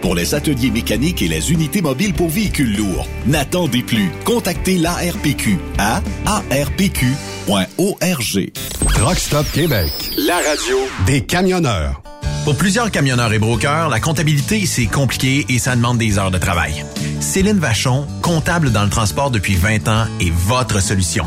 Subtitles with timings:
[0.00, 3.06] pour les ateliers mécaniques et les unités mobiles pour véhicules lourds.
[3.26, 4.10] N'attendez plus.
[4.24, 7.00] Contactez l'ARPQ à arpq.org.
[8.94, 9.90] Truck Stop Québec.
[10.18, 10.76] La radio
[11.06, 12.02] Des camionneurs.
[12.44, 16.38] Pour plusieurs camionneurs et brokers, la comptabilité, c'est compliqué et ça demande des heures de
[16.38, 16.84] travail.
[17.20, 21.26] Céline Vachon, comptable dans le transport depuis 20 ans, est votre solution.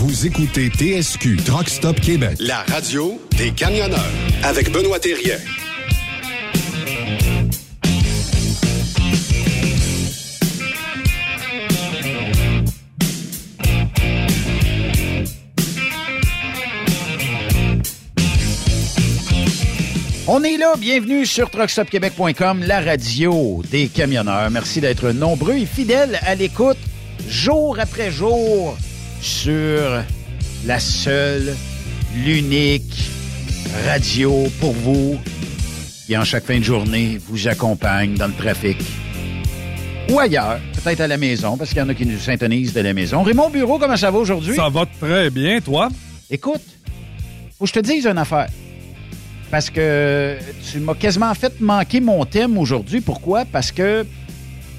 [0.00, 2.36] Vous écoutez TSQ Truck Stop Québec.
[2.38, 3.98] La radio des camionneurs.
[4.44, 5.34] Avec Benoît Thérien.
[20.28, 24.48] On est là, bienvenue sur truckstopquebec.com, la radio des camionneurs.
[24.52, 26.78] Merci d'être nombreux et fidèles à l'écoute
[27.28, 28.78] jour après jour
[29.20, 30.02] sur
[30.66, 31.54] la seule,
[32.24, 33.10] l'unique
[33.86, 35.18] radio pour vous
[36.06, 38.78] qui en chaque fin de journée vous accompagne dans le trafic
[40.10, 42.80] ou ailleurs, peut-être à la maison parce qu'il y en a qui nous syntonisent de
[42.80, 43.22] la maison.
[43.22, 44.54] Raymond Bureau, comment ça va aujourd'hui?
[44.54, 45.90] Ça va très bien, toi?
[46.30, 46.62] Écoute,
[47.58, 48.46] faut que je te dise une affaire.
[49.50, 50.38] Parce que
[50.70, 53.00] tu m'as quasiment fait manquer mon thème aujourd'hui.
[53.00, 53.44] Pourquoi?
[53.44, 54.06] Parce que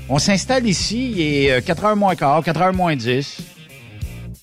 [0.07, 3.37] on s'installe ici, il est 4h moins quart, 4h moins 10.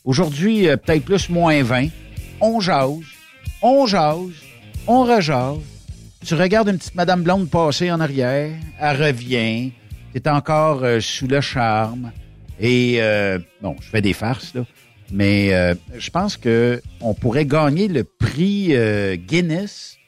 [0.07, 1.89] Aujourd'hui, euh, peut-être plus moins 20.
[2.41, 3.01] On jase,
[3.61, 4.31] on jase,
[4.87, 5.59] on rejase.
[6.25, 9.73] Tu regardes une petite Madame Blonde passer en arrière, elle revient,
[10.13, 12.13] t'es encore euh, sous le charme.
[12.61, 14.65] Et, euh, bon, je fais des farces, là.
[15.11, 19.99] Mais euh, je pense que on pourrait gagner le prix euh, Guinness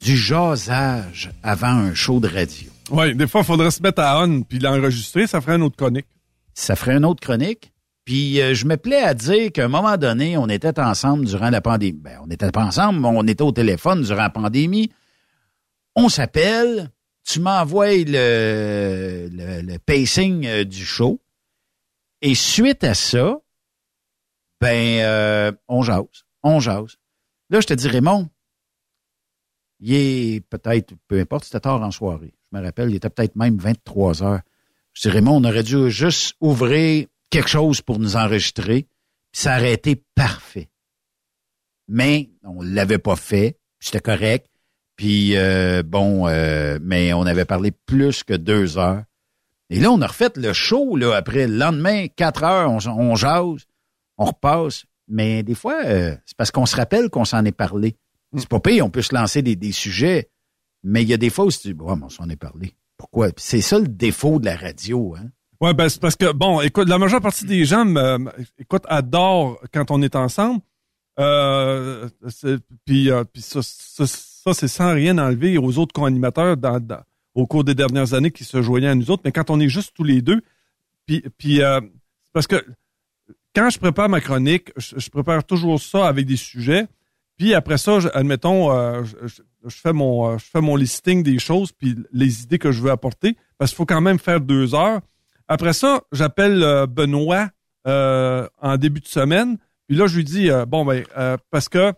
[0.00, 2.70] du jasage avant un show de radio.
[2.90, 5.76] Oui, des fois, il faudrait se mettre à on puis l'enregistrer, ça ferait une autre
[5.76, 6.06] chronique.
[6.54, 7.70] Ça ferait une autre chronique?
[8.08, 11.50] Puis euh, je me plais à dire qu'à un moment donné, on était ensemble durant
[11.50, 12.00] la pandémie.
[12.00, 14.90] Ben, on n'était pas ensemble, mais on était au téléphone durant la pandémie.
[15.94, 16.90] On s'appelle,
[17.22, 21.20] tu m'envoies le, le, pacing euh, du show.
[22.22, 23.42] Et suite à ça,
[24.58, 26.96] ben, euh, on jase, on jase.
[27.50, 28.30] Là, je te dis, Raymond,
[29.80, 32.32] il est peut-être, peu importe, c'était tard en soirée.
[32.50, 34.40] Je me rappelle, il était peut-être même 23 heures.
[34.94, 38.86] Je dis, Raymond, on aurait dû juste ouvrir quelque chose pour nous enregistrer,
[39.32, 40.70] puis ça aurait été parfait.
[41.88, 44.48] Mais on l'avait pas fait, c'était correct.
[44.96, 49.04] Puis euh, bon, euh, mais on avait parlé plus que deux heures.
[49.70, 53.14] Et là, on a refait le show là, après le lendemain, quatre heures, on, on
[53.14, 53.66] jase,
[54.16, 54.84] on repasse.
[55.06, 57.96] Mais des fois, euh, c'est parce qu'on se rappelle qu'on s'en est parlé.
[58.36, 60.30] C'est pas pire, on peut se lancer des, des sujets,
[60.82, 62.74] mais il y a des fois où tu dis, bon, on s'en est parlé.
[62.98, 63.28] Pourquoi?
[63.30, 65.30] Puis C'est ça le défaut de la radio, hein?
[65.60, 69.58] Ouais, ben c'est parce que bon, écoute, la majeure partie des gens, me- écoute, adorent
[69.72, 70.60] quand on est ensemble.
[71.18, 72.08] Euh,
[72.84, 77.02] puis, euh, puis ça, ça, ça, c'est sans rien enlever aux autres co-animateurs dans, dans-
[77.34, 79.22] au cours des dernières années qui se joignaient à nous autres.
[79.24, 80.40] Mais quand on est juste tous les deux,
[81.06, 81.80] puis, puis euh,
[82.32, 82.64] parce que
[83.54, 86.86] quand je prépare ma chronique, je, je prépare toujours ça avec des sujets.
[87.36, 90.76] Puis après ça, je- admettons, euh, je, je- je fais mon, euh, je fais mon
[90.76, 94.20] listing des choses puis les idées que je veux apporter parce qu'il faut quand même
[94.20, 95.00] faire deux heures.
[95.48, 97.48] Après ça, j'appelle euh, Benoît
[97.86, 99.56] euh, en début de semaine.
[99.88, 101.92] Puis là, je lui dis euh, bon ben euh, parce que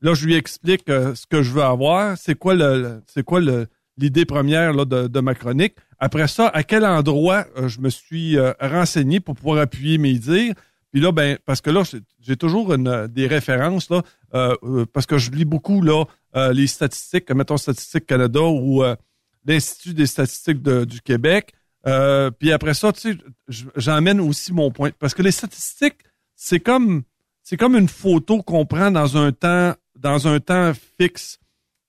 [0.00, 3.66] là, je lui explique ce que je veux avoir, c'est quoi le, c'est quoi le
[3.96, 5.74] l'idée première là, de, de ma chronique?
[5.98, 10.54] Après ça, à quel endroit je me suis renseigné pour pouvoir appuyer mes dires?
[10.92, 11.82] Puis là, ben, parce que là,
[12.20, 14.02] j'ai- toujours une, des références, là,
[14.92, 16.04] parce que je lis beaucoup là,
[16.52, 18.82] les statistiques, mettons Statistique Canada ou
[19.46, 21.52] l'Institut des statistiques du Québec.
[21.86, 23.18] Euh, puis après ça, tu sais,
[23.76, 24.90] j'emmène aussi mon point.
[24.98, 25.98] Parce que les statistiques,
[26.34, 27.02] c'est comme
[27.42, 31.38] c'est comme une photo qu'on prend dans un temps, dans un temps fixe.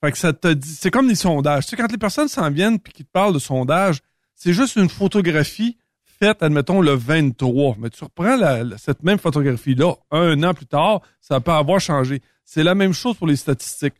[0.04, 0.70] Fait que ça te dit.
[0.70, 1.64] C'est comme les sondages.
[1.66, 4.00] Tu sais, quand les personnes s'en viennent puis qu'ils te parlent de sondage,
[4.36, 7.76] c'est juste une photographie faite, admettons, le 23.
[7.80, 12.22] Mais tu reprends la- cette même photographie-là un an plus tard, ça peut avoir changé.
[12.46, 13.96] C'est la même chose pour les statistiques.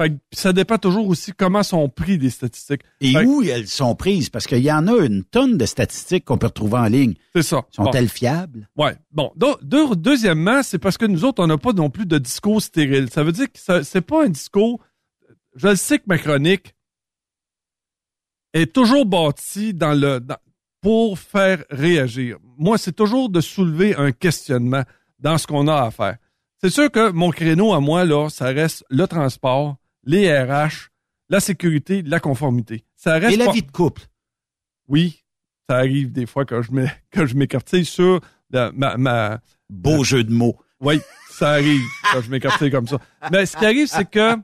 [0.00, 2.82] Fait que ça dépend toujours aussi comment sont pris les statistiques.
[3.00, 4.30] Et Fait que où elles sont prises?
[4.30, 7.14] Parce qu'il y en a une tonne de statistiques qu'on peut retrouver en ligne.
[7.34, 7.62] C'est ça.
[7.76, 7.84] Bon.
[7.86, 8.68] Sont-elles fiables?
[8.76, 8.94] Ouais.
[9.10, 9.32] Bon.
[9.36, 13.10] Deux- deuxièmement, c'est parce que nous autres, on n'a pas non plus de discours stérile.
[13.10, 14.80] Ça veut dire que c'est pas un discours.
[15.56, 16.74] Je le sais que ma chronique
[18.54, 20.36] est toujours bâtie dans le dans-
[20.80, 22.38] pour faire réagir.
[22.56, 24.84] Moi, c'est toujours de soulever un questionnement
[25.18, 26.18] dans ce qu'on a à faire.
[26.62, 29.76] C'est sûr que mon créneau à moi là, ça reste le transport,
[30.08, 30.88] les RH,
[31.28, 32.84] la sécurité, la conformité.
[32.96, 34.02] Ça reste Et la pas- vie de couple?
[34.88, 35.22] Oui,
[35.68, 38.20] ça arrive des fois que je m'écartille sur
[38.50, 40.56] la- ma, ma Beau jeu de mots.
[40.80, 40.98] oui,
[41.30, 41.82] ça arrive
[42.12, 42.98] quand je m'écartille comme ça.
[43.30, 44.34] Mais ce qui arrive, c'est que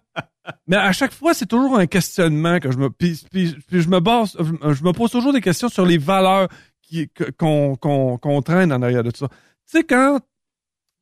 [0.67, 3.89] mais à chaque fois, c'est toujours un questionnement que je me puis, puis, puis je
[3.89, 6.49] me base je me pose toujours des questions sur les valeurs
[6.83, 7.09] qui
[7.39, 9.29] qu'on traîne en arrière de tout ça.
[9.29, 10.21] Tu sais quand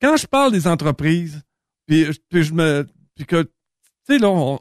[0.00, 1.42] quand je parle des entreprises
[1.88, 2.86] puis, puis je me
[3.16, 3.50] puis que
[4.06, 4.58] tu sais là on-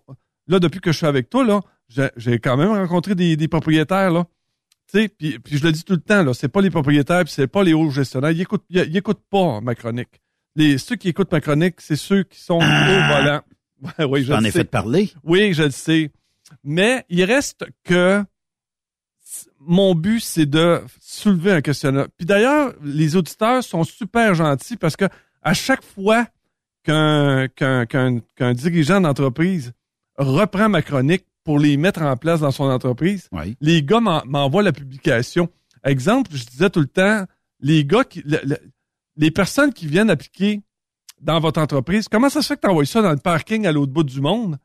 [0.47, 1.61] là depuis que je suis avec toi là,
[2.17, 4.25] j'ai quand même rencontré des, des propriétaires là.
[4.91, 7.23] Tu sais, puis, puis je le dis tout le temps, là, c'est pas les propriétaires,
[7.23, 8.31] puis c'est pas les hauts gestionnaires.
[8.31, 10.21] Ils écoutent, ils, ils écoutent pas ma chronique.
[10.57, 13.41] Les, ceux qui écoutent ma chronique, c'est ceux qui sont au volant.
[14.10, 15.12] Oui, je le ai fait parler?
[15.24, 16.12] Oui, je le sais.
[16.63, 18.24] Mais il reste que
[19.60, 22.07] mon but, c'est de soulever un questionnaire.
[22.17, 25.05] Puis d'ailleurs, les auditeurs sont super gentils parce que
[25.41, 26.27] à chaque fois
[26.83, 29.73] qu'un qu'un qu'un qu'un dirigeant d'entreprise
[30.17, 33.55] reprend ma chronique pour les mettre en place dans son entreprise, Oui.
[33.61, 35.50] les gars m'en- m'envoient la publication.
[35.83, 37.25] Exemple, je disais tout le temps,
[37.59, 38.59] les gars qui, le- le-
[39.17, 40.61] les personnes qui viennent appliquer
[41.19, 43.71] dans votre entreprise, comment ça se fait que tu envoies ça dans le parking à
[43.71, 44.57] l'autre bout du monde?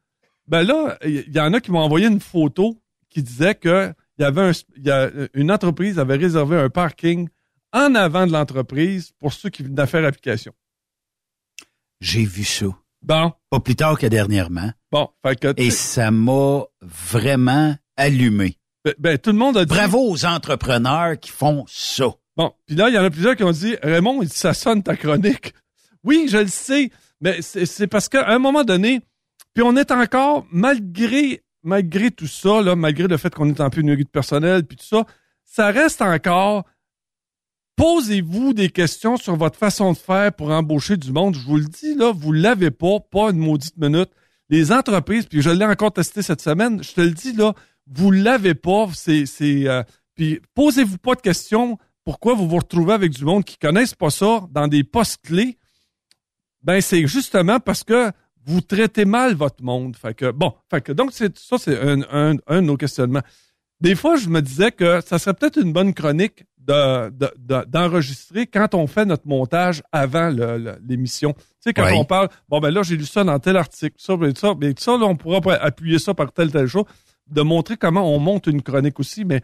[0.46, 4.22] Ben là, il y, en a qui m'ont envoyé une photo qui disait que il
[4.22, 7.28] y avait un, il y a, une entreprise avait réservé un parking
[7.72, 10.52] en avant de l'entreprise pour ceux qui venaient faire application.
[12.00, 12.66] J'ai vu ça.
[13.02, 14.70] Bon, Pas plus tard que dernièrement.
[14.90, 18.58] bon, fait que Et ça m'a vraiment allumé.
[18.84, 22.06] ben, ben, tout le monde a dit Bravo aux entrepreneurs qui font ça.
[22.36, 24.96] Bon, puis là, il y en a plusieurs qui ont dit Raymond, ça sonne ta
[24.96, 25.54] chronique.
[26.04, 29.00] Oui, je le sais, mais c'est c'est parce qu'à un moment donné,
[29.54, 33.70] puis on est encore, malgré malgré tout ça, là, malgré le fait qu'on est en
[33.70, 35.04] pénurie de personnel, puis tout ça,
[35.44, 36.64] ça reste encore.
[37.76, 41.34] Posez-vous des questions sur votre façon de faire pour embaucher du monde.
[41.34, 44.10] Je vous le dis, là, vous l'avez pas, pas une maudite minute.
[44.48, 47.52] Les entreprises, puis je l'ai encore testé cette semaine, je te le dis, là,
[47.86, 48.88] vous l'avez pas.
[48.94, 49.82] C'est, c'est, euh,
[50.14, 54.10] puis posez-vous pas de questions pourquoi vous vous retrouvez avec du monde qui connaissent pas
[54.10, 55.58] ça dans des postes clés,
[56.62, 58.12] ben c'est justement parce que
[58.44, 59.96] vous traitez mal votre monde.
[59.96, 63.22] Fait que bon, fait que donc c'est ça c'est un, un, un de nos questionnements.
[63.80, 67.64] Des fois, je me disais que ça serait peut-être une bonne chronique de, de- de-
[67.68, 70.30] d'enregistrer quand on fait notre montage avant
[70.88, 71.32] l'émission.
[71.32, 71.92] Tu sais, quand Oui.
[71.96, 74.74] on parle, bon ben là, j'ai lu ça dans tel article, ça, ben, ça, ben,
[74.76, 76.84] ça, là, on pourra appuyer ça par tel, tel chose,
[77.28, 79.42] de montrer comment on monte une chronique aussi, mais,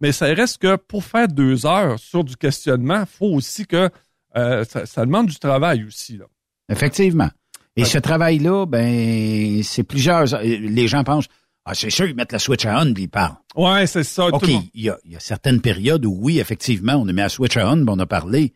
[0.00, 3.88] mais ça reste que pour faire deux heures sur du questionnement, faut aussi que
[4.36, 6.16] euh, ça, ça demande du travail aussi.
[6.16, 6.24] Là.
[6.68, 7.30] Effectivement.
[7.76, 10.24] Et ce travail-là, ben, c'est plusieurs.
[10.42, 11.26] Les gens pensent,
[11.66, 13.36] ah, c'est sûr, ils mettent la switch à on puis ils parlent.
[13.56, 14.26] Ouais, c'est ça.
[14.26, 17.20] OK, il y a, il y a certaines périodes où, oui, effectivement, on a mis
[17.20, 18.52] la switch à on, puis on a parlé.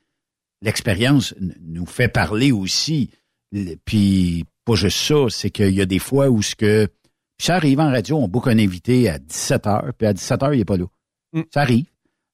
[0.60, 3.10] L'expérience nous fait parler aussi.
[3.86, 6.86] Puis, pas juste ça, c'est qu'il y a des fois où ce que.
[7.38, 10.40] Puis ça arrive en radio, on book un invité à 17 h, puis à 17
[10.40, 10.86] h, il est pas là.
[11.32, 11.42] Mm.
[11.54, 11.86] Ça arrive.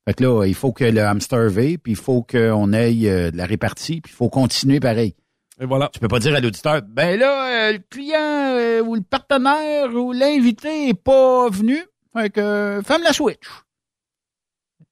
[0.09, 3.31] Fait que là, il faut que le hamster veille, puis il faut qu'on ait euh,
[3.31, 5.14] de la répartie, puis il faut continuer pareil.
[5.61, 5.88] Et voilà.
[5.92, 9.94] Tu peux pas dire à l'auditeur, ben là, euh, le client euh, ou le partenaire
[9.94, 11.78] ou l'invité est pas venu.
[12.12, 13.46] Fait que ferme la switch.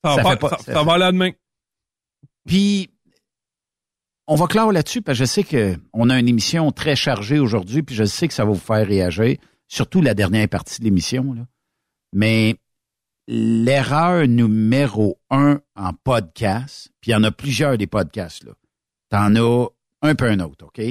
[0.04, 1.30] Ça, Ça va, pas- ça, ça ça fait- va aller à demain.
[2.46, 2.90] Puis
[4.26, 7.38] on va clore là-dessus parce que je sais que on a une émission très chargée
[7.38, 9.36] aujourd'hui, puis je sais que ça va vous faire réagir,
[9.68, 11.32] surtout la dernière partie de l'émission.
[11.34, 11.42] là.
[12.12, 12.56] Mais
[13.28, 18.52] l'erreur numéro un en podcast, puis il y en a plusieurs des podcasts là.
[19.10, 19.68] T'en as
[20.02, 20.82] un peu un autre, ok?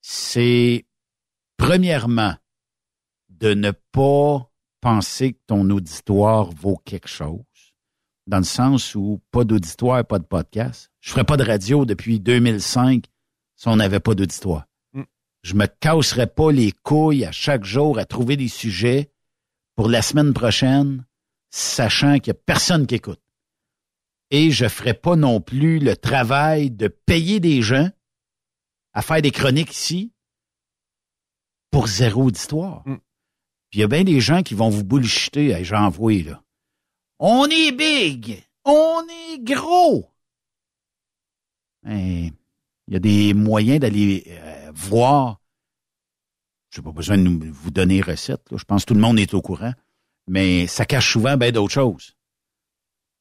[0.00, 0.86] C'est
[1.56, 2.34] premièrement
[3.28, 7.44] de ne pas penser que ton auditoire vaut quelque chose
[8.30, 10.90] dans le sens où pas d'auditoire, pas de podcast.
[11.00, 13.04] Je ferais pas de radio depuis 2005
[13.56, 14.66] si on n'avait pas d'auditoire.
[14.92, 15.02] Mm.
[15.42, 19.10] Je me casserais pas les couilles à chaque jour à trouver des sujets
[19.74, 21.04] pour la semaine prochaine,
[21.50, 23.20] sachant qu'il y a personne qui écoute.
[24.30, 27.90] Et je ferais pas non plus le travail de payer des gens
[28.92, 30.12] à faire des chroniques ici
[31.70, 32.82] pour zéro auditoire.
[32.86, 32.96] Mm.
[33.70, 36.42] Puis il y a bien des gens qui vont vous bullshiter, hey, j'en vois, là.
[37.18, 38.44] On est big!
[38.64, 40.10] On est gros!
[41.82, 42.30] Ben,
[42.88, 45.40] Il y a des moyens d'aller euh, voir.
[46.70, 48.50] Je n'ai pas besoin de nous- vous donner recette.
[48.50, 48.58] là.
[48.58, 49.72] Je pense que tout le monde est au courant.
[50.26, 52.16] Mais ça cache souvent bien d'autres choses.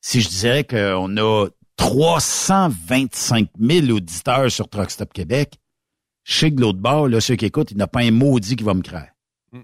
[0.02, 1.48] Si je disais qu'on a
[1.80, 5.58] 325 000 auditeurs sur Truck Stop Québec,
[6.26, 8.12] je sais que de l'autre bord, là, ceux qui écoutent, il n'y a pas un
[8.12, 9.08] maudit qui va me craindre.
[9.54, 9.62] Mm.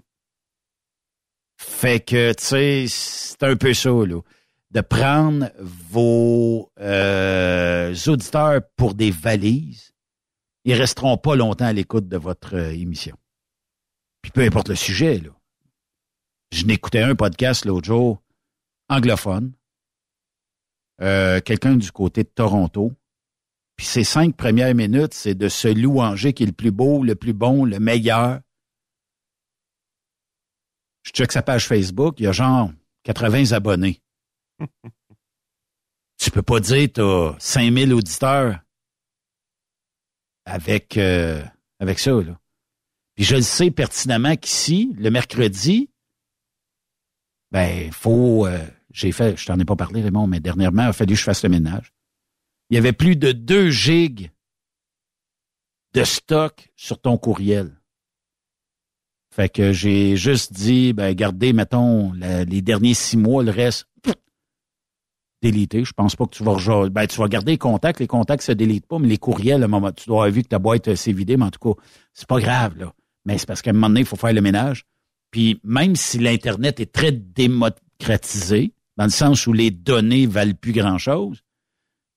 [1.58, 4.20] Fait que, tu sais, c'est un peu ça, là.
[4.70, 9.92] De prendre vos euh, auditeurs pour des valises.
[10.64, 13.16] Ils resteront pas longtemps à l'écoute de votre euh, émission.
[14.22, 15.30] Puis peu importe le sujet, là.
[16.50, 18.22] Je n'écoutais un podcast l'autre jour,
[18.88, 19.52] anglophone,
[21.02, 22.92] euh, quelqu'un du côté de Toronto.
[23.76, 27.14] Puis ces cinq premières minutes, c'est de se louanger qui est le plus beau, le
[27.14, 28.40] plus bon, le meilleur.
[31.02, 32.70] Je check sa page Facebook, il y a genre
[33.04, 34.00] 80 abonnés.
[36.18, 38.60] tu peux pas dire tu as 5000 auditeurs
[40.46, 41.44] avec, euh,
[41.78, 42.12] avec ça.
[42.12, 42.40] Là.
[43.14, 45.90] Puis je le sais pertinemment qu'ici, le mercredi,
[47.52, 48.46] ben, faut.
[48.46, 51.18] euh, j'ai fait, je t'en ai pas parlé, Raymond, mais dernièrement, il a fallu que
[51.18, 51.92] je fasse le ménage.
[52.70, 54.30] Il y avait plus de 2 gigs
[55.92, 57.78] de stock sur ton courriel.
[59.30, 63.86] Fait que j'ai juste dit, ben, gardez, mettons, les derniers six mois, le reste,
[65.42, 65.84] délité.
[65.84, 66.88] Je pense pas que tu vas rejoindre.
[66.88, 68.00] Ben, tu vas garder les contacts.
[68.00, 70.42] Les contacts se délitent pas, mais les courriels, à un moment, tu dois avoir vu
[70.42, 71.78] que ta boîte euh, s'est vidée, mais en tout cas,
[72.14, 72.94] c'est pas grave, là.
[73.26, 74.84] Mais c'est parce qu'à un moment donné, il faut faire le ménage.
[75.30, 80.72] Puis même si l'Internet est très démocratisé, dans le sens où les données valent plus
[80.72, 81.42] grand-chose,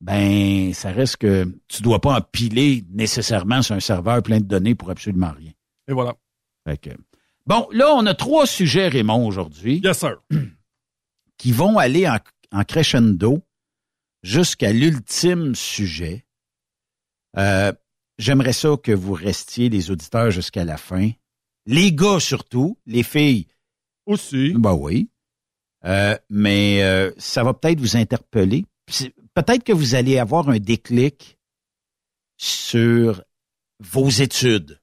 [0.01, 4.75] ben ça reste que tu dois pas empiler nécessairement sur un serveur plein de données
[4.75, 5.51] pour absolument rien.
[5.87, 6.15] Et voilà.
[6.67, 6.97] Fait que-
[7.45, 10.21] Bon, là, on a trois sujets, Raymond, aujourd'hui, Yes, sir.
[11.37, 12.17] qui vont aller en,
[12.51, 13.41] en crescendo
[14.23, 16.25] jusqu'à l'ultime sujet.
[17.37, 17.73] Euh,
[18.17, 21.11] J'aimerais ça que vous restiez, les auditeurs, jusqu'à la fin.
[21.65, 23.47] Les gars surtout, les filles,
[24.05, 24.53] Aussi.
[24.57, 25.09] ben oui.
[25.85, 28.65] Euh, mais euh, ça va peut-être vous interpeller.
[29.33, 31.37] Peut-être que vous allez avoir un déclic
[32.37, 33.23] sur
[33.79, 34.79] vos études.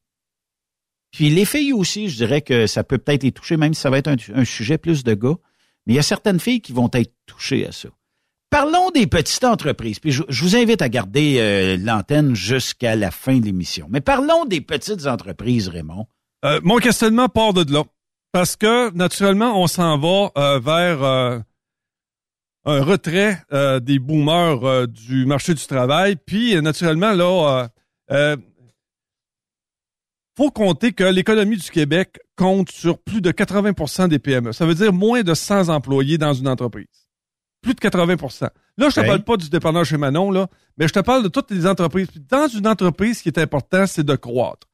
[1.10, 3.90] Puis les filles aussi, je dirais que ça peut peut-être les toucher, même si ça
[3.90, 5.36] va être un, sujet plus de gars.
[5.86, 7.88] Mais il y a certaines filles qui vont être touchées à ça.
[8.50, 9.98] Parlons des petites entreprises.
[9.98, 13.86] Puis je, je vous invite à garder euh, l'antenne jusqu'à la fin de l'émission.
[13.90, 16.06] Mais parlons des petites entreprises, Raymond.
[16.44, 17.84] Euh, mon questionnement part de là.
[18.36, 21.38] Parce que, naturellement, on s'en va euh, vers euh,
[22.66, 26.16] un retrait euh, des boomers du marché du travail.
[26.16, 27.70] Puis, naturellement, là,
[30.36, 34.52] faut compter que l'économie du Québec compte sur plus de 80% des PME.
[34.52, 37.08] Ça veut dire moins de 100 employés dans une entreprise.
[37.62, 39.06] Plus de 80% Là, je te Ouais.
[39.06, 42.08] parle pas du dépanneur chez Manon, là, mais je te parle de toutes les entreprises.
[42.08, 44.66] Puis dans une entreprise, ce qui est important, c'est de croître.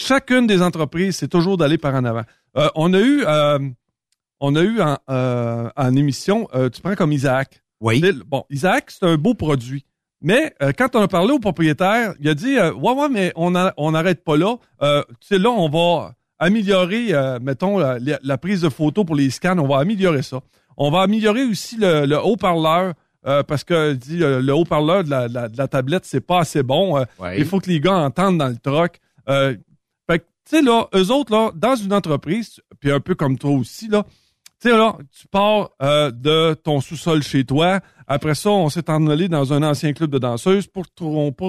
[0.00, 2.22] Chacune des entreprises, c'est toujours d'aller par en avant.
[2.56, 3.58] Euh, on a eu, euh,
[4.38, 7.60] on a eu en, euh, en émission, euh, tu prends comme Isaac.
[7.80, 8.00] Oui.
[8.26, 9.84] Bon, Isaac, c'est un beau produit.
[10.22, 13.32] Mais euh, quand on a parlé au propriétaire, il a dit euh, Ouais, ouais, mais
[13.34, 14.54] on a- on n'arrête pas là.
[14.82, 19.30] Euh, tu sais, là, on va améliorer, euh, mettons, la, prise de photos pour les
[19.30, 20.40] scans, on va améliorer ça.
[20.76, 22.94] On va améliorer aussi le, le haut-parleur.
[23.26, 26.38] euh, parce que dit euh, le haut-parleur de la, la- de la tablette, c'est pas
[26.40, 26.96] assez bon.
[26.98, 27.38] Euh, Ouais.
[27.40, 29.00] Il faut que les gars entendent dans le truck.
[30.48, 33.86] Tu sais, là, eux autres, là, dans une entreprise, puis un peu comme toi aussi,
[33.88, 34.04] là,
[34.60, 37.80] tu sais, là, tu pars euh, de ton sous-sol chez toi.
[38.06, 40.86] Après ça, on s'est envolé dans un ancien club de danseuses pour,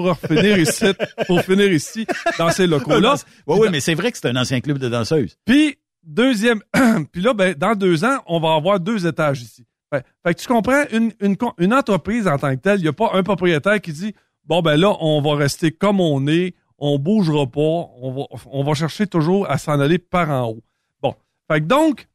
[0.04, 0.84] refinir ici,
[1.26, 2.06] pour finir ici,
[2.38, 3.14] dans ces locaux-là.
[3.46, 5.36] Oui, oui, mais c'est vrai que c'est un ancien club de danseuses.
[5.46, 6.60] Puis, deuxième,
[7.12, 9.64] puis là, ben, dans deux ans, on va avoir deux étages ici.
[9.92, 12.82] Fait, fait que tu comprends, une, une, con- une entreprise en tant que telle, il
[12.82, 14.14] n'y a pas un propriétaire qui dit,
[14.44, 18.64] bon, ben là, on va rester comme on est, on bougera pas, on va, on
[18.64, 20.62] va chercher toujours à s'en aller par en haut.
[21.02, 21.14] Bon.
[21.50, 22.08] Fait que donc,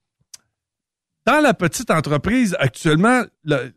[1.26, 3.74] dans la petite entreprise, actuellement, le-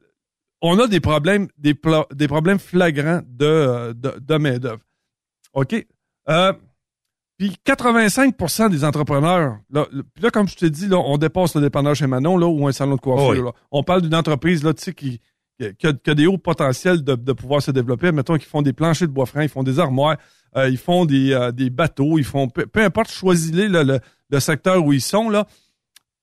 [0.60, 4.82] on a des problèmes, des, problèmes flagrants de, de, de main-d'œuvre.
[5.54, 5.86] OK?
[6.28, 6.52] Euh,
[7.38, 11.54] puis 85% des entrepreneurs, là, le- puis là, comme je t'ai dit, là, on dépasse
[11.54, 13.28] le dépanneur chez Manon là, ou un salon de coiffure.
[13.28, 13.42] Oh oui.
[13.44, 13.52] là.
[13.70, 15.20] On parle d'une entreprise là, qui, qui,
[15.78, 18.10] qui a, qui a des hauts potentiels de, de pouvoir se développer.
[18.12, 20.16] Mettons qu'ils font des planchers de bois franc, ils font des armoires,
[20.56, 24.00] euh, ils font des, euh, des bateaux, ils font peu, peu importe, choisis-les le,
[24.30, 25.28] le secteur où ils sont.
[25.28, 25.46] là.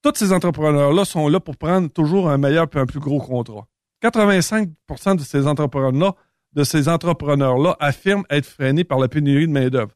[0.01, 3.67] Tous ces entrepreneurs-là sont là pour prendre toujours un meilleur puis un plus gros contrat.
[4.01, 4.70] 85
[5.17, 6.13] de ces entrepreneurs-là,
[6.53, 9.94] de ces entrepreneurs-là affirment être freinés par la pénurie de main-d'œuvre.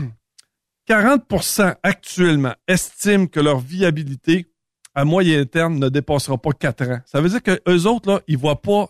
[0.88, 4.46] 40% actuellement estiment que leur viabilité
[4.94, 7.00] à moyen terme ne dépassera pas 4 ans.
[7.04, 8.88] Ça veut dire que eux autres, là, ils voient pas,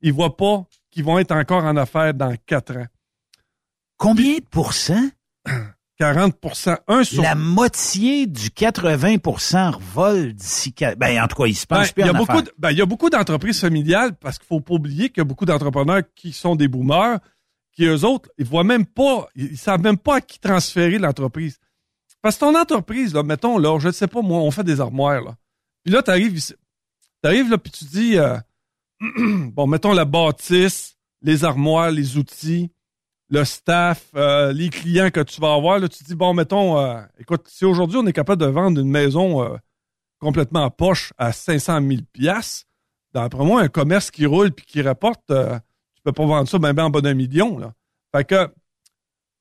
[0.00, 2.86] ils voient pas qu'ils vont être encore en affaires dans 4 ans.
[3.96, 5.08] Combien de pourcents?
[6.00, 10.74] 40% un sur La moitié du 80% revole d'ici...
[10.96, 12.42] Ben, en tout cas, il se Ben, pense plus il y a en beaucoup, affaires.
[12.44, 15.20] de- ben, il y a beaucoup d'entreprises familiales parce qu'il faut pas oublier qu'il y
[15.20, 17.20] a beaucoup d'entrepreneurs qui sont des boomers,
[17.72, 20.98] qui eux autres, ils voient même pas, ils, ils savent même pas à qui transférer
[20.98, 21.58] l'entreprise.
[22.20, 24.80] Parce que ton entreprise, là, mettons, là, je ne sais pas, moi, on fait des
[24.80, 25.36] armoires, là.
[25.84, 26.54] Puis là, t'arrives ici,
[27.22, 28.36] t'arrives, là, puis tu dis, euh,
[29.52, 32.70] bon, mettons la bâtisse, les armoires, les outils,
[33.30, 37.00] le staff, euh, les clients que tu vas avoir, là, tu dis, bon, mettons, euh,
[37.18, 39.56] écoute, si aujourd'hui on est capable de vendre une maison euh,
[40.20, 42.66] complètement à poche à 500 000 piastres,
[43.12, 46.78] d'après moi, un commerce qui roule puis qui rapporte, tu peux pas vendre ça même
[46.78, 47.72] en bas d'un million, là.
[48.14, 48.34] Fait que,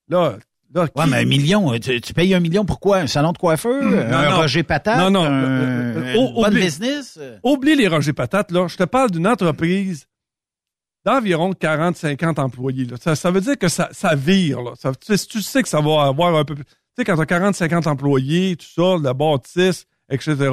[0.08, 0.38] là,
[0.74, 2.98] là, Ouais, qui- mais un million, tu, tu payes un million pour quoi?
[3.00, 3.84] Un salon de coiffeur?
[3.84, 4.38] un non.
[4.38, 4.98] Roger Patate?
[4.98, 6.62] Non, non, Un, oublie.
[6.64, 7.20] business?
[7.44, 8.68] Oublie les rangées patates, là.
[8.68, 10.08] Je te parle d'une entreprise
[11.06, 12.88] d'environ 40-50 employés.
[13.00, 14.60] Ça, veut dire que ça, ça vire.
[15.00, 16.66] Tu, sais, tu sais que ça va avoir un peu plus...
[16.66, 20.50] Tu sais, quand tu as 40-50 employés, tout ça, la bâtisse, etc.,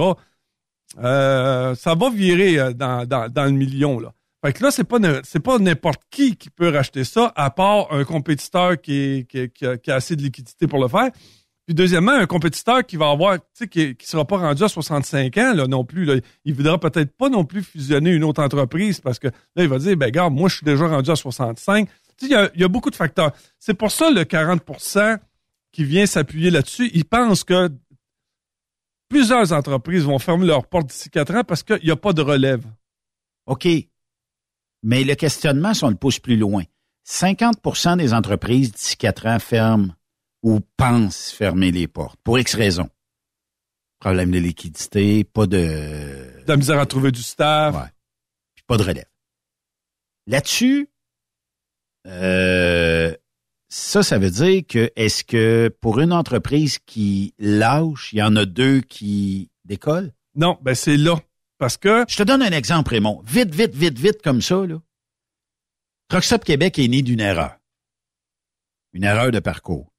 [0.99, 4.01] euh, ça va virer euh, dans, dans, dans le million.
[4.01, 4.13] Là.
[4.45, 8.05] Fait que là, c'est pas pas n'importe qui qui peut racheter ça, à part un
[8.05, 11.11] compétiteur qui, qui a, qui a assez de liquidité pour le faire.
[11.71, 13.39] Puis deuxièmement, un compétiteur qui va avoir,
[13.71, 16.05] qui, qui sera pas rendu à 65 ans non plus.
[16.05, 16.17] Là.
[16.45, 19.79] Il voudra peut-être pas non plus fusionner une autre entreprise parce que là, il va
[19.79, 21.87] dire, ben regarde, moi, je suis déjà rendu à 65.
[21.87, 23.31] Tu sais, il y a, y a beaucoup de facteurs.
[23.61, 25.19] C'est pour ça le 40%
[25.71, 26.91] qui vient s'appuyer là-dessus.
[26.93, 27.71] Il pense que
[29.09, 32.23] plusieurs entreprises vont fermer leurs portes d'ici 4 ans parce qu'il n'y a pas de
[32.23, 32.65] relève.
[33.47, 33.69] OK.
[34.83, 36.65] Mais le questionnement, si on le pousse plus loin,
[37.09, 39.93] 50% des entreprises d'ici quatre ans ferment
[40.43, 42.89] ou pensent fermer les portes pour X raisons.
[43.99, 47.75] Problème de liquidité, pas de, De la misère à trouver du staff.
[47.75, 47.91] Ouais.
[48.55, 49.05] puis pas de relève.
[50.27, 50.89] Là-dessus,
[52.07, 53.15] euh,
[53.69, 58.37] ça, ça veut dire que est-ce que pour une entreprise qui lâche, il y en
[58.37, 60.13] a deux qui décollent?
[60.35, 61.17] Non, ben c'est là.
[61.59, 63.23] Parce que Je te donne un exemple, Raymond.
[63.27, 64.81] Vite, vite, vite, vite, comme ça, là.
[66.09, 67.59] Truckstop Québec est né d'une erreur.
[68.93, 69.90] Une erreur de parcours.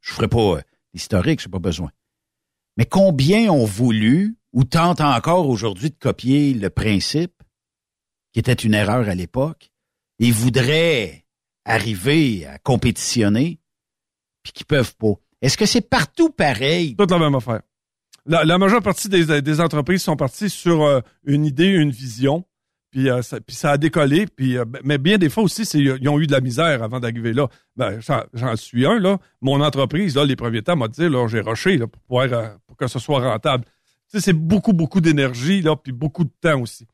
[0.00, 0.60] Je ferai pas euh,
[0.94, 1.90] l'historique, j'ai pas besoin.
[2.76, 7.42] Mais combien ont voulu ou tentent encore aujourd'hui de copier le principe,
[8.32, 9.70] qui était une erreur à l'époque,
[10.18, 11.24] et voudraient
[11.64, 13.60] arriver à compétitionner,
[14.42, 15.14] puis qui peuvent pas?
[15.40, 16.96] Est-ce que c'est partout pareil?
[16.96, 17.62] toute la même affaire.
[18.24, 22.44] La, majeure partie des, des entreprises sont parties sur euh, une idée, une vision.
[22.92, 24.26] Puis, euh, ça, ça a décollé.
[24.26, 27.32] Puis, euh, mais bien des fois aussi, ils ont eu de la misère avant d'arriver
[27.32, 27.48] là.
[27.74, 29.18] Ben, j'en, j'en suis un, là.
[29.40, 32.48] Mon entreprise, là, les premiers temps, m'a dit, là, j'ai rushé là, pour, pouvoir, euh,
[32.66, 33.64] pour que ce soit rentable.
[33.64, 36.86] Tu sais, c'est beaucoup, beaucoup d'énergie, là, puis beaucoup de temps aussi.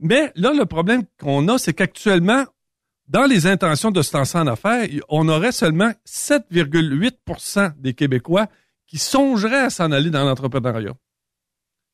[0.00, 2.44] Mais là, le problème qu'on a, c'est qu'actuellement,
[3.06, 8.48] dans les intentions de se lancer en affaires, on aurait seulement 7,8% des Québécois
[8.88, 10.94] qui songeraient à s'en aller dans l'entrepreneuriat.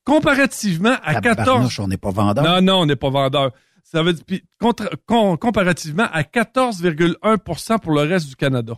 [0.04, 1.36] Comparativement à 14...
[1.36, 2.44] Tabarnouche, on n'est pas vendeur.
[2.44, 3.52] Non, non, on n'est pas vendeur.
[3.84, 8.74] Ça veut dire, puis contre- com- comparativement à 14,1% pour le reste du Canada.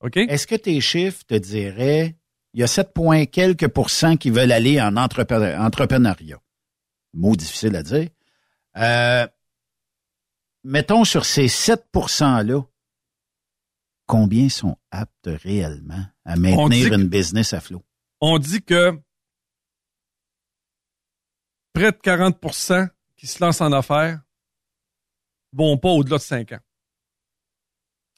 [0.00, 0.16] OK?
[0.18, 2.16] Est-ce que tes chiffres te diraient,
[2.54, 6.38] il y a 7 points quelques pourcents qui veulent aller en entrepre- entrepreneuriat?
[7.14, 8.08] Mot difficile à dire.
[8.76, 9.26] Euh,
[10.64, 12.60] mettons sur ces 7 %-là,
[14.06, 17.82] combien sont aptes réellement à maintenir que- une business à flot?
[18.20, 18.98] On dit que
[21.80, 24.20] près de 40% qui se lancent en affaires
[25.52, 26.58] vont pas au-delà de 5 ans.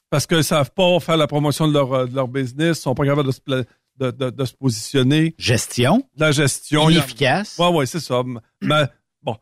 [0.09, 3.05] Parce qu'ils savent pas faire la promotion de leur, euh, de leur business, sont pas
[3.05, 3.63] capables de se, pla-
[3.97, 6.89] de, de- de se positionner, Gestion, la gestion.
[6.89, 7.57] il y a- inefficace?
[7.59, 8.23] Ouais, ouais, c'est ça.
[8.61, 8.85] Mais
[9.21, 9.37] bon,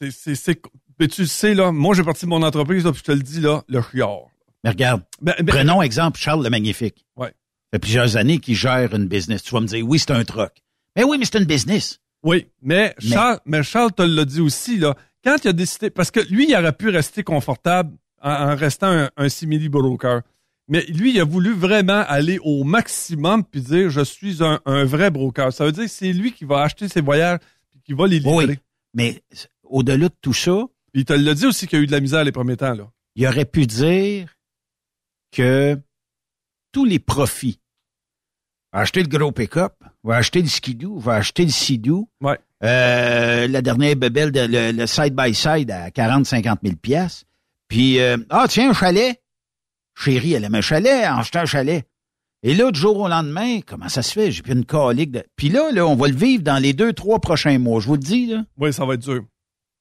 [0.00, 0.60] c'est,
[0.98, 3.12] mais tu le sais, là, moi, j'ai parti de mon entreprise, là, puis je te
[3.12, 4.26] le dis, là, le chiard.
[4.64, 7.06] Mais regarde, Ben, ben, prenons exemple Charles le Magnifique.
[7.16, 7.28] Ouais.
[7.28, 7.34] Ça
[7.74, 9.42] fait plusieurs années qu'il gère une business.
[9.42, 10.52] Tu vas me dire, oui, c'est un truc.
[10.96, 12.00] Mais oui, mais c'est une business.
[12.26, 15.90] Oui, mais Mais- Charles, mais Charles te l'a dit aussi, là, quand il a décidé,
[15.90, 20.22] parce que lui, il aurait pu rester confortable en, en restant un, un simili broker.
[20.68, 24.84] Mais lui, il a voulu vraiment aller au maximum puis dire, je suis un, un
[24.84, 25.52] vrai broker.
[25.52, 27.38] Ça veut dire que c'est lui qui va acheter ses voyages
[27.70, 28.46] puis qui va les livrer.
[28.46, 28.58] Oui.
[28.94, 29.22] Mais
[29.62, 32.00] au-delà de tout ça, il te l'a dit aussi qu'il y a eu de la
[32.00, 32.90] misère les premiers temps, là.
[33.14, 34.28] il aurait pu dire
[35.30, 35.78] que
[36.72, 37.60] tous les profits,
[38.76, 39.72] va acheter le gros pick-up,
[40.04, 42.38] va acheter le skidoo, va acheter le sidou, Ouais.
[42.62, 47.24] euh, la dernière bebelle, de- le, le side-by-side à 40-50 000 pièces.
[47.68, 49.20] Puis, euh, ah tiens, un chalet.
[49.98, 51.86] Chérie, elle aime un chalet, acheter un chalet.
[52.42, 54.30] Et là, du jour au lendemain, comment ça se fait?
[54.30, 55.24] J'ai plus une colique de...
[55.36, 57.80] Puis là, là, on va le vivre dans les deux, trois prochains mois.
[57.80, 58.44] Je vous le dis, là.
[58.58, 59.24] Oui, ça va être dur.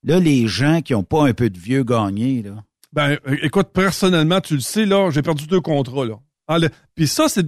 [0.04, 2.64] Là, les gens qui ont pas un peu de vieux gagnés, là.
[2.94, 6.16] Ben, euh, écoute, personnellement, tu le sais, là, j'ai perdu deux contrats, là.
[6.48, 6.58] Ah,
[6.96, 7.46] Puis ça, c'est-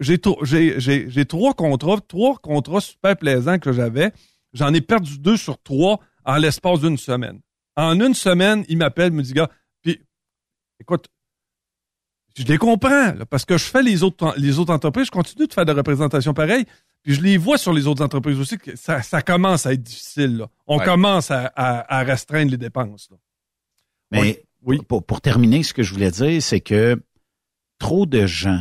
[0.00, 4.12] j'ai, tro- j'ai, j'ai, j'ai trois contrats, trois contrats super plaisants que j'avais.
[4.52, 7.40] J'en ai perdu deux sur trois en l'espace d'une semaine.
[7.76, 9.48] En une semaine, il m'appelle, me dit, gars,
[9.82, 10.00] puis,
[10.80, 11.06] écoute,
[12.36, 15.46] je les comprends, là, parce que je fais les autres, les autres entreprises, je continue
[15.46, 16.66] de faire des représentations pareilles,
[17.02, 19.82] puis je les vois sur les autres entreprises aussi, que ça, ça commence à être
[19.82, 20.48] difficile, là.
[20.66, 20.84] On Ouais.
[20.84, 23.16] commence à, à, à restreindre les dépenses, là.
[24.10, 24.36] Mais Oui.
[24.62, 24.78] Oui.
[24.86, 27.00] Pour, pour terminer, ce que je voulais dire, c'est que
[27.78, 28.60] trop de gens,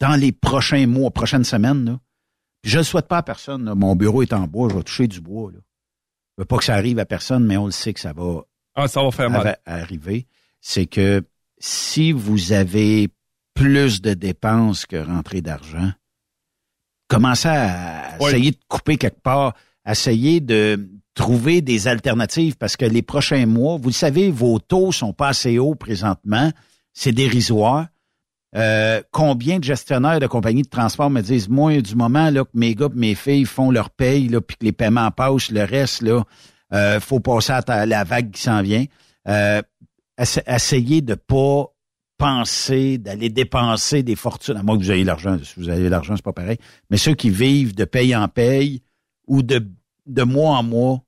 [0.00, 2.00] dans les prochains mois, prochaines semaines, là,
[2.64, 3.64] je ne le souhaite pas à personne.
[3.64, 5.52] là, mon bureau est en bois, je vais toucher du bois.
[5.52, 5.58] Là.
[6.36, 8.42] Je veux pas que ça arrive à personne, mais on le sait que ça va
[8.74, 9.40] Ah, ça va faire mal.
[9.46, 10.26] ava- arriver.
[10.60, 11.22] C'est que
[11.58, 13.08] si vous avez
[13.54, 15.92] plus de dépenses que rentrées d'argent,
[17.08, 18.28] commencez à Oui.
[18.28, 19.54] essayer de couper quelque part,
[19.88, 24.92] essayer de trouver des alternatives parce que les prochains mois, vous le savez, vos taux
[24.92, 26.52] sont pas assez hauts présentement,
[26.92, 27.86] c'est dérisoire.
[28.56, 32.50] Euh, combien de gestionnaires de compagnies de transport me disent, moi, du moment là, que
[32.54, 35.64] mes gars et mes filles font leur paye, là, puis que les paiements passent, le
[35.64, 36.24] reste, là,
[36.72, 38.84] euh, faut passer à la vague qui s'en vient.
[39.28, 39.60] Euh,
[40.16, 41.66] essa- essayez de pas
[42.18, 45.36] penser d'aller dépenser des fortunes, à moins que vous ayez l'argent.
[45.42, 46.56] Si vous avez l'argent, c'est pas pareil.
[46.90, 48.80] Mais ceux qui vivent de paye en paye
[49.26, 49.66] ou de,
[50.06, 51.02] de mois en mois,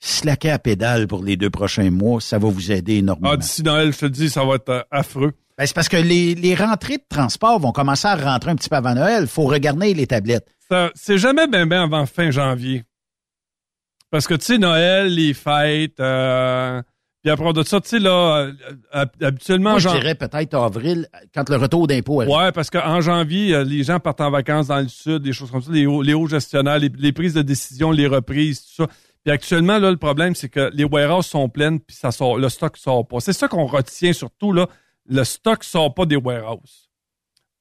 [0.00, 3.30] slacker à pédale pour les deux prochains mois, ça va vous aider énormément.
[3.32, 5.32] Ah, d'ici Noël, je te dis, ça va être euh, affreux.
[5.58, 8.68] Ben, c'est parce que les, les rentrées de transport vont commencer à rentrer un petit
[8.68, 9.26] peu avant Noël.
[9.26, 10.46] faut regarder les tablettes.
[10.70, 12.84] Ça- C'est jamais bien bien avant fin janvier.
[14.10, 16.80] Parce que, tu sais, Noël, les fêtes, euh,
[17.22, 18.50] puis après de ça, tu sais, là,
[18.94, 22.32] euh, habituellement, Moi, je dirais peut-être avril, quand le retour d'impôt arrive.
[22.32, 25.50] Ouais, parce qu'en janvier, euh, les gens partent en vacances dans le sud, des choses
[25.50, 28.84] comme ça, les hauts, les hauts gestionnaires, les, les prises de décision, les reprises, tout
[28.84, 28.86] ça.
[29.24, 32.48] Puis actuellement, là, le problème, c'est que les warehouses sont pleines, puis ça sort, le
[32.48, 33.18] stock sort pas.
[33.20, 34.68] C'est ça qu'on retient surtout, là.
[35.08, 36.90] Le stock sort pas des warehouses.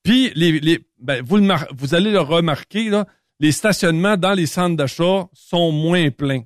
[0.04, 3.06] Puis, les, les, ben, vous, le mar- vous allez le remarquer, là,
[3.40, 6.44] les stationnements dans les centres d'achat sont moins pleins.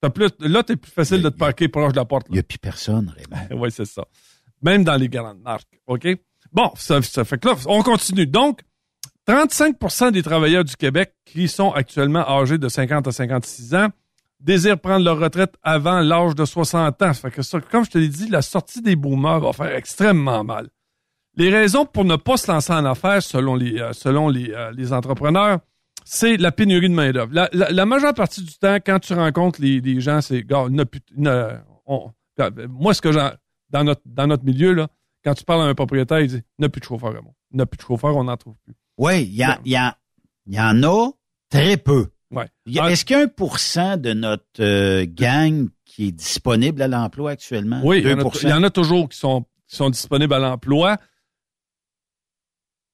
[0.00, 2.26] T'as plus, là, t'es plus facile de te parquer proche de la porte.
[2.28, 3.46] Il n'y a plus personne, Raymond.
[3.62, 4.04] Oui, c'est ça.
[4.62, 5.80] Même dans les grandes marques.
[5.86, 6.06] OK?
[6.52, 8.26] Bon, ça, ça fait que là, on continue.
[8.26, 8.60] Donc,
[9.26, 13.88] 35% des travailleurs du Québec qui sont actuellement âgés de 50 à 56 ans
[14.40, 17.12] désirent prendre leur retraite avant l'âge de 60 ans.
[17.12, 19.74] Ça fait que ça, comme je te l'ai dit, la sortie des boomers va faire
[19.74, 20.68] extrêmement mal.
[21.36, 24.72] Les raisons pour ne pas se lancer en affaires, selon les, euh, selon les, euh,
[24.72, 25.60] les entrepreneurs,
[26.04, 27.32] c'est la pénurie de main-d'œuvre.
[27.32, 30.44] La, la, la majeure partie du temps, quand tu rencontres les, les gens, c'est,
[32.68, 33.30] moi, ce que j'en,
[33.70, 34.88] dans notre, dans notre milieu, là,
[35.24, 37.34] quand tu parles à un propriétaire, il dit, il n'y a plus de chauffeur, Raymond.
[37.50, 38.74] Il n'y a plus de chauffeur, on n'en trouve plus.
[38.96, 39.96] Oui, il y, a- il y, a-
[40.46, 41.10] il y en a
[41.50, 42.08] très peu.
[42.30, 42.46] Ouais.
[42.78, 46.82] Ah, Est-ce qu'il y a un pour cent de notre euh, gang qui est disponible
[46.82, 47.80] à l'emploi actuellement?
[47.84, 48.38] Oui, il y, en a, 2%?
[48.42, 50.98] il y en a toujours qui sont, qui sont disponibles à l'emploi.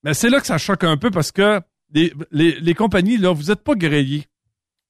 [0.02, 1.60] Mais c'est là que ça choque un peu parce que
[1.92, 4.26] les, les, les compagnies, là, vous n'êtes pas grillés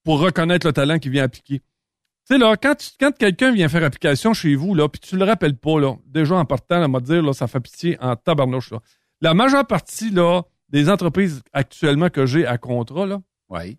[0.04, 1.60] pour reconnaître le talent qui vient appliquer.
[1.60, 1.64] Tu
[2.34, 5.24] sais, là, quand, tu- quand quelqu'un vient faire application chez vous, là, puis tu le
[5.24, 8.70] rappelles pas, là, déjà en partant, à me dire, là, ça fait pitié en tabarnouche,
[8.70, 8.78] là.
[9.20, 13.78] La majeure partie, là, des entreprises actuellement que j'ai à contrat, là, Oui.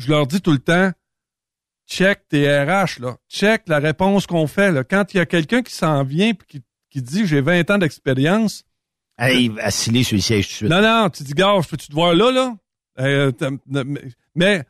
[0.00, 0.90] Je leur dis tout le temps,
[1.88, 3.16] check tes RH, là.
[3.28, 4.84] Check la réponse qu'on fait, là.
[4.84, 7.78] Quand il y a quelqu'un qui s'en vient puis qui, qui dit j'ai 20 ans
[7.78, 8.64] d'expérience,
[9.18, 10.70] Hey, assis sur le siège tout de suite.
[10.70, 12.54] non, non, tu dis, gars, je peux-tu te voir là, là?
[13.00, 13.30] Euh,
[13.66, 13.84] mais,
[14.34, 14.64] mais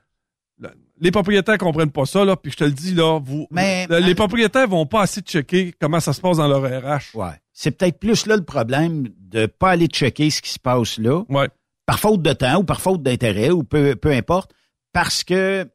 [1.01, 4.01] les propriétaires comprennent pas ça, là, puis je te le dis, là, vous, Mais- euh,
[4.01, 7.15] les propriétaires vont pas assez checker comment ça se passe dans leur RH.
[7.15, 7.29] Ouais.
[7.53, 11.23] C'est peut-être plus là le problème de pas aller checker ce qui se passe là,
[11.29, 11.49] Ouais.
[11.87, 14.53] par faute de temps ou par faute d'intérêt ou peu, peu importe,
[14.93, 15.69] parce que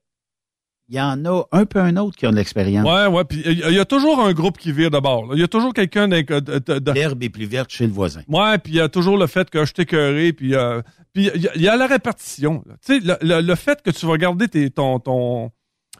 [0.88, 2.86] il y en a un peu un autre qui ont de l'expérience.
[2.88, 5.00] Ouais, ouais, puis il y, a- il y a toujours un groupe qui vire de
[5.00, 5.30] bord.
[5.34, 8.22] Il y a toujours quelqu'un d'un- de, L'herbe est plus verte chez le voisin.
[8.28, 11.32] Ouais, puis il y a toujours le fait que je t'ai cœuré, puis euh, puis
[11.34, 12.64] il y, a- il y a la répartition.
[12.86, 15.52] Tu sais, le, le- le fait que tu vas garder tes, ton, ton,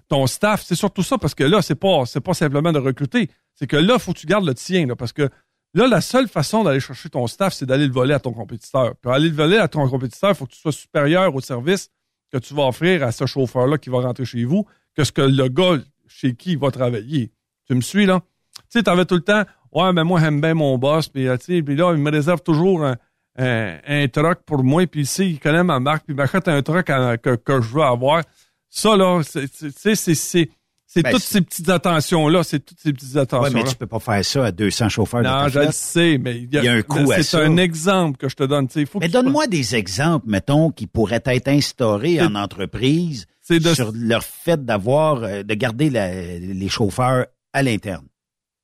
[0.08, 3.32] ton staff, c'est surtout ça, parce que là, c'est pas c'est pas simplement de recruter.
[3.56, 5.30] C'est que là, faut que tu gardes le tien, là, parce que
[5.74, 8.94] là, la seule façon d'aller chercher ton staff, c'est d'aller le voler à ton compétiteur.
[9.02, 11.90] Puis aller le voler à ton compétiteur, il faut que tu sois supérieur au service
[12.32, 15.22] que tu vas offrir à ce chauffeur-là qui va rentrer chez vous que ce que
[15.22, 17.32] le gars chez qui il va travailler.
[17.68, 18.22] Tu me suis, là?
[18.58, 21.36] Tu sais, t'avais tout le temps, ouais, mais moi, j'aime bien mon boss, puis, euh,
[21.48, 22.96] là, il me réserve toujours un,
[23.38, 26.62] un, un truck pour moi, puis ici, il connaît ma marque, puis il m'achète un
[26.62, 28.24] truck à- que, que je veux avoir.
[28.70, 30.50] Ça, là, c'est,
[30.96, 33.64] c'est, c'est, c'est, c'est Ben, toutes c'est- ces petites attentions-là, c'est toutes ces petites attentions-là.
[33.64, 36.38] mais tu peux pas faire ça à 200 chauffeurs de non, je le sais, mais
[36.42, 37.40] il y a, Il y a un coût à c'est ça.
[37.40, 41.48] un exemple que je te donne, Faut Mais donne-moi des exemples, mettons, qui pourraient être
[41.50, 46.70] instaurés C'est- en entreprise c'est de, sur leur fait d'avoir, euh, de garder la- les
[46.70, 48.06] chauffeurs à l'interne.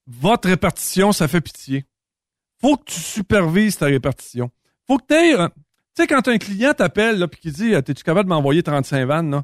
[0.07, 1.85] votre répartition, ça fait pitié.
[2.59, 4.49] Faut que tu supervises ta répartition.
[4.87, 5.35] Faut que tu aies...
[5.95, 9.05] Tu sais, quand un client t'appelle là, puis qui dit «T'es-tu capable de m'envoyer 35
[9.05, 9.43] vannes?» là?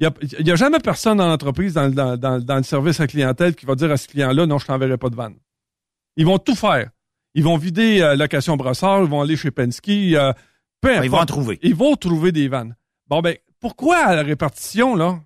[0.00, 0.10] Il
[0.44, 3.06] n'y a, a jamais personne dans l'entreprise, dans, le- dans, dans, dans le service à
[3.06, 5.36] clientèle, qui va dire à ce client-là «Non, je t'enverrai pas de vannes.»
[6.16, 6.90] Ils vont tout faire.
[7.34, 10.32] Ils vont vider euh, location brossard, ils vont aller chez Penske, euh,
[10.80, 11.58] peu Ils vont en trouver.
[11.62, 12.76] Ils vont trouver des vannes.
[13.08, 15.18] Bon, ben, pourquoi à la répartition, là,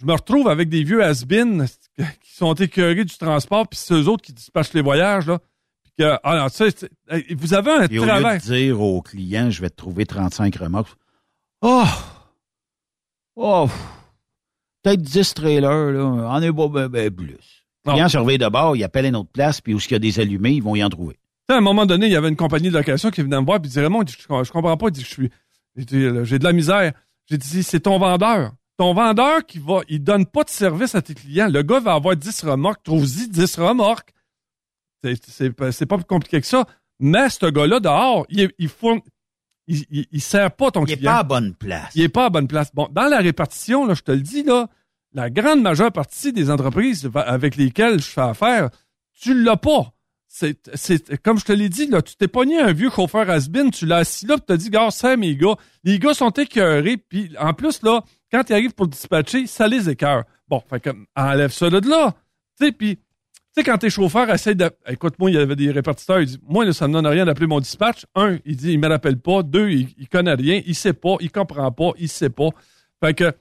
[0.00, 4.08] je me retrouve avec des vieux has qui sont écœurés du transport, puis c'est eux
[4.08, 5.38] autres qui dispatchent les voyages, là.
[5.82, 6.88] Puis que, ah, non, tu sais,
[7.34, 8.38] vous avez un Et au lieu travail.
[8.38, 10.96] de dire au client, je vais te trouver 35 remorques,
[11.62, 11.84] oh,
[13.42, 13.68] oh,
[14.82, 17.26] peut-être 10 trailers, là, en est pas ben, ben plus.
[17.84, 17.92] Le Non.
[17.94, 20.20] client surveille de bord, il appelle une autre place, puis où il y a des
[20.20, 21.14] allumés, ils vont y en trouver.
[21.14, 23.40] Tu sais, à un moment donné, il y avait une compagnie de location qui venait
[23.40, 25.30] me voir, puis il dit Raymond, je, je comprends pas, il dit, je suis,
[25.76, 26.92] j'ai de la misère.
[27.28, 28.52] J'ai dit, c'est ton vendeur.
[28.76, 31.48] Ton vendeur qui va, il donne pas de service à tes clients.
[31.48, 34.12] Le gars va avoir 10 remorques, trouve-y 10 remorques.
[35.02, 36.66] C'est, pas- plus compliqué que ça.
[36.98, 38.98] Mais ce gars-là, dehors, il, il faut,
[39.70, 41.12] il, il, il sert pas ton Il n'est client.
[41.12, 41.90] pas à bonne place.
[41.94, 42.70] Il est pas à bonne place.
[42.74, 44.68] Bon, dans la répartition, là, je te le dis, là,
[45.12, 48.70] la grande majeure partie des entreprises avec lesquelles je fais affaire,
[49.20, 49.92] tu l'as pas.
[50.32, 53.72] C'est, c'est, comme je te l'ai dit, là, tu t'es pogné un vieux chauffeur has-been,
[53.72, 55.56] tu l'as assis là, tu t'as dit, gars, ça, mes gars.
[55.82, 59.90] Les gars sont écœurés, puis en plus, là, quand ils arrivent pour dispatcher, ça les
[59.90, 60.22] écœure.
[60.46, 62.14] Bon, fait que, enlève ça de là.
[62.60, 63.00] Tu sais, puis,
[63.52, 64.70] tu sais, quand tes chauffeurs essayent de...
[64.86, 67.48] Écoute, moi, il y avait des répartiteurs, ils disent, moi, ça me donne rien d'appeler
[67.48, 68.06] mon dispatch.
[68.14, 69.42] Un, il dit, il me rappelle pas.
[69.42, 72.50] Deux, il, il connaît rien, il sait pas, il comprend pas, il sait pas.
[73.02, 73.34] Fait que,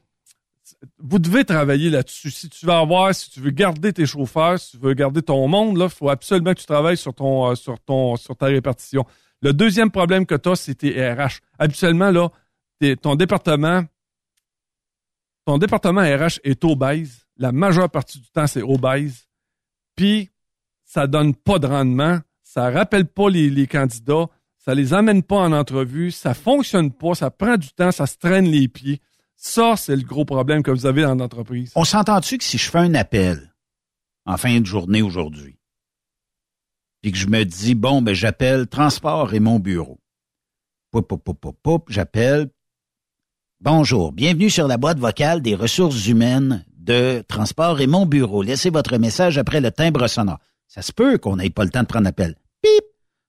[0.98, 2.32] vous devez travailler là-dessus.
[2.32, 5.48] Si tu veux avoir, si tu veux garder tes chauffeurs, si tu veux garder ton
[5.48, 9.06] monde, il faut absolument que tu travailles sur ton, euh, sur ton, sur ta répartition.
[9.42, 11.40] Le deuxième problème que tu as, c'est tes RH.
[11.58, 12.30] Habituellement, là,
[13.02, 13.84] ton département,
[15.46, 17.26] ton département RH est obèse.
[17.38, 19.29] La majeure partie du temps, c'est obèse.
[20.00, 20.30] Puis,
[20.86, 22.22] ça donne pas de rendement.
[22.42, 24.28] Ça rappelle pas les, candidats.
[24.58, 26.12] Ça les amène pas en entrevue.
[26.12, 27.16] Ça fonctionne pas.
[27.16, 27.92] Ça prend du temps.
[27.92, 29.02] Ça se traîne les pieds.
[29.36, 31.74] Ça, c'est le gros problème que vous avez dans l'entreprise.
[31.76, 33.54] On s'entend-tu que si je fais un appel
[34.26, 35.60] en fin de journée aujourd'hui,
[37.02, 40.00] puis que je me dis, bon, ben j'appelle Transport et mon bureau.
[40.92, 42.50] Poup, poup, poup, poup, j'appelle.
[43.60, 48.42] Bonjour, bienvenue sur la boîte vocale des ressources humaines de Transport et mon bureau.
[48.42, 50.40] Laissez votre message après le timbre sonore.
[50.68, 52.34] Ça se peut qu'on n'ait pas le temps de prendre l'appel.
[52.64, 52.84] Pip!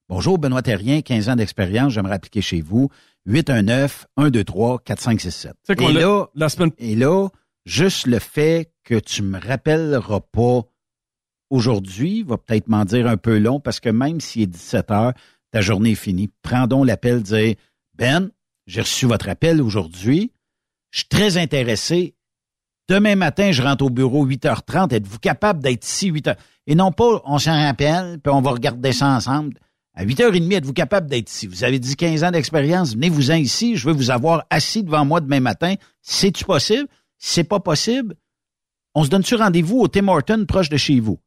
[0.09, 2.89] Bonjour, Benoît Terrien, 15 ans d'expérience, j'aimerais appliquer chez vous.
[3.29, 5.51] 819-123-4567.
[5.61, 7.27] C'est qu'on Et là, la semaine et là,
[7.65, 10.61] juste le fait que tu me rappelleras pas
[11.51, 15.13] aujourd'hui va peut-être m'en dire un peu long parce que même s'il est 17 heures,
[15.51, 16.31] ta journée est finie.
[16.41, 17.53] Prends donc l'appel, dire
[17.93, 18.31] Ben,
[18.65, 20.31] j'ai reçu votre appel aujourd'hui.
[20.89, 22.15] Je suis très intéressé.
[22.91, 24.93] Demain matin, je rentre au bureau 8h30.
[24.93, 26.35] Êtes-vous capable d'être ici 8h?
[26.67, 29.53] Et non pas, on s'en rappelle, puis on va regarder ça ensemble.
[29.93, 31.47] À 8h30, êtes-vous capable d'être ici?
[31.47, 33.77] Vous avez dit 15 ans d'expérience, venez-vous-en ici.
[33.77, 35.75] Je veux vous avoir assis devant moi demain matin.
[36.01, 36.85] C'est-tu possible?
[37.17, 38.15] Si c'est pas possible,
[38.93, 41.17] on se donne-tu rendez-vous au Tim Horton proche de chez vous?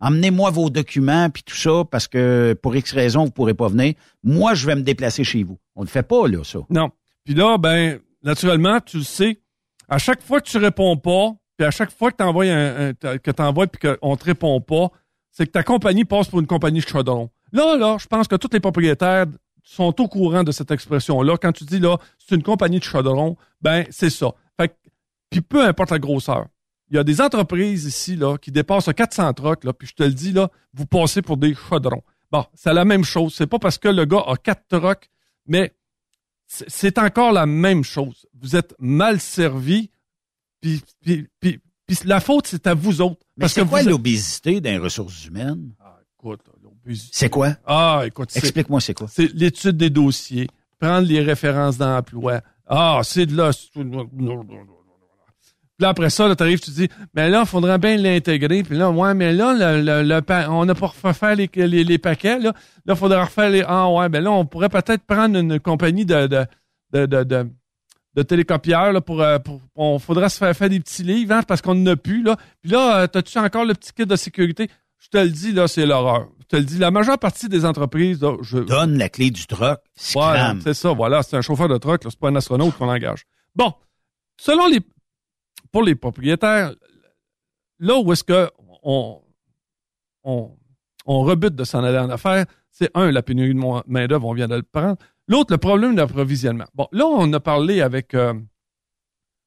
[0.00, 3.94] Emmenez-moi vos documents puis tout ça parce que pour X raison, vous pourrez pas venir.
[4.22, 5.58] Moi, je vais me déplacer chez vous.
[5.76, 6.58] On le fait pas, là, ça.
[6.68, 6.90] Non.
[7.24, 9.40] Puis là, ben, naturellement, tu le sais,
[9.88, 12.88] à chaque fois que tu réponds pas, puis à chaque fois que tu envoies un,
[12.90, 14.88] un- que puis qu'on te répond pas,
[15.30, 17.30] c'est que ta compagnie passe pour une compagnie de chaudron.
[17.52, 19.26] Là, là, je pense que tous les propriétaires
[19.62, 21.36] sont au courant de cette expression-là.
[21.38, 24.32] Quand tu dis là, c'est une compagnie de chaudron, ben, c'est ça.
[24.58, 24.74] Fait que-
[25.30, 26.46] puis peu importe la grosseur.
[26.88, 30.04] Il y a des entreprises ici là qui dépassent 400 trucks là, puis je te
[30.04, 32.02] le dis là, vous passez pour des chaudrons.
[32.30, 33.34] Bon, c'est la même chose.
[33.34, 35.08] C'est pas parce que le gars a quatre trucks,
[35.46, 35.72] mais
[36.46, 38.26] c'est encore la même chose.
[38.40, 39.90] Vous êtes mal servi,
[40.60, 43.20] puis, puis, puis, puis la faute, c'est à vous autres.
[43.36, 45.72] Mais Parce que c'est quoi vous l'obésité dans les ressources humaines?
[45.80, 47.10] Ah, écoute, l'obésité.
[47.12, 47.56] C'est quoi?
[47.66, 49.08] Ah, écoute, Explique-moi c'est quoi.
[49.10, 52.40] c'est l'étude des dossiers, prendre les références d'emploi.
[52.66, 53.50] Ah, c'est de là.
[55.78, 58.62] Puis là, après ça, tu arrives, tu dis, mais là, il faudrait bien l'intégrer.
[58.62, 61.84] Puis là, ouais, mais là, le, le, le pa- on n'a pas refait les, les,
[61.84, 62.38] les paquets.
[62.38, 62.54] Là,
[62.88, 63.62] il faudrait refaire les.
[63.66, 66.46] Ah, ouais, ben là, on pourrait peut-être prendre une compagnie de, de,
[66.92, 67.50] de, de, de,
[68.14, 69.60] de télécopieurs là, pour, euh, pour.
[69.74, 72.22] On faudrait se faire faire des petits livres hein, parce qu'on n'en a plus.
[72.22, 72.36] Là.
[72.62, 74.70] Puis là, euh, t'as-tu encore le petit kit de sécurité?
[74.98, 76.28] Je te le dis, là, c'est l'horreur.
[76.40, 79.46] Je te le dis, la majeure partie des entreprises, là, je, Donne la clé du
[79.46, 79.78] truck,
[80.62, 83.24] c'est ça, voilà, c'est un chauffeur de truck, là, c'est pas un astronaute qu'on engage.
[83.54, 83.74] Bon,
[84.40, 84.80] selon les
[85.76, 86.72] pour les propriétaires,
[87.80, 88.48] là où est-ce que
[88.82, 89.20] on,
[90.24, 90.50] on,
[91.06, 94.54] rebute de s'en aller en affaires, c'est un, la pénurie de main-d'œuvre, on vient de
[94.54, 94.96] le prendre.
[95.28, 96.64] L'autre, le problème d'approvisionnement.
[96.74, 98.32] Bon, là, on a parlé avec euh,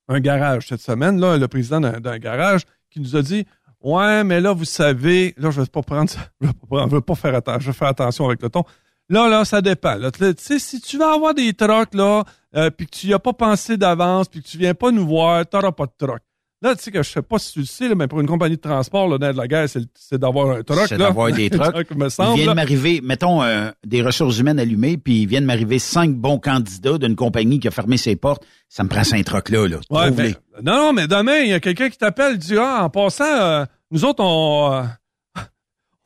[0.08, 2.62] un garage cette semaine, là, le président d'un garage,
[2.92, 3.48] qui nous a dit
[3.80, 7.16] Ouais, mais là, vous savez, là, je vais pas prendre ça, je je vais pas
[7.16, 8.66] faire attention, je vais faire attention avec le ton.
[9.10, 9.96] Là, là, ça dépend.
[9.96, 10.12] là.
[10.12, 12.24] Tu sais, si tu veux avoir des trucks, là,
[12.56, 15.06] euh, puis que tu y as pas pensé d'avance, puis que tu viens pas nous
[15.08, 16.20] voir, t'auras pas de truck.
[16.62, 18.28] Là, tu sais que je sais pas si tu le sais, là, mais pour une
[18.28, 20.88] compagnie de transport, là, dans de la guerre, c'est d'avoir un truck.
[20.90, 21.06] C'est là.
[21.08, 21.96] d'avoir des trucks.
[21.96, 22.36] me Il semble.
[22.36, 22.52] vient là.
[22.52, 26.38] de m'arriver, mettons, euh, des ressources humaines allumées, puis il vient de m'arriver cinq bons
[26.38, 28.46] candidats d'une compagnie qui a fermé ses portes.
[28.68, 29.78] Ça me prend cinq trucks-là, là.
[29.90, 30.34] Ouais, Trouve-les.
[30.34, 33.24] ben, non, non, mais demain, il y a quelqu'un qui t'appelle, dit Ah, en passant,
[33.24, 34.84] euh, nous autres, on, euh,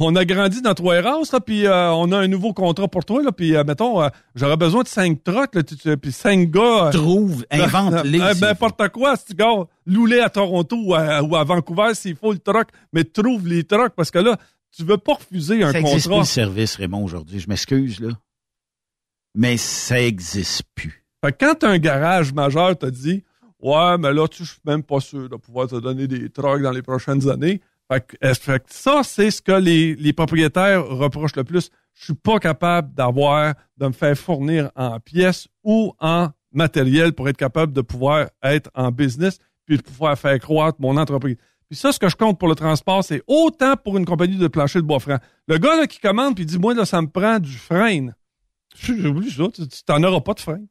[0.03, 3.05] on a grandi dans trois races, là, puis euh, on a un nouveau contrat pour
[3.05, 6.89] toi, là, puis euh, mettons, euh, j'aurais besoin de cinq tu- puis cinq gars.
[6.91, 8.19] Trouve, invente-les.
[8.41, 9.51] N'importe quoi, si tu gars,
[9.85, 13.63] loulé à Toronto ou à, ou à Vancouver s'il faut le truck, mais trouve les
[13.63, 14.37] trucks, parce que là,
[14.75, 16.19] tu veux pas refuser un Ça contrat.
[16.19, 17.39] le service, Raymond, aujourd'hui.
[17.39, 18.09] Je m'excuse, là.
[19.35, 21.03] Mais ça existe plus.
[21.23, 23.23] Fait que quand un garage majeur te dit
[23.61, 26.61] Ouais, mais là, tu je suis même pas sûr de pouvoir te donner des trucks
[26.61, 27.61] dans les prochaines années.
[27.89, 28.17] Que
[28.67, 31.69] ça, c'est ce que les, propriétaires reprochent le plus.
[31.93, 37.29] Je suis pas capable d'avoir, de me faire fournir en pièces ou en matériel pour
[37.29, 41.37] être capable de pouvoir être en business puis de pouvoir faire croître mon entreprise.
[41.69, 44.47] Puis ça, ce que je compte pour le transport, c'est autant pour une compagnie de
[44.47, 45.17] plancher de bois franc.
[45.47, 48.09] Le gars qui commande puis dit Moi, ça me prend du frein.
[48.75, 50.61] J'oublie ça, tu t'en auras pas de frein.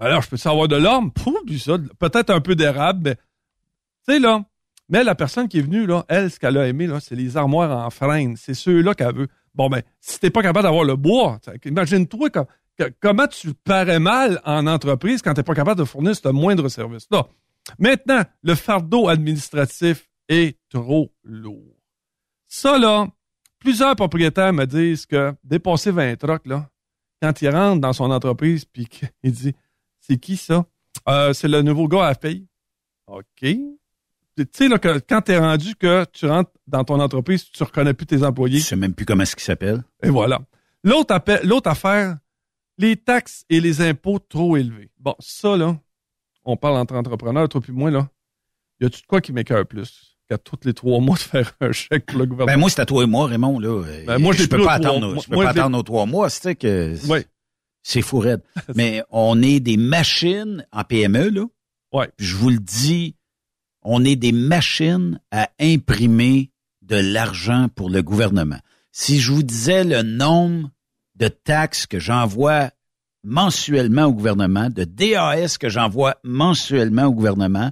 [0.00, 1.10] Alors, je peux savoir de?
[1.10, 1.76] Pouf, oublie ça.
[1.98, 3.14] Peut-être un peu d'érable, mais.
[3.16, 4.44] Tu sais, là.
[4.88, 7.36] Mais la personne qui est venue, là, elle, ce qu'elle a aimé, là, c'est les
[7.36, 8.36] armoires en freine.
[8.36, 9.28] C'est ceux-là qu'elle veut.
[9.54, 12.30] Bon, ben, si t'es pas capable d'avoir le bois, imagine-toi
[13.00, 17.26] comment tu parais mal en entreprise quand t'es pas capable de fournir ce moindre service-là.
[17.78, 21.76] Maintenant, le fardeau administratif est trop lourd.
[22.46, 23.08] Ça, là,
[23.58, 26.70] plusieurs propriétaires me disent que dépasser 20 trucks, là,
[27.20, 28.86] quand il rentre dans son entreprise, puis
[29.22, 29.54] qu'il dit
[30.00, 30.64] C'est qui ça?
[31.08, 32.46] Euh, c'est le nouveau gars à paye.
[33.06, 33.46] OK.
[34.44, 37.62] Tu sais, là, que, quand tu es rendu que tu rentres dans ton entreprise, tu
[37.62, 38.58] reconnais plus tes employés.
[38.60, 39.82] Je sais même plus comment est-ce qu'il s'appelle.
[40.02, 40.40] Et voilà.
[40.84, 42.16] L'autre l'autre affaire,
[42.78, 44.90] les taxes et les impôts trop élevés.
[44.98, 45.76] Bon, ça, là,
[46.44, 48.08] on parle entre entrepreneurs, toi puis moi, là.
[48.80, 51.72] Y a-tu de quoi qui m'écœure plus qu'à tous les trois mois de faire un
[51.72, 52.54] chèque pour le gouvernement?
[52.54, 53.82] Ben, moi, c'est à toi et moi, Raymond, là.
[54.06, 56.06] Ben, moi, je l'ai peux pas trois- attendre, moi- je peux moi, pas attendre trois
[56.06, 56.30] mois.
[56.30, 57.18] C'est que Oui.
[57.82, 58.42] c'est fou raide.
[58.76, 61.44] Mais on est des machines en PME, là.
[61.92, 62.08] Ouais.
[62.18, 63.16] Je vous le dis,
[63.90, 66.50] on est des machines à imprimer
[66.82, 68.58] de l'argent pour le gouvernement.
[68.92, 70.68] Si je vous disais le nombre
[71.14, 72.70] de taxes que j'envoie
[73.24, 77.70] mensuellement au gouvernement, de DAS que j'envoie mensuellement au gouvernement,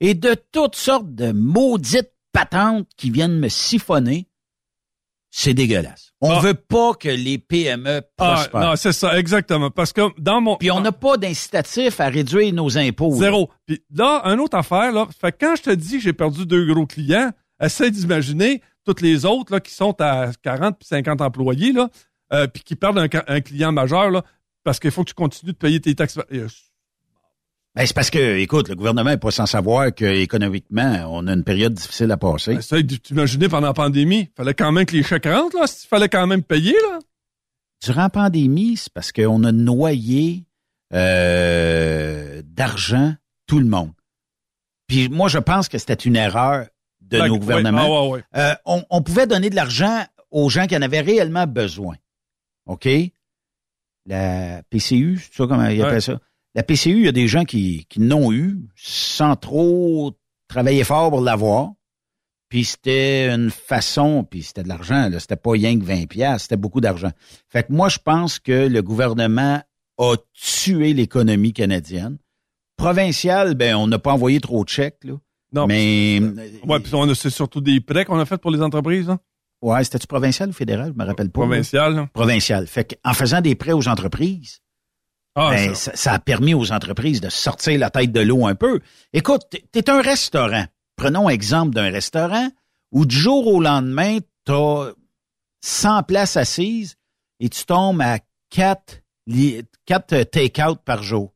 [0.00, 4.28] et de toutes sortes de maudites patentes qui viennent me siphonner,
[5.38, 6.12] c'est dégueulasse.
[6.22, 6.40] On Ah.
[6.40, 8.60] veut pas que les PME Ah, prospèrent.
[8.60, 9.70] non, c'est ça, exactement.
[9.70, 10.56] Parce que dans mon.
[10.56, 13.14] Puis on n'a pas d'incitatif à réduire nos impôts.
[13.16, 13.50] Zéro.
[13.66, 15.06] Puis là, une autre affaire, là.
[15.20, 17.30] Fait quand je te dis que j'ai perdu deux gros clients,
[17.62, 21.90] essaie d'imaginer toutes les autres là, qui sont à 40 puis 50 employés, là,
[22.32, 24.22] euh, puis qui perdent un, un client majeur, là,
[24.64, 26.18] parce qu'il faut que tu continues de payer tes taxes.
[27.76, 31.44] Ben, c'est parce que, écoute, le gouvernement n'est pas sans savoir qu'économiquement, on a une
[31.44, 32.52] période difficile à passer.
[32.54, 34.30] Essaye de t'imaginer pendant la pandémie.
[34.34, 35.66] Fallait quand même que les chèques rentrent, là.
[35.66, 36.98] Il fallait quand même payer, là.
[37.84, 40.46] Durant la pandémie, c'est parce qu'on a noyé
[40.94, 43.14] euh, d'argent
[43.46, 43.92] tout le monde.
[44.86, 46.68] Puis moi, je pense que c'était une erreur
[47.02, 47.82] de nos gouvernements.
[47.82, 48.24] ouais, ah, ouais, ouais.
[48.36, 51.96] Euh, on, on pouvait donner de l'argent aux gens qui en avaient réellement besoin.
[52.64, 52.88] OK?
[54.06, 56.18] La PCU, c'est ça comment ils appellent ça?
[56.56, 60.16] La PCU, il y a des gens qui, qui l'ont eu sans trop
[60.48, 61.70] travailler fort pour l'avoir.
[62.48, 65.20] Puis c'était une façon, puis c'était de l'argent, là.
[65.20, 67.10] C'était pas rien que 20 piastres, c'était beaucoup d'argent.
[67.48, 69.62] Fait que moi, je pense que le gouvernement
[69.98, 72.18] a tué l'économie canadienne.
[72.76, 75.14] Provinciale, ben, on n'a pas envoyé trop de chèques, là.
[75.52, 76.20] Non, mais,
[76.66, 79.18] Ouais, puis on a- c'est surtout des prêts qu'on a fait pour les entreprises, là.
[79.62, 80.92] Ouais, c'était-tu provincial ou fédéral?
[80.94, 81.40] Je me rappelle pas.
[81.40, 82.08] Provincial, là.
[82.12, 82.66] Provincial.
[82.66, 84.60] Fait qu'en faisant des prêts aux entreprises,
[85.38, 86.12] Ah, ben, ça.
[86.14, 88.80] a permis aux entreprises de sortir la tête de l'eau un peu.
[89.12, 90.64] Écoute, t'es- t'es un restaurant.
[90.96, 92.48] Prenons exemple d'un restaurant
[92.90, 94.92] où du jour au lendemain, t'as
[95.60, 96.96] 100 places assises
[97.38, 98.18] et tu tombes à
[98.50, 101.34] 4, li- quatre take-out par jour.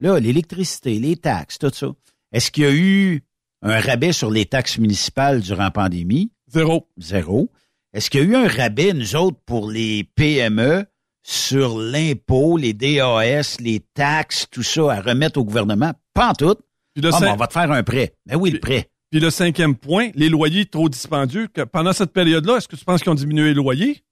[0.00, 1.88] Là, l'électricité, les taxes, tout ça.
[2.32, 3.22] Est-ce qu'il y a eu
[3.62, 6.32] un rabais sur les taxes municipales durant la pandémie?
[6.48, 6.88] Zéro.
[6.96, 7.50] Zéro.
[7.92, 10.86] Est-ce qu'il y a eu un rabais, nous autres, pour les PME
[11.22, 15.92] sur l'impôt, les DAS, les taxes, tout ça à remettre au gouvernement?
[16.14, 16.56] Pas en tout.
[16.94, 18.14] Puis le, Ah, cin- mais on va te faire un prêt.
[18.26, 18.90] Ben oui, le prêt.
[19.10, 21.46] puis le cinquième point, les loyers trop dispendieux.
[21.48, 24.02] Que pendant cette période-là, est-ce que tu penses qu'ils ont diminué les loyers?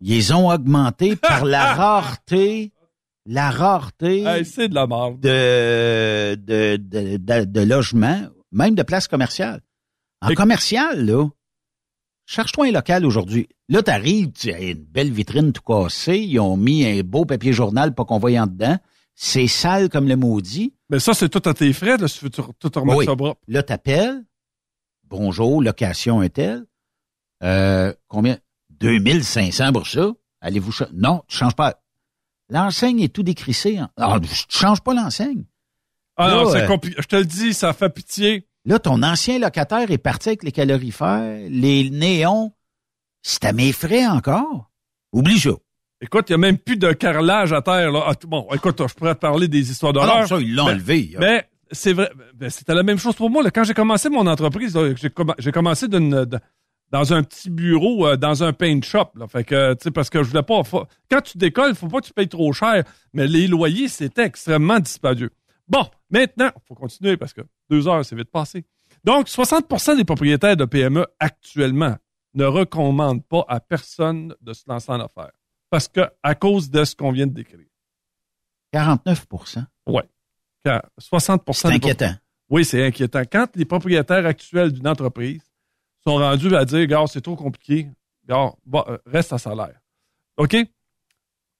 [0.00, 2.72] Ils ont augmentés par la rareté,
[3.26, 5.20] la rareté Hey, c'est de la merde.
[5.20, 9.60] de, de, de, de, de logements, même de places commerciales.
[10.22, 11.28] En Et- commercial, là,
[12.30, 13.48] cherche-toi un local aujourd'hui.
[13.68, 17.52] Là, t'arrives, tu as une belle vitrine tout cassée, ils ont mis un beau papier
[17.52, 18.78] journal pas qu'on voie en dedans.
[19.14, 20.74] C'est sale comme le maudit.
[20.88, 23.04] Mais ça, c'est tout à tes frais, là, si tu veux tout remettre Oui.
[23.04, 23.40] ça propre.
[23.48, 24.24] Là, t'appelles.
[25.08, 26.64] Bonjour, location est telle.
[27.42, 28.38] Euh, combien?
[28.70, 30.12] 2500 pour ça?
[30.40, 31.82] Allez-vous Non, tu changes pas.
[32.48, 33.76] L'enseigne est tout décrissé.
[33.78, 33.90] hein.
[33.96, 35.44] Ah, tu changes pas l'enseigne.
[36.16, 36.96] Ah Là, non, c'est euh, compliqué.
[37.00, 38.46] Je te le dis, ça fait pitié.
[38.66, 42.52] Là, ton ancien locataire est parti avec les calorifères, les néons.
[43.22, 44.70] C'est à mes frais encore.
[45.12, 45.50] Oublie ça.
[46.02, 47.92] Écoute, il n'y a même plus de carrelage à terre.
[47.92, 48.04] Là.
[48.06, 50.20] Ah, bon, écoute, je pourrais te parler des histoires Ah d'horreur.
[50.22, 51.14] non, ça, ils l'ont enlevé.
[51.18, 53.42] Mais c'est vrai, ben, c'était la même chose pour moi.
[53.42, 53.50] là.
[53.50, 56.26] Quand j'ai commencé mon entreprise, j'ai commen- j'ai commencé d'une-
[56.90, 59.10] dans un petit bureau, euh, dans un paint shop.
[59.14, 59.26] Là.
[59.28, 60.64] Fait que, tu sais, parce que je voulais pas.
[60.64, 62.82] faut- quand tu décolles, faut pas que tu payes trop cher.
[63.12, 65.30] Mais les loyers, c'était extrêmement dispendieux.
[65.68, 68.64] Bon, maintenant, faut continuer parce que deux heures, c'est vite passé.
[69.04, 71.96] Donc, 60% des propriétaires de PME actuellement
[72.34, 75.32] ne recommandent pas à personne de se lancer en affaires.
[75.70, 77.66] Parce que, à cause de ce qu'on vient de décrire.
[78.72, 79.64] 49%
[80.62, 82.14] Car 60 C'est inquiétant.
[82.50, 83.22] oui, c'est inquiétant.
[83.30, 85.42] Quand les propriétaires actuels d'une entreprise
[86.04, 87.88] sont rendus à dire, gars, c'est trop compliqué,
[88.26, 89.80] gars, euh, reste à salaire.
[90.36, 90.56] OK?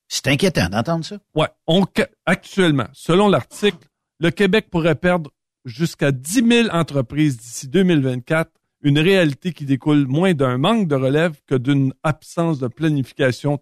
[0.08, 1.18] C'est inquiétant d'entendre ça.
[1.66, 1.86] On,
[2.26, 3.88] actuellement, selon l'article,
[4.20, 5.30] le Québec pourrait perdre
[5.64, 8.50] jusqu'à 10 000 entreprises d'ici 2024,
[8.82, 13.58] une réalité qui découle moins d'un manque de relève que d'une absence de planification.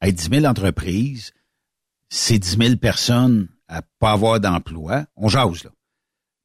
[0.00, 1.32] Hey, 10 000 entreprises,
[2.08, 5.04] c'est 10 000 personnes à pas avoir d'emploi.
[5.16, 5.70] On jase, là.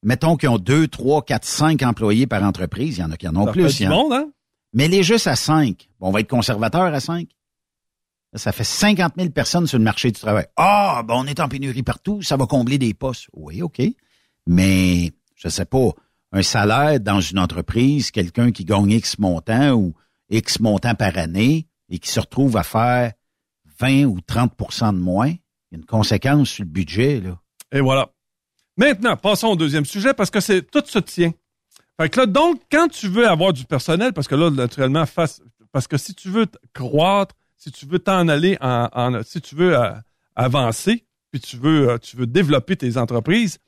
[0.02, 2.98] Mettons qu'ils ont 2, 3, 4, 5 employés par entreprise.
[2.98, 3.76] Il y en a qui en ont Ça plus.
[3.78, 4.30] fait du monde, hein?
[4.72, 5.88] Mais les juste à 5.
[5.98, 7.28] Bon, on va être conservateur à 5.
[8.36, 10.46] Ça fait 50 000 personnes sur le marché du travail.
[10.56, 13.26] Ah, ben on est en pénurie partout, ça va combler des postes.
[13.32, 13.82] Oui, OK.
[14.46, 15.90] Mais, je sais pas,
[16.32, 19.94] un salaire dans une entreprise, quelqu'un qui gagne X montant ou
[20.30, 23.12] X montant par année et qui se retrouve à faire
[23.80, 27.22] 20 ou 30% de moins, il y a une conséquence sur le budget.
[27.72, 28.10] Et voilà.
[28.76, 31.32] Maintenant, passons au deuxième sujet parce que c'est tout se tient.
[31.98, 35.40] Fait que donc, quand tu veux avoir du personnel, parce que là, naturellement, face,
[35.72, 39.76] parce que si tu veux croître, si tu veux t'en aller en, si tu veux
[39.78, 39.92] euh,
[40.34, 43.58] avancer, puis tu veux, euh, tu veux développer tes entreprises,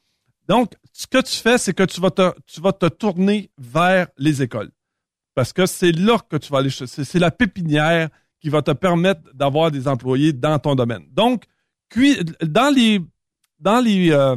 [0.48, 4.08] donc, ce que tu fais, c'est que tu vas te, tu vas te tourner vers
[4.16, 4.70] les écoles.
[5.34, 6.70] parce que c'est là que tu vas aller.
[6.70, 8.08] C'est la pépinière
[8.40, 11.06] qui va te permettre d'avoir des employés dans ton domaine.
[11.12, 11.44] Donc,
[12.42, 13.00] dans les
[13.60, 14.36] dans les euh,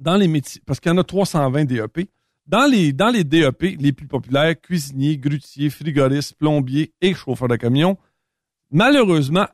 [0.00, 2.08] dans les métiers, parce qu'il y en a 320 DEP,
[2.46, 7.56] dans les, dans les DEP les plus populaires, cuisinier, grutier, frigoriste, plombier et chauffeur de
[7.56, 7.96] camion,
[8.74, 9.46] malheureusement,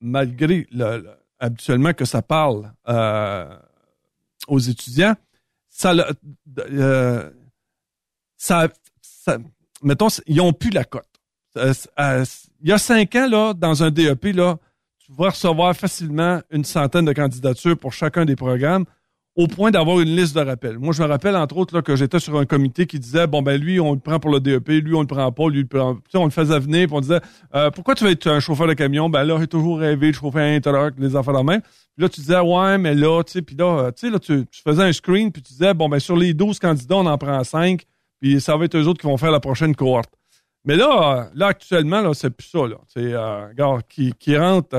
[0.00, 1.04] malgré le,
[1.40, 3.56] habituellement que ça parle euh,
[4.46, 5.16] aux étudiants,
[5.68, 5.94] ça,
[6.58, 7.30] euh,
[8.36, 8.68] ça,
[9.00, 9.38] ça,
[9.82, 11.08] mettons, ils n'ont plus la cote.
[11.56, 11.72] Euh,
[12.60, 14.58] il y a cinq ans, là, dans un DEP, là,
[14.98, 18.84] tu vas recevoir facilement une centaine de candidatures pour chacun des programmes
[19.38, 20.80] au point d'avoir une liste de rappels.
[20.80, 23.40] Moi, je me rappelle, entre autres, là, que j'étais sur un comité qui disait, bon,
[23.40, 25.64] ben lui, on le prend pour le DEP, lui, on le prend pas, lui,
[26.14, 27.20] on le faisait venir, puis on disait,
[27.54, 29.08] euh, pourquoi tu veux être un chauffeur de camion?
[29.08, 31.60] Ben là, j'ai toujours rêvé de chauffer un truck, les enfants de main.
[31.60, 34.18] Puis là, tu disais, ouais, mais là, tu sais, puis là, euh, tu sais, là,
[34.18, 37.16] tu, faisais un screen, puis tu disais, bon, ben sur les 12 candidats, on en
[37.16, 37.84] prend 5,
[38.20, 40.10] puis ça va être eux autres qui vont faire la prochaine cohorte.
[40.64, 42.78] Mais là, là, actuellement, là, c'est plus ça, là.
[42.88, 44.74] C'est, euh, gars, qui, qui rentrent,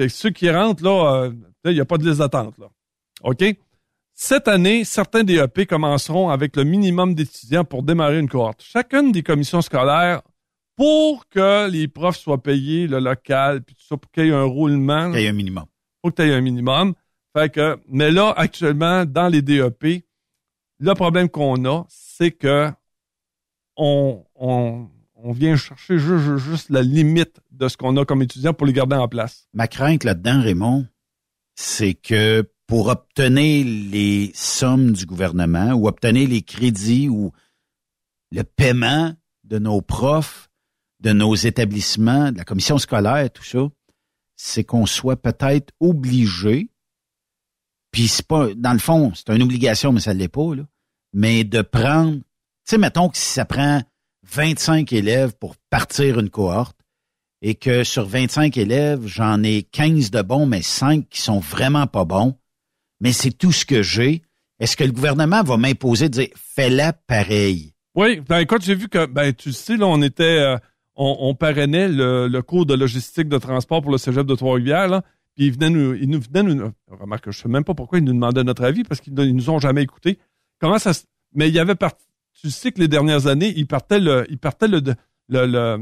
[0.00, 1.30] euh, ceux qui rentrent, là,
[1.64, 2.66] il n'y a pas de liste d'attente, là.
[3.22, 3.44] OK?
[4.22, 8.62] Cette année, certains DEP commenceront avec le minimum d'étudiants pour démarrer une cohorte.
[8.62, 10.20] Chacune des commissions scolaires,
[10.76, 14.34] pour que les profs soient payés, le local, puis tout ça, pour qu'il y ait
[14.34, 15.10] un roulement.
[15.10, 15.64] Qu'il y ait un minimum.
[16.02, 16.92] Pour qu'il y ait un minimum.
[17.34, 20.04] Fait que, mais là, actuellement, dans les DEP,
[20.80, 22.68] le problème qu'on a, c'est que
[23.78, 28.52] on, on, on vient chercher juste, juste la limite de ce qu'on a comme étudiants
[28.52, 29.48] pour les garder en place.
[29.54, 30.86] Ma crainte là-dedans, Raymond,
[31.54, 37.32] c'est que pour obtenir les sommes du gouvernement ou obtenir les crédits ou
[38.30, 39.12] le paiement
[39.42, 40.52] de nos profs,
[41.00, 43.68] de nos établissements, de la commission scolaire, tout ça,
[44.36, 46.70] c'est qu'on soit peut-être obligé,
[47.90, 50.62] puis c'est pas, dans le fond, c'est une obligation, mais ça ne l'est pas, là,
[51.12, 52.22] mais de prendre, tu
[52.66, 53.82] sais, mettons que si ça prend
[54.28, 56.78] 25 élèves pour partir une cohorte,
[57.42, 61.88] et que sur 25 élèves, j'en ai 15 de bons, mais 5 qui sont vraiment
[61.88, 62.36] pas bons,
[63.00, 64.22] mais c'est tout ce que j'ai.
[64.58, 67.74] Est-ce que le gouvernement va m'imposer de dire fais-la pareil?
[67.94, 70.56] Oui, ben écoute, j'ai vu que ben tu sais, là, on était euh,
[70.94, 75.02] on, parrainait le, cours de logistique de transport pour le Cégep de Trois-Rivières,
[75.34, 76.72] puis ils venaient nous, ils nous venaient nous.
[76.88, 79.58] Remarque, je sais même pas pourquoi ils nous demandaient notre avis, parce qu'ils nous ont
[79.58, 80.18] jamais écouté.
[80.60, 80.92] Comment ça
[81.34, 82.04] Mais il y avait parti.
[82.40, 84.26] Tu sais que les dernières années, ils partaient le.
[84.28, 84.82] Ils partaient le,
[85.28, 85.78] le, le,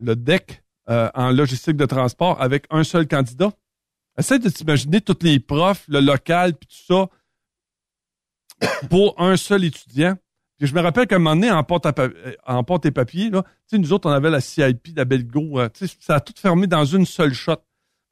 [0.00, 3.52] le deck euh, en logistique de transport avec un seul candidat.
[4.18, 7.08] Essaye de t'imaginer tous les profs, le local, puis tout ça,
[8.90, 10.16] pour un seul étudiant.
[10.58, 13.30] Puis je me rappelle qu'à un moment donné, en porte, euh, en porte et papier,
[13.30, 15.68] là, nous autres, on avait la CIP, la Belgo, euh,
[16.00, 17.62] ça a tout fermé dans une seule shot.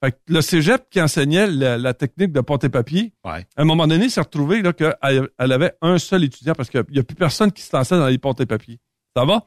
[0.05, 3.89] Fait que le cégep qui enseignait la, technique de porte et papier, à un moment
[3.89, 4.95] donné, s'est retrouvé qu'elle
[5.39, 8.07] elle avait un seul étudiant parce qu'il n'y a plus personne qui se lançait dans
[8.07, 8.79] les portes et papier.
[9.17, 9.47] Ça va?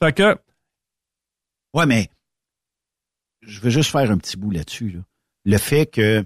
[0.00, 0.38] Fait que.
[1.74, 2.08] Ouais, mais
[3.42, 4.90] je veux juste faire un petit bout là-dessus.
[4.90, 5.00] Là
[5.44, 6.24] le fait que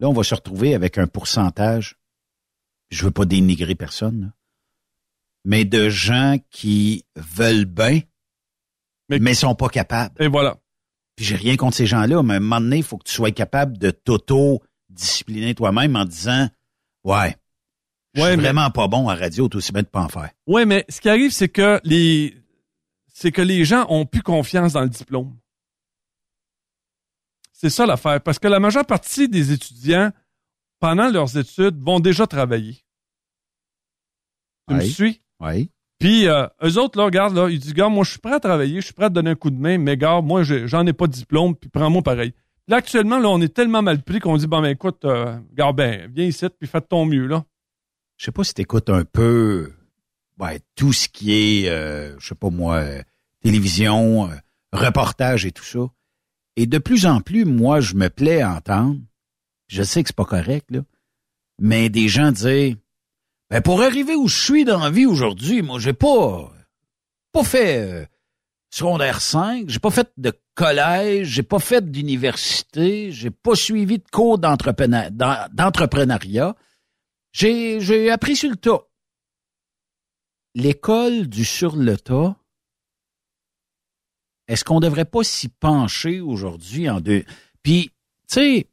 [0.00, 1.96] là, on va se retrouver avec un pourcentage,
[2.90, 4.32] je veux pas dénigrer personne,
[5.44, 8.00] mais de gens qui veulent bien,
[9.08, 10.14] mais, mais sont pas capables.
[10.22, 10.58] Et voilà.
[11.16, 13.14] Puis j'ai rien contre ces gens-là, mais à un moment donné, il faut que tu
[13.14, 16.48] sois capable de t'auto-discipliner toi-même en disant
[17.04, 17.34] Ouais,
[18.14, 20.30] je suis vraiment pas bon à radio, tout aussi bien de pas en faire.
[20.46, 22.36] Ouais, mais ce qui arrive, c'est que les
[23.12, 25.36] c'est que les gens ont plus confiance dans le diplôme.
[27.60, 28.20] C'est ça l'affaire.
[28.20, 30.12] Parce que la majeure partie des étudiants,
[30.78, 32.84] pendant leurs études, vont déjà travailler.
[34.68, 35.20] Tu me suis?
[35.40, 35.72] Oui.
[35.98, 38.38] Puis, euh, eux autres, là, regarde, là, ils disent, gars, moi, je suis prêt à
[38.38, 40.86] travailler, je suis prêt à te donner un coup de main, mais gars, moi, j'en
[40.86, 42.32] ai pas de diplôme, puis prends-moi pareil.
[42.68, 45.72] Là, actuellement, là, on est tellement mal pris qu'on dit, bon, ben, écoute, euh, gars,
[45.72, 47.44] ben, viens ici, puis fais ton mieux, là.
[48.18, 49.72] Je sais pas si t'écoutes un peu,
[50.38, 53.02] ouais, tout ce qui est, euh, je sais pas moi, euh,
[53.42, 54.30] télévision,
[54.72, 55.88] reportage et tout ça.
[56.60, 58.98] Et de plus en plus, moi, je me plais à entendre,
[59.68, 60.80] je sais que c'est pas correct, là,
[61.60, 62.74] mais des gens disent,
[63.48, 66.52] ben pour arriver où je suis dans la vie aujourd'hui, moi, j'ai pas,
[67.30, 68.04] pas fait euh,
[68.70, 74.08] secondaire 5, j'ai pas fait de collège, j'ai pas fait d'université, j'ai pas suivi de
[74.10, 76.56] cours d'entrepreneuriat.
[77.30, 78.82] J'ai, j'ai appris sur le tas.
[80.56, 82.34] L'école du sur le tas,
[84.48, 87.24] est-ce qu'on devrait pas s'y pencher aujourd'hui en deux?
[87.62, 87.90] Puis,
[88.28, 88.66] tu sais,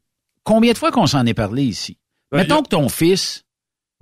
[0.44, 1.98] combien de fois qu'on s'en est parlé ici?
[2.32, 3.44] Ben, Mettons que ton fils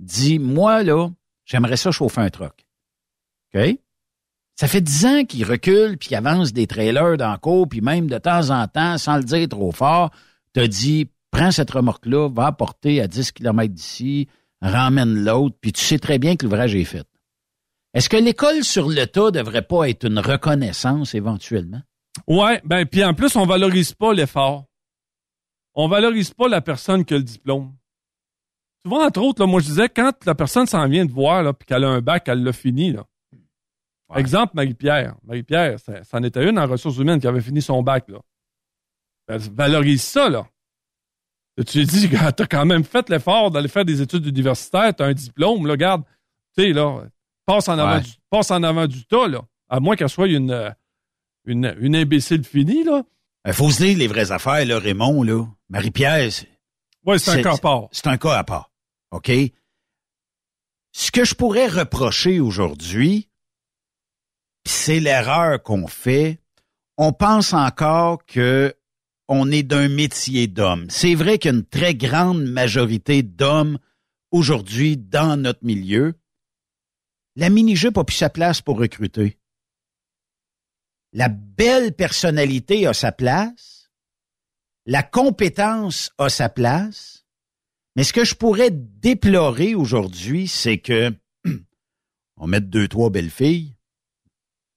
[0.00, 1.10] dit, moi, là,
[1.44, 2.64] j'aimerais ça chauffer un truck.
[3.54, 3.78] OK?
[4.56, 7.80] Ça fait dix ans qu'il recule puis qu'il avance des trailers dans le cours, puis
[7.80, 10.10] même de temps en temps, sans le dire trop fort,
[10.52, 14.28] te dit, prends cette remorque-là, va apporter à 10 km d'ici,
[14.62, 17.04] ramène l'autre, puis tu sais très bien que l'ouvrage est fait.
[17.94, 21.80] Est-ce que l'école sur le tas devrait pas être une reconnaissance éventuellement?
[22.26, 24.64] Ouais, ben puis en plus on valorise pas l'effort.
[25.74, 27.72] On valorise pas la personne qui a le diplôme.
[28.82, 31.44] Tu vois entre autres là, moi je disais quand la personne s'en vient de voir
[31.44, 33.04] là puis qu'elle a un bac, elle l'a fini là.
[34.08, 34.20] Ouais.
[34.20, 35.14] Exemple Marie-Pierre.
[35.22, 38.18] Marie-Pierre, ça, ça en était une en ressources humaines qui avait fini son bac là.
[39.28, 40.48] Elle valorise ça là.
[41.64, 45.14] Tu lui dis t'as quand même fait l'effort d'aller faire des études universitaires, t'as un
[45.14, 46.02] diplôme là, regarde,
[46.56, 47.04] tu sais là,
[47.46, 48.00] passe en avant Ouais.
[48.02, 50.70] du passe en avant du tas là, à moins qu'elle soit une euh,
[51.46, 53.02] une, une imbécile finie là.
[53.46, 55.44] Il faut se dire les vraies affaires, là, Raymond, là.
[55.68, 56.48] Marie-Pierre, c'est-
[57.04, 57.88] Ouais, c'est un cas à part.
[57.92, 58.70] c'est un cas à part.
[59.10, 59.30] OK?
[60.92, 63.28] Ce que je pourrais reprocher aujourd'hui,
[64.66, 66.38] c'est l'erreur qu'on fait,
[66.96, 68.74] on pense encore que
[69.28, 70.86] on est d'un métier d'homme.
[70.88, 73.78] C'est vrai qu'il y a une très grande majorité d'hommes
[74.30, 76.14] aujourd'hui dans notre milieu.
[77.36, 79.38] La mini-jupe a plus sa place pour recruter.
[81.12, 83.90] La belle personnalité a sa place.
[84.86, 87.24] La compétence a sa place.
[87.96, 91.12] Mais ce que je pourrais déplorer aujourd'hui, c'est que
[92.36, 93.76] on met deux, trois belles filles,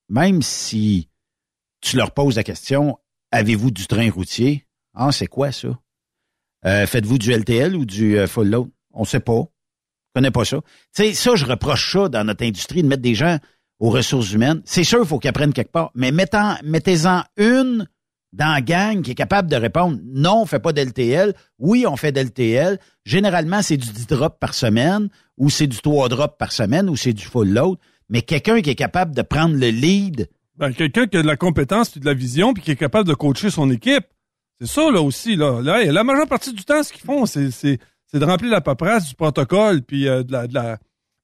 [0.09, 1.09] même si
[1.81, 2.99] tu leur poses la question,
[3.31, 4.65] avez-vous du train routier?
[4.93, 5.79] Ah, c'est quoi ça?
[6.65, 8.69] Euh, Faites-vous du LTL ou du euh, full load?
[8.91, 9.43] On sait pas.
[10.17, 10.57] On connaît pas ça.
[10.95, 13.37] Tu sais, ça, je reproche ça dans notre industrie de mettre des gens
[13.79, 14.63] aux ressources humaines.
[14.65, 17.87] C'est sûr, il faut qu'ils apprennent quelque part, mais mettez-en une
[18.33, 21.97] dans la gang qui est capable de répondre non, on fait pas d'LTL, oui, on
[21.97, 22.79] fait d'LTL.
[23.05, 26.95] Généralement, c'est du 10 drops par semaine, ou c'est du 3 drops par semaine, ou
[26.95, 27.77] c'est du full load.
[28.09, 31.37] Mais quelqu'un qui est capable de prendre le lead, Ben, quelqu'un qui a de la
[31.37, 34.05] compétence puis de la vision puis qui est capable de coacher son équipe.
[34.59, 35.35] C'est ça, là, aussi.
[35.35, 37.51] Là, la majeure partie du temps, ce qu'ils font, c'est,
[38.19, 40.77] c'est, de remplir la paperasse du protocole puis euh, de la, de la-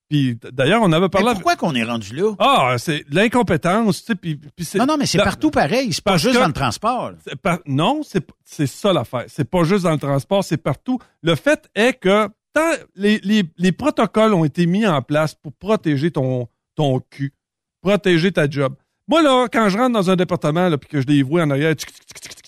[0.09, 1.31] puis d'ailleurs, on avait mais parlé...
[1.33, 2.33] pourquoi qu'on est rendu là?
[2.37, 4.77] Ah, c'est l'incompétence, tu sais, puis, puis c'est...
[4.77, 5.91] Non, non, mais c'est partout pareil.
[5.91, 7.11] C'est pas juste que- dans le transport.
[7.41, 9.25] par- Non, c'est c'est ça l'affaire.
[9.27, 10.99] C'est pas juste dans le transport, c'est partout.
[11.23, 15.51] Le fait est que tant les, les, les protocoles ont été mis en place pour
[15.53, 17.33] protéger ton, ton cul,
[17.81, 18.75] protéger ta job.
[19.07, 21.49] Moi, là, quand je rentre dans un département là, puis que je les vois en
[21.49, 22.42] arrière, tchic, tchic, tchic,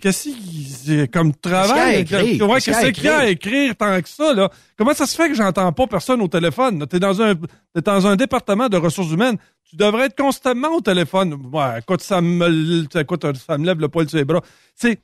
[0.00, 2.04] qu'est-ce qu'il- c'est comme travail?
[2.04, 2.42] Qu'est-ce qu'il?
[2.42, 2.60] Ouais,
[3.04, 3.76] y a à écrire?
[3.76, 4.50] tant que ça, là?
[4.76, 6.78] Comment ça se fait que j'entends pas personne au téléphone?
[6.80, 6.86] là?
[6.86, 9.36] T'es dans un, t'es dans un département de ressources humaines.
[9.68, 11.34] Tu devrais être constamment au téléphone.
[11.52, 14.42] Ouais, écoute, ça me, écoute, ça me lève le poil sur les bras.
[14.74, 15.00] C'est,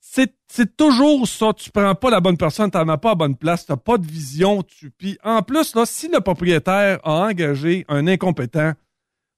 [0.00, 1.52] c'est, c'est toujours ça.
[1.52, 3.98] Tu prends pas la bonne personne, t'en as pas à la bonne place, t'as pas
[3.98, 8.72] de vision, tu, puis en plus, là, si le propriétaire a engagé un incompétent,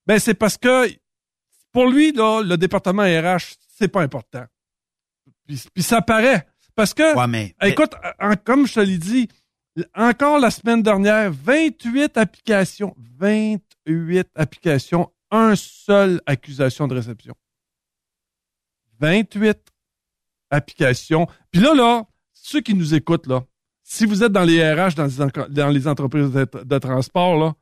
[0.07, 0.89] ben, c'est parce que,
[1.73, 4.45] pour lui, là, le département RH, c'est pas important.
[5.51, 6.47] Puis, puis ça paraît.
[6.77, 7.55] Parce que, Ouais, mais.
[7.63, 9.29] Écoute, en- comme je te l'ai dit,
[9.95, 12.95] encore la semaine dernière, 28 applications.
[13.19, 17.35] 28 applications, un seul accusation de réception.
[19.01, 19.59] 28
[20.51, 21.27] applications.
[21.51, 23.45] Puis là, là, ceux qui nous écoutent, là,
[23.83, 27.37] si vous êtes dans les RH, dans les, enco- dans les entreprises de, de transport,
[27.39, 27.55] là,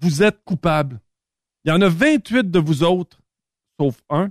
[0.00, 1.00] vous êtes coupable.
[1.64, 3.20] Il y en a 28 de vous autres,
[3.78, 4.30] sauf un,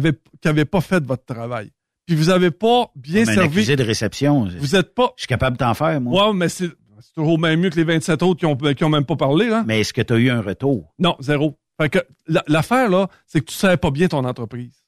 [0.00, 1.70] qui qui avait pas fait votre travail.
[2.06, 3.58] Puis vous n'avez pas bien mais un servi.
[3.58, 5.12] accusé de réception, Vous n'êtes pas.
[5.16, 6.28] je suis capable d'en faire, moi.
[6.28, 6.70] Ouais, mais c'est
[7.14, 9.62] toujours même mieux que les 27 autres qui ont, qui ont même pas parlé, là.
[9.66, 10.92] Mais est-ce que tu as eu un retour?
[10.98, 11.58] Non, zéro.
[11.80, 14.82] Fait que la- l'affaire, là, c'est que tu ne savais pas bien ton entreprise.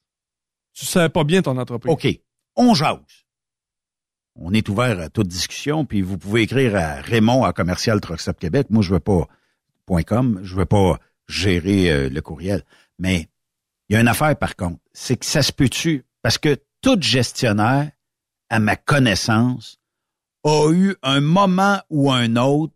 [0.73, 1.91] Tu ne savais pas bien ton entreprise.
[1.91, 2.07] OK.
[2.57, 2.99] On jase.
[4.35, 8.01] On est ouvert à toute discussion, puis vous pouvez écrire à Raymond à commercial
[8.37, 8.67] Québec.
[8.69, 9.27] Moi, je veux pas
[10.05, 12.63] .com, je veux pas gérer euh, le courriel.
[12.99, 13.29] Mais
[13.89, 16.97] il y a une affaire, par contre, c'est que ça se peut-tu, parce que tout
[16.99, 17.91] gestionnaire,
[18.49, 19.77] à ma connaissance,
[20.43, 22.73] a eu un moment ou un autre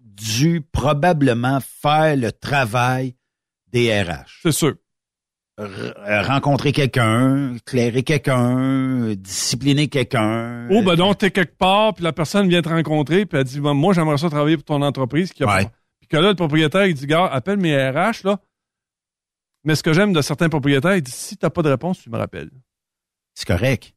[0.00, 3.14] dû probablement faire le travail
[3.72, 4.40] des RH.
[4.42, 4.74] C'est sûr.
[5.58, 10.66] R- euh, rencontrer quelqu'un, éclairer quelqu'un, discipliner quelqu'un.
[10.70, 13.60] Oh, ben non, t'es quelque part, puis la personne vient te rencontrer, puis elle dit,
[13.60, 15.32] moi, j'aimerais ça travailler pour ton entreprise.
[15.34, 15.64] Qui a Ouais.
[15.64, 18.38] pas- Puis que là, le propriétaire, il dit, gars, appelle mes RH, là.
[19.64, 22.10] Mais ce que j'aime de certains propriétaires, il dit, si t'as pas de réponse, tu
[22.10, 22.50] me rappelles.
[23.34, 23.94] C'est correct.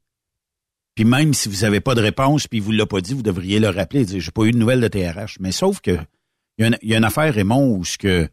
[0.94, 3.22] Puis même si vous n'avez pas de réponse, puis vous ne l'a pas dit, vous
[3.22, 5.38] devriez le rappeler et dire, j'ai pas eu de nouvelles de TRH.
[5.40, 5.98] Mais sauf que,
[6.58, 8.28] il y, a une- il y a une affaire, Raymond, où ce que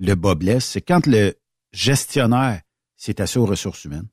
[0.00, 1.34] le bas blesse, c'est quand le
[1.72, 2.62] gestionnaire
[2.96, 4.08] s'est assis aux ressources humaines.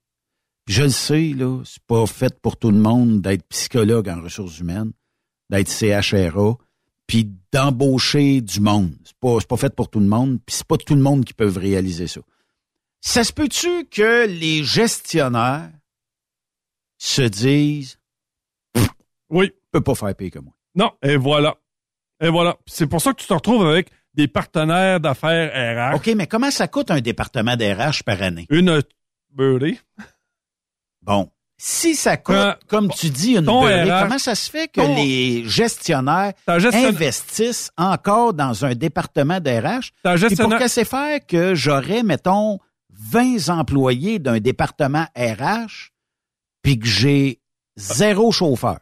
[0.65, 4.21] Puis je le sais, là, c'est pas fait pour tout le monde d'être psychologue en
[4.21, 4.91] ressources humaines,
[5.49, 6.57] d'être CHRA,
[7.07, 8.95] puis d'embaucher du monde.
[9.03, 11.25] C'est pas, c'est pas fait pour tout le monde, puis c'est pas tout le monde
[11.25, 12.21] qui peut réaliser ça.
[13.01, 15.69] Ça se peut-tu que les gestionnaires
[16.97, 17.99] se disent
[19.29, 19.51] Oui.
[19.53, 20.53] je peux pas faire pire que moi?
[20.73, 21.55] Non, et voilà.
[22.21, 22.57] Et voilà.
[22.65, 25.95] C'est pour ça que tu te retrouves avec des partenaires d'affaires RH.
[25.97, 28.47] OK, mais comment ça coûte un département d'RH par année?
[28.49, 28.81] Une
[29.29, 29.79] beurrée.
[31.01, 31.29] Bon.
[31.57, 34.95] Si ça coûte, Euh, comme tu dis, une beurrée, comment ça se fait que ton-
[34.95, 39.91] les gestionnaires gestionnaire, investissent encore dans un département d'RH?
[40.35, 42.59] pour que c'est faire que j'aurais, mettons,
[42.93, 45.91] 20 employés d'un département RH,
[46.61, 47.39] puis que j'ai
[47.77, 48.79] zéro chauffeur.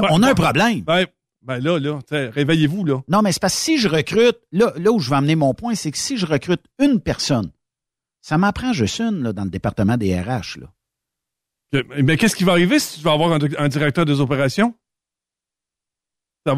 [0.00, 0.80] Ouais, on a un problème.
[0.82, 1.06] ben,
[1.42, 3.00] ben là, là, réveillez-vous, là.
[3.08, 5.54] Non, mais c'est parce que si je recrute, là, là où je vais amener mon
[5.54, 7.50] point, c'est que si je recrute une personne,
[8.20, 10.58] ça m'en prend juste une là, dans le département des RH.
[10.60, 10.66] Là.
[11.72, 14.74] Mais qu'est-ce qui va arriver si tu vas avoir un, un directeur des opérations?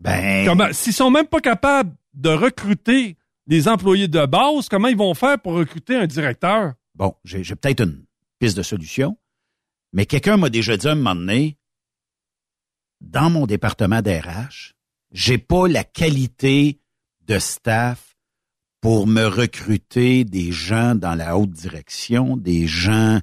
[0.00, 3.16] Ben, comment, s'ils sont même pas capables de recruter
[3.46, 6.74] les employés de base, comment ils vont faire pour recruter un directeur?
[6.94, 8.04] bon, j'ai j'ai peut-être une
[8.38, 9.16] piste de solution,
[9.92, 11.58] mais quelqu'un m'a déjà dit à un moment donné,
[13.00, 14.74] dans mon département d'RH,
[15.12, 16.80] j'ai pas la qualité
[17.26, 18.16] de staff
[18.80, 23.20] pour me recruter des gens dans la haute direction, des gens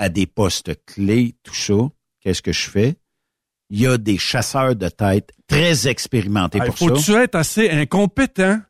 [0.00, 1.74] à des postes clés, tout ça.
[2.20, 2.96] Qu'est-ce que je fais?
[3.68, 7.02] Il y a des chasseurs de tête très expérimentés pour faut ça.
[7.02, 8.60] tu être assez incompétent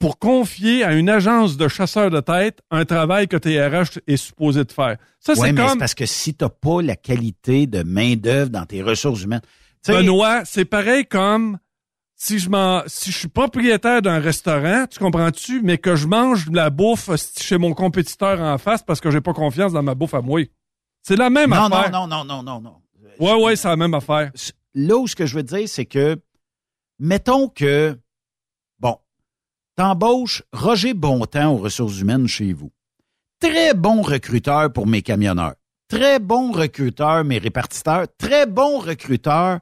[0.00, 4.16] pour confier à une agence de chasseurs de tête un travail que tes RH est
[4.16, 4.96] supposé de faire.
[5.20, 8.50] Ça, Oui, c'est mais c'est comme, parce que si t'as pas la qualité de main-d'œuvre
[8.50, 9.42] dans tes ressources humaines.
[9.86, 11.58] Benoît, c'est pareil comme
[12.24, 16.48] si je m'en, si je suis propriétaire d'un restaurant, tu comprends-tu, mais que je mange
[16.48, 19.94] de la bouffe chez mon compétiteur en face parce que j'ai pas confiance dans ma
[19.94, 20.40] bouffe à moi.
[21.02, 21.90] C'est la même non, affaire.
[21.90, 22.76] non, non, non, non, non, non.
[23.20, 24.32] Ouais, ouais, c'est la même affaire.
[24.74, 26.18] Là où ce que je veux dire, c'est que,
[26.98, 27.94] mettons que,
[28.80, 28.96] bon,
[29.76, 32.72] t'embauches Roger Bontemps aux ressources humaines chez vous.
[33.38, 35.56] Très bon recruteur pour mes camionneurs.
[35.88, 38.06] Très bon recruteur, mes répartiteurs.
[38.16, 39.58] Très bon recruteur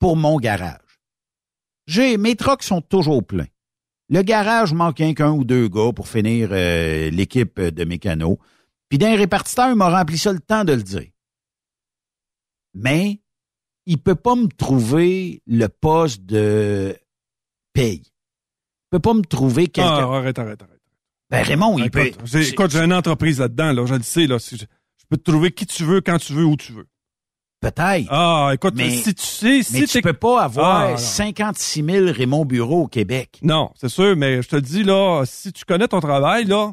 [0.00, 0.79] pour mon garage.
[1.90, 3.48] J'ai, mes trucks sont toujours pleins.
[4.08, 8.38] Le garage manque un qu'un ou deux gars pour finir euh, l'équipe de mécanos.
[8.88, 11.08] Puis d'un répartiteur, il m'a rempli ça le temps de le dire.
[12.74, 13.20] Mais
[13.86, 16.96] il peut pas me trouver le poste de
[17.72, 18.02] paye.
[18.04, 20.12] Il peut pas me trouver Ah, quelqu'un.
[20.12, 20.80] arrête, arrête, arrête.
[21.30, 22.06] ben Raymond, il peut.
[22.06, 24.38] Écoute, j'ai, écoute, j'ai une entreprise là-dedans, là, je le sais, là.
[24.38, 24.64] Je
[25.08, 26.86] peux te trouver qui tu veux, quand tu veux, où tu veux.
[27.60, 28.06] Peut-être.
[28.10, 30.00] Ah, écoute, Mais- si tu sais, mais si tu t'es...
[30.00, 30.96] peux pas avoir Ah, non.
[30.96, 33.38] 56 000 Raymond Bureau au Québec.
[33.42, 36.72] Non, c'est sûr, mais je te le dis, là, si tu connais ton travail, là,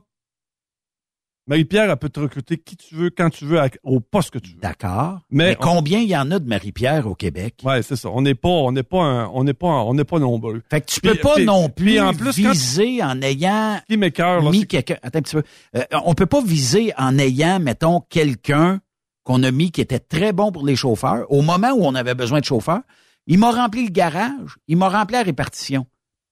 [1.50, 4.52] Marie-Pierre, elle peut te recruter qui tu veux, quand tu veux, au poste que tu
[4.52, 4.60] veux.
[4.60, 5.20] D'accord.
[5.30, 7.56] Mais Mais, on- combien il y en a de Marie-Pierre au Québec?
[7.64, 8.10] Ouais, c'est ça.
[8.10, 10.62] On n'est pas, on n'est pas, un- on n'est pas, un- on n'est pas nombreux.
[10.70, 13.22] Fait que tu Puis- peux pas puis- non puis plus en plus, quand- viser en
[13.22, 14.12] ayant Qui mis
[14.68, 14.98] quelqu'un.
[15.02, 15.44] Attends un petit peu.
[15.78, 18.82] Euh, on peut pas viser en ayant, mettons, quelqu'un
[19.28, 21.30] qu'on a mis qui était très bon pour les chauffeurs.
[21.30, 22.82] Au moment où on avait besoin de chauffeurs,
[23.26, 25.86] il m'a rempli le garage, il m'a rempli la répartition.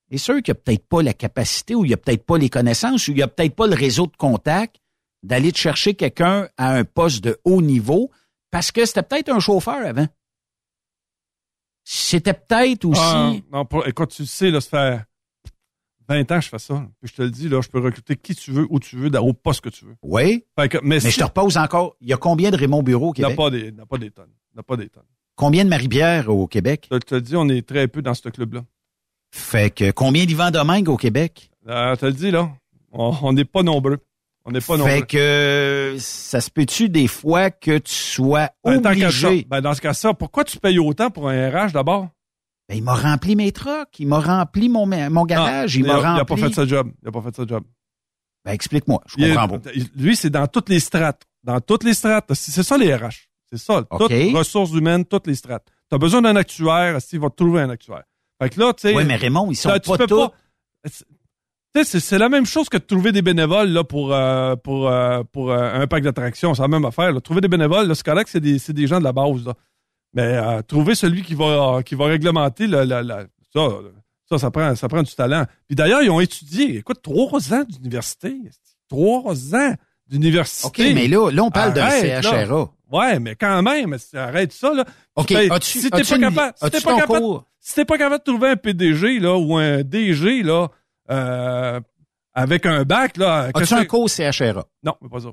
[0.10, 2.38] Et sûr qu'il n'y a peut-être pas la capacité ou il n'y a peut-être pas
[2.38, 4.78] les connaissances ou il n'y a peut-être pas le réseau de contacts
[5.24, 8.12] d'aller te chercher quelqu'un à un poste de haut niveau
[8.50, 10.08] parce que c'était peut-être un chauffeur avant.
[11.84, 13.02] C'était peut-être aussi.
[13.04, 15.02] Ah, non, pour- écoute, tu sais, là, ça fait
[16.08, 16.86] 20 ans je fais ça.
[17.00, 19.10] Puis je te le dis, là, je peux recruter qui tu veux, où tu veux,
[19.20, 19.96] au poste que tu veux.
[20.02, 21.96] Oui, que, mais mais si, je te repose encore.
[22.02, 23.54] Il y a combien de Raymond Bureau au il n'y a Québec?
[23.54, 24.32] il y a pas des tonnes.
[24.54, 25.04] Il n'y a pas des tonnes.
[25.36, 26.88] Combien de Marie-Pierre au Québec?
[26.92, 28.64] Je te le dis, on est très peu dans ce club-là.
[29.32, 31.52] Fait que combien d'Yvan Domingue au Québec?
[31.68, 32.50] Euh, je te le dis, là,
[32.92, 34.00] on n'est pas nombreux.
[34.46, 34.92] On n'est pas nombreux.
[34.92, 39.46] Fait que ça se peut-tu des fois que tu sois obligé?
[39.50, 42.10] ben, dans ce cas-là, pourquoi tu payes autant pour un RH d'abord?
[42.68, 45.96] Ben, il m'a rempli mes trucks, il m'a rempli mon, mon garage, Ah, il m'a
[45.98, 46.16] rempli.
[46.18, 46.92] il a pas fait sa job.
[47.04, 47.64] Il a pas fait sa job.
[48.44, 49.72] Ben, explique-moi, je comprends pas.
[49.96, 51.24] lui, c'est dans toutes les strates.
[51.44, 52.32] Dans toutes les strates.
[52.34, 53.28] C'est ça les RH.
[53.52, 53.80] C'est ça.
[53.90, 54.00] OK.
[54.00, 55.68] Toutes ressources humaines, toutes les strates.
[55.90, 58.04] Tu as besoin d'un actuaire, s'il va te trouver un actuaire?
[58.42, 58.96] Fait que là, tu sais.
[58.96, 60.30] Oui, mais Raymond, ils sont là, tu pas peux tous.
[61.84, 65.52] c'est- la même chose que de trouver des bénévoles là, pour, euh, pour, euh, pour
[65.52, 66.54] euh, un parc d'attractions.
[66.54, 67.12] C'est la même affaire.
[67.12, 67.22] là.
[67.22, 69.46] Trouver des bénévoles, c'est correct, c'est des, des gens de la base.
[69.46, 69.54] Là.
[70.16, 73.68] Mais euh, trouver celui qui va, qui va réglementer la, la, la- ça,
[74.30, 75.46] ça, ça prend, ça prend du talent.
[75.68, 78.34] Puis d'ailleurs, ils ont étudié, écoute, trois ans d'université.
[78.90, 79.74] Trois ans
[80.08, 80.68] d'université.
[80.68, 82.46] OK, mais là, là, on parle d'un Arrête, là.
[82.46, 82.72] CHRA.
[82.92, 84.86] Ouais, mais quand même, arrête ça, là.
[85.16, 87.26] OK, Tu payes- as-tu, si t'es pas une- capable, si t'es pas capable,
[87.60, 90.68] si t'es pas capable de trouver un PDG, là, ou un DG, là,
[91.12, 91.80] euh,
[92.34, 94.66] avec un bac, là, As-tu un cours CHRA?
[94.84, 95.30] Non, mais pas ça.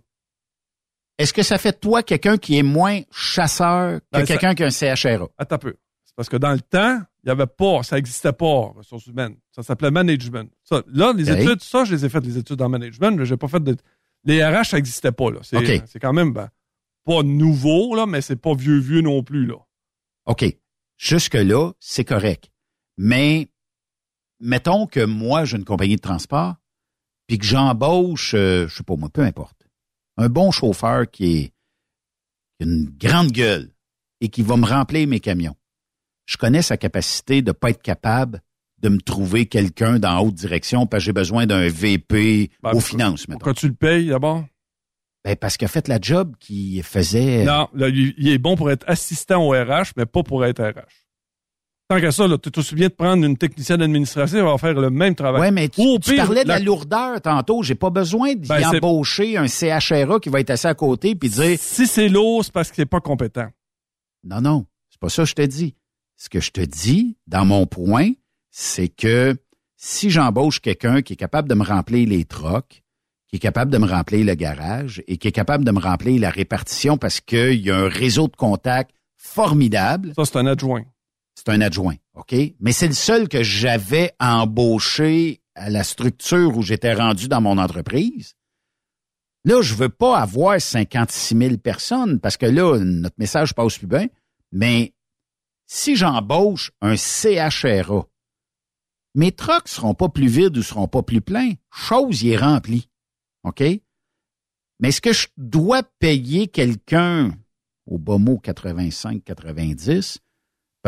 [1.18, 4.54] Est-ce que ça fait de toi quelqu'un qui est moins chasseur que Ben, ça- quelqu'un
[4.54, 5.28] qui a un CHRA?
[5.38, 5.74] Attends un peu.
[6.04, 9.36] C'est parce que dans le temps, il y avait pas, ça existait pas, ressources humaines.
[9.50, 10.50] Ça s'appelait management.
[10.64, 13.36] Ça, là, les études, ça, je les ai faites, les études en management, mais j'ai
[13.36, 13.76] pas fait de,
[14.24, 15.40] les RH, ça existait pas, là.
[15.42, 16.48] C'est quand même, ben,
[17.04, 19.56] pas nouveau, là, mais c'est pas vieux, vieux non plus, là.
[20.26, 20.44] OK.
[20.98, 22.50] Jusque-là, c'est correct.
[22.98, 23.48] Mais
[24.40, 26.56] mettons que moi, j'ai une compagnie de transport,
[27.26, 29.61] puis que j'embauche, euh, je sais pas moi, peu importe,
[30.16, 31.52] un bon chauffeur qui est
[32.60, 33.70] une grande gueule
[34.20, 35.56] et qui va me remplir mes camions.
[36.26, 38.40] Je connais sa capacité de pas être capable
[38.78, 42.80] de me trouver quelqu'un dans haute direction parce que j'ai besoin d'un VP Ben, aux
[42.80, 43.38] finances, mettons.
[43.38, 44.44] Pourquoi tu le payes d'abord?
[45.24, 47.44] Ben, parce qu'il a fait la job qu'il faisait.
[47.44, 51.01] Non, là, il est bon pour être assistant au RH, mais pas pour être RH.
[51.92, 54.88] Tant qu'à ça, tu te souviens de prendre une technicienne d'administration, elle va faire le
[54.88, 55.40] même travail.
[55.42, 57.62] Ouais, mais tu, au tu pire, parlais de la, la- lourdeur tantôt.
[57.62, 61.14] J'ai pas besoin d'y Ben, c'est- embaucher un CHRA qui va être assis à côté
[61.14, 63.48] puis dire Si c'est lourd, c'est parce qu'il n'est pas compétent.
[64.24, 65.74] Non, non, c'est pas ça que je te dis.
[66.16, 68.12] Ce que je te dis, dans mon point,
[68.50, 69.36] c'est que
[69.76, 72.82] si j'embauche quelqu'un qui est capable de me remplir les trocs,
[73.28, 76.18] qui est capable de me remplir le garage et qui est capable de me remplir
[76.20, 80.84] la répartition parce qu'il y a un réseau de contacts formidable, Ça, c'est un adjoint.
[81.34, 82.34] C'est un adjoint, OK?
[82.60, 87.58] Mais c'est le seul que j'avais embauché à la structure où j'étais rendu dans mon
[87.58, 88.34] entreprise.
[89.44, 93.88] Là, je veux pas avoir 56 000 personnes parce que là, notre message passe plus
[93.88, 94.06] bien.
[94.52, 94.94] Mais
[95.66, 98.06] si j'embauche un CHRA,
[99.14, 101.52] mes trucks seront pas plus vides ou seront pas plus pleins.
[101.70, 102.88] Chose y est remplie.
[103.42, 103.62] OK?
[104.80, 107.32] Mais est-ce que je dois payer quelqu'un
[107.86, 110.18] au bas mot 85-90 parce que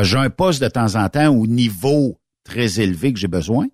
[0.03, 3.67] j'ai un poste de temps en temps au niveau très élevé que j'ai besoin,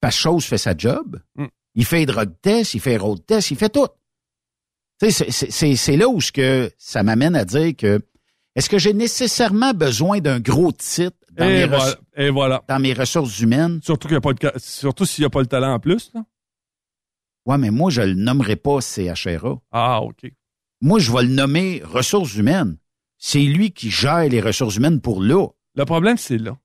[0.00, 1.20] parce que chose fait sa job.
[1.36, 1.46] Mm.
[1.74, 3.86] Il fait drug test, il fait road test, il fait tout.
[5.00, 8.00] C'est- là où que ça m'amène à dire que
[8.54, 11.94] est-ce que j'ai nécessairement besoin d'un gros titre dans, mes, Et res- voilà.
[12.16, 12.64] Et voilà.
[12.66, 13.80] dans mes ressources humaines?
[13.82, 16.10] Surtout qu'il a pas de surtout s'il n'y a pas le talent en plus.
[16.14, 16.24] Là.
[17.44, 19.60] Ouais, mais moi, je le nommerai pas CHRA.
[19.70, 20.32] Ah, OK.
[20.80, 22.78] Moi, je vais le nommer ressources humaines.
[23.18, 25.46] C'est lui qui gère les ressources humaines pour là.
[25.76, 26.58] Le problème, c'est là.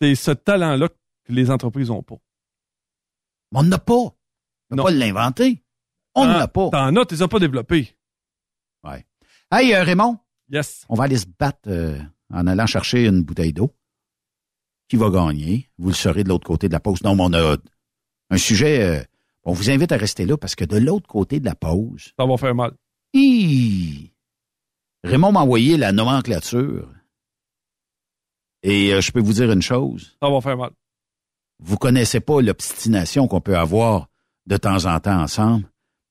[0.00, 2.16] C'est ce talent-là que les entreprises n'ont pas.
[3.52, 3.94] Mais on n'a pas.
[3.94, 4.14] On
[4.72, 4.84] ne Non.
[4.84, 5.62] pas l'inventer.
[6.14, 6.70] On Ah, n'a pas.
[6.70, 7.96] T'en as, tu les as pas développés.
[8.84, 9.06] Ouais.
[9.50, 10.18] Hey, euh, Raymond,
[10.50, 10.84] Yes.
[10.88, 11.98] on va aller se battre euh,
[12.32, 13.74] en allant chercher une bouteille d'eau.
[14.88, 15.70] Qui va gagner?
[15.78, 17.02] Vous le saurez de l'autre côté de la pause.
[17.02, 17.56] Non, mais on a
[18.30, 18.82] un sujet...
[18.82, 19.02] euh,
[19.44, 22.26] on vous invite à rester là parce que de l'autre côté de la pause, Ça
[22.26, 22.72] va faire mal.
[23.14, 24.12] hi,
[25.04, 26.88] Raymond m'a envoyé la nomenclature.
[28.62, 30.16] Et euh, je peux vous dire une chose.
[30.22, 30.70] Ça va faire mal.
[31.60, 34.08] Vous connaissez pas l'obstination qu'on peut avoir
[34.46, 35.64] de temps en temps ensemble,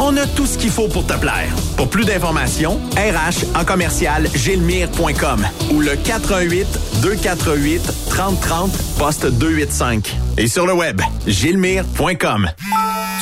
[0.00, 1.52] On a tout ce qu'il faut pour te plaire.
[1.76, 6.66] Pour plus d'informations, RH en commercial gilmire.com ou le 418
[7.02, 10.16] 248 3030 poste 285.
[10.38, 12.48] Et sur le web, gilmire.com.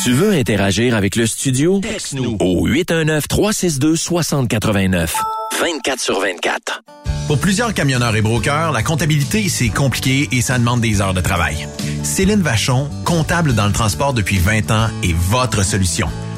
[0.04, 1.80] Tu veux interagir avec le studio?
[1.80, 5.08] Texte-nous au 819-362-6089.
[5.58, 6.82] 24 sur 24.
[7.26, 11.22] Pour plusieurs camionneurs et brokers, la comptabilité, c'est compliqué et ça demande des heures de
[11.22, 11.66] travail.
[12.02, 16.08] Céline Vachon, comptable dans le transport depuis 20 ans, est votre solution.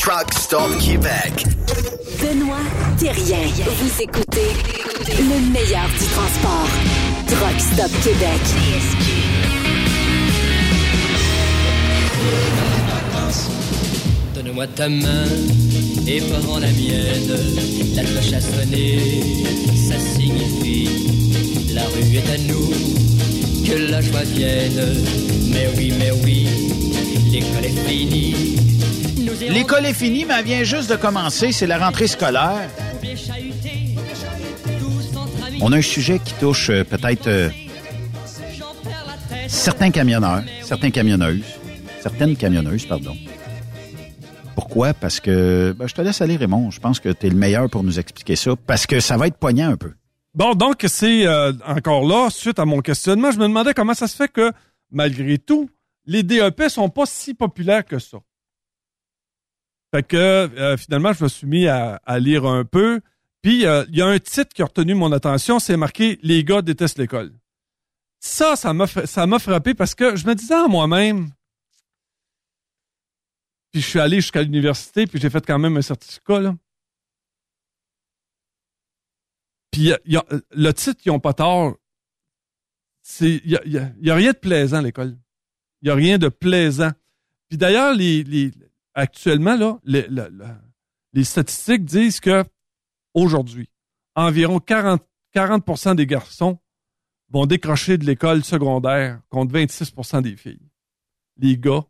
[0.00, 1.44] Truck Stop Québec.
[2.20, 2.56] Benoît
[2.98, 3.46] Thérien.
[3.78, 4.52] Vous écoutez
[5.18, 6.68] le meilleur du transport.
[7.26, 8.40] Truck Stop Québec.
[14.34, 15.24] Donne-moi ta main
[16.06, 17.94] et prends la mienne.
[17.94, 18.98] La cloche a sonné,
[19.88, 20.88] ça signifie
[21.74, 22.70] la rue est à nous,
[23.64, 25.04] que la joie vienne.
[25.52, 26.46] Mais oui, mais oui,
[27.30, 28.77] l'école est finie.
[29.48, 31.52] L'école est finie, mais elle vient juste de commencer.
[31.52, 32.68] C'est la rentrée scolaire.
[35.60, 37.50] On a un sujet qui touche euh, peut-être euh,
[39.48, 41.42] certains camionneurs, certaines camionneuses,
[42.00, 43.16] certaines camionneuses, pardon.
[44.54, 44.94] Pourquoi?
[44.94, 46.70] Parce que, ben, je te laisse aller, Raymond.
[46.70, 49.26] Je pense que tu es le meilleur pour nous expliquer ça, parce que ça va
[49.26, 49.92] être poignant un peu.
[50.34, 54.06] Bon, donc c'est euh, encore là, suite à mon questionnement, je me demandais comment ça
[54.06, 54.52] se fait que,
[54.92, 55.68] malgré tout,
[56.06, 58.18] les DEP sont pas si populaires que ça.
[59.90, 63.00] Fait que euh, finalement, je me suis mis à, lire un peu.
[63.42, 66.44] Puis euh, il y a un titre qui a retenu mon attention, c'est marqué Les
[66.44, 67.32] gars détestent l'école.
[68.20, 71.30] Ça, ça m'a ça m'a frappé parce que je me disais à moi-même.
[73.72, 76.56] Puis je suis allé jusqu'à l'université, puis j'ai fait quand même un certificat là.
[79.70, 79.92] Puis
[80.50, 81.76] le titre, ils ont pas tort.
[83.20, 85.16] Il y a, y a- rien de plaisant à l'école.
[85.80, 86.90] Il y a rien de plaisant.
[87.48, 88.24] Puis d'ailleurs, les
[88.98, 90.44] actuellement là, les, le- le-
[91.12, 92.44] les statistiques disent que
[93.14, 93.68] aujourd'hui,
[94.14, 96.58] environ 40, 40 des garçons
[97.30, 100.68] vont décrocher de l'école secondaire contre 26% des filles.
[101.36, 101.84] Les gars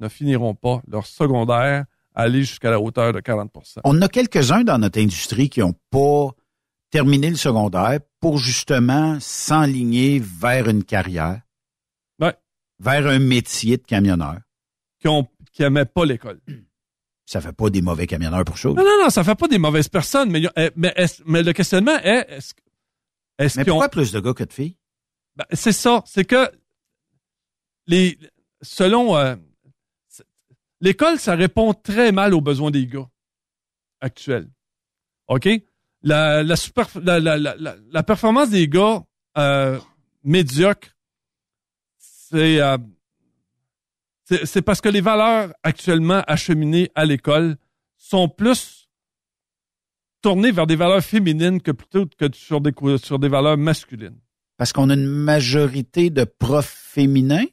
[0.00, 4.64] ne finiront pas leur secondaire à aller jusqu'à la hauteur de 40% On a quelques-uns
[4.64, 6.30] dans notre industrie qui n'ont pas
[6.90, 11.40] terminé le secondaire pour justement s'enligner vers une carrière,
[12.20, 12.34] Ouais.
[12.78, 14.38] vers un métier de camionneur.
[15.00, 16.40] qui ont qui aimaient pas l'école.
[17.24, 18.74] Ça fait pas des mauvais camionneurs pour chose.
[18.74, 22.26] Non, non, non, ça fait pas des mauvaises personnes, mais, eh, mais, le questionnement est,
[22.28, 22.54] est-ce,
[23.38, 24.76] est-ce Mais ont- pourquoi plus de gars que de filles?
[25.36, 26.50] Ben, c'est ça, c'est que
[27.86, 28.18] les,
[28.60, 29.36] selon, euh,
[30.80, 33.08] l'école, ça répond très mal aux besoins des gars
[34.00, 34.50] actuels.
[35.28, 35.48] OK?
[36.02, 39.04] La, la, super, la, la, la, performance des gars
[39.38, 39.78] euh,
[40.24, 40.96] médiocres,
[41.98, 42.76] c'est, euh,
[44.24, 47.56] c'est, parce que les valeurs actuellement acheminées à l'école
[47.96, 48.88] sont plus
[50.22, 54.16] tournées vers des valeurs féminines que plutôt que sur des, cou- sur des valeurs masculines.
[54.56, 57.44] Parce qu'on a une majorité de profs féminins?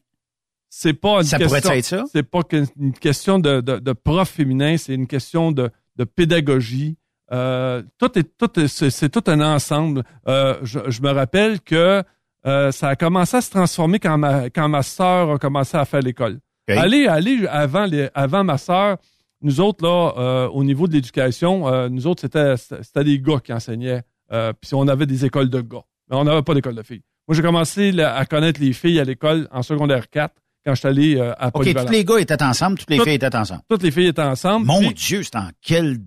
[0.70, 2.04] C'est pas une Ça question, pourrait être ça?
[2.12, 2.42] C'est pas
[2.78, 6.96] une question de, de, de prof féminin, c'est une question de, de pédagogie.
[7.32, 10.04] Euh, tout est tout est- c'est, c'est tout un ensemble.
[10.28, 12.04] Euh, je, je me rappelle que
[12.46, 15.86] euh, ça a commencé à se transformer quand ma quand ma sœur a commencé à
[15.86, 16.40] faire l'école.
[16.70, 16.78] OK.
[16.78, 18.98] Aller aller avant les, avant ma sœur,
[19.42, 23.40] nous autres là euh, au niveau de l'éducation, euh, nous autres c'était c'était des gars
[23.44, 24.02] qui enseignaient.
[24.32, 27.02] Euh, Puis on avait des écoles de gars, mais on n'avait pas d'école de filles.
[27.28, 30.34] Moi j'ai commencé là, à connaître les filles à l'école en secondaire 4
[30.66, 31.86] quand je suis allé euh, à OK, Polyvalent.
[31.88, 33.62] tous les gars étaient ensemble, toutes les filles étaient ensemble.
[33.70, 34.66] Toutes les filles étaient ensemble.
[34.66, 36.00] Mon Puis- Dieu, c'est en quel,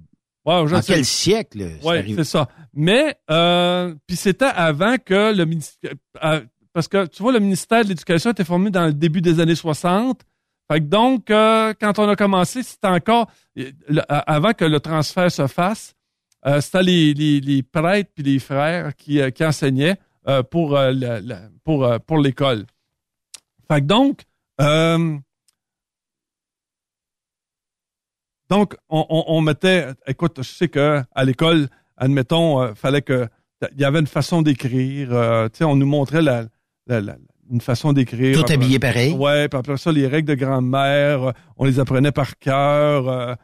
[0.45, 0.95] Ouais, sais.
[0.95, 2.15] quel siècle arrivé?
[2.17, 2.49] c'est ça.
[2.75, 5.93] Mais euh, puis c'était avant que le ministère
[6.75, 9.55] parce que tu vois le ministère de l'Éducation était formé dans le début des années
[9.55, 10.21] 60.
[10.71, 13.31] Fait que donc euh, quand on a commencé, c'était encore
[14.09, 15.95] a- avant que le transfert se fasse,
[16.47, 17.15] euh, c'était les,
[17.63, 19.97] prêtres puis les frères qui, euh, enseignaient
[20.29, 22.65] euh, pour euh, le- le- pour euh, pour l'école.
[23.71, 24.23] Fait que donc
[24.61, 25.19] euh,
[28.51, 29.07] donc, on,
[29.41, 33.27] mettait, écoute, je sais que à l'école, admettons, euh, fallait que
[33.75, 35.09] il y avait une façon d'écrire.
[35.13, 36.21] euh, on nous montrait
[36.87, 37.17] la- la-
[37.53, 38.35] une façon d'écrire.
[38.35, 39.13] Tout Après- habillé pareil?
[39.13, 43.09] Ouais, puis après ça, les règles de grammaire, euh, on les apprenait par cœur.
[43.09, 43.35] euh,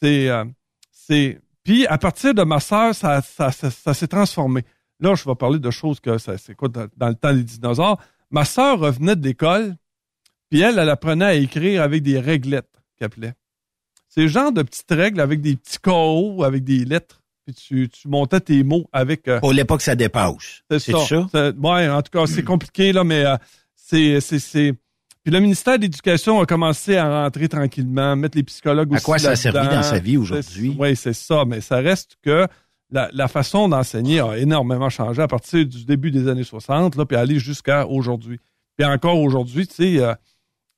[0.00, 0.44] c'est, euh,
[0.92, 1.40] c'est.
[1.64, 4.62] Puis à partir de ma sœur, ça, ça, ça, ça s'est transformé.
[5.00, 7.42] Là, je vais parler de choses que ça, c'est quoi dans, dans le temps des
[7.42, 7.98] dinosaures.
[8.30, 9.74] Ma sœur revenait de l'école,
[10.50, 13.32] puis elle, elle apprenait à écrire avec des réglettes qu'elle appelait.
[14.08, 17.22] C'est le genre de petites règles avec des petits KO, avec des lettres.
[17.44, 19.28] Puis tu, tu montais tes mots avec...
[19.28, 20.62] euh, Pour l'époque, ça dépasse.
[20.70, 21.26] c'est ça.
[21.30, 21.50] ça?
[21.56, 23.36] Ouais, en tout cas, c'est compliqué, là, mais euh,
[23.74, 24.72] c'est, c'est, c'est...
[25.22, 29.04] Puis le ministère de l'Éducation a commencé à rentrer tranquillement, mettre les psychologues À aussi
[29.04, 30.74] quoi ça a servi dans sa vie aujourd'hui?
[30.78, 32.46] Oui, c'est ça, mais ça reste que
[32.90, 37.06] la, la façon d'enseigner a énormément changé à partir du début des années 60, là,
[37.06, 38.38] puis aller jusqu'à aujourd'hui.
[38.76, 40.14] Puis encore aujourd'hui, tu sais, euh,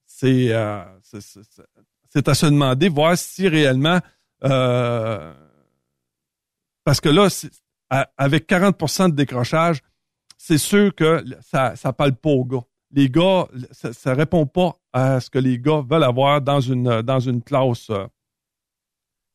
[0.06, 3.98] c'est, euh, c'est à se demander, voir si réellement...
[4.44, 5.32] euh,
[6.86, 7.26] parce que là,
[7.90, 9.80] à- avec 40% de décrochage,
[10.38, 12.62] c'est sûr que ça ça parle pas aux gars.
[12.92, 17.02] Les gars, ça, ça répond pas à ce que les gars veulent avoir dans une
[17.02, 17.90] dans une classe.
[17.90, 18.06] euh.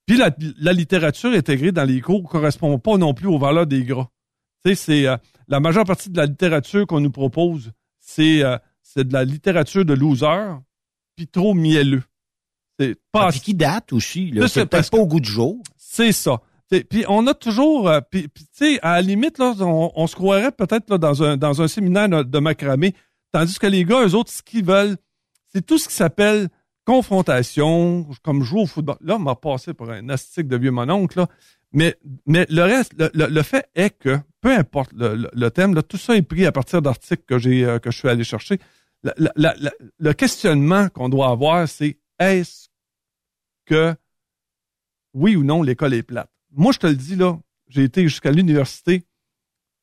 [0.08, 3.86] Puis la, la littérature intégrée dans les cours correspond pas non plus aux valeurs des.
[3.86, 3.94] Tu
[4.66, 9.08] sais, c'est euh, la majeure partie de la littérature qu'on nous propose, c'est euh, c'est
[9.08, 10.56] de la littérature de loser,
[11.16, 12.04] puis trop mielleux.
[12.80, 14.44] C'est pas Ah, puis qui date aussi, là?
[14.48, 15.62] Ça, C'est peut-être pas au goût du jour.
[15.78, 16.42] c'est ça.
[16.90, 20.16] Puis on a toujours, euh, puis tu sais, à la limite là, on, on se
[20.16, 22.96] croirait peut-être dans un dans un séminaire de, macramé,
[23.34, 24.96] tandis que les gars, eux autres, ce qu'ils veulent,
[25.54, 26.48] c'est tout ce qui s'appelle
[26.86, 28.96] confrontation, comme jouer au football.
[29.02, 31.28] Là, on m'a passé pour un astique de vieux mononcle là,
[31.74, 31.96] mais
[32.26, 35.84] mais le reste, le, le- le fait est que peu importe le, le- thème, là,
[35.84, 38.60] tout ça est pris à partir d'articles que j'ai euh, que je suis allé chercher.
[39.04, 39.56] La- la-
[40.00, 42.70] le questionnement qu'on doit avoir, c'est est-ce
[43.66, 43.94] que
[45.14, 46.30] oui ou non, l'école est plate?
[46.52, 49.06] Moi, je te le dis, là, j'ai été jusqu'à l'université,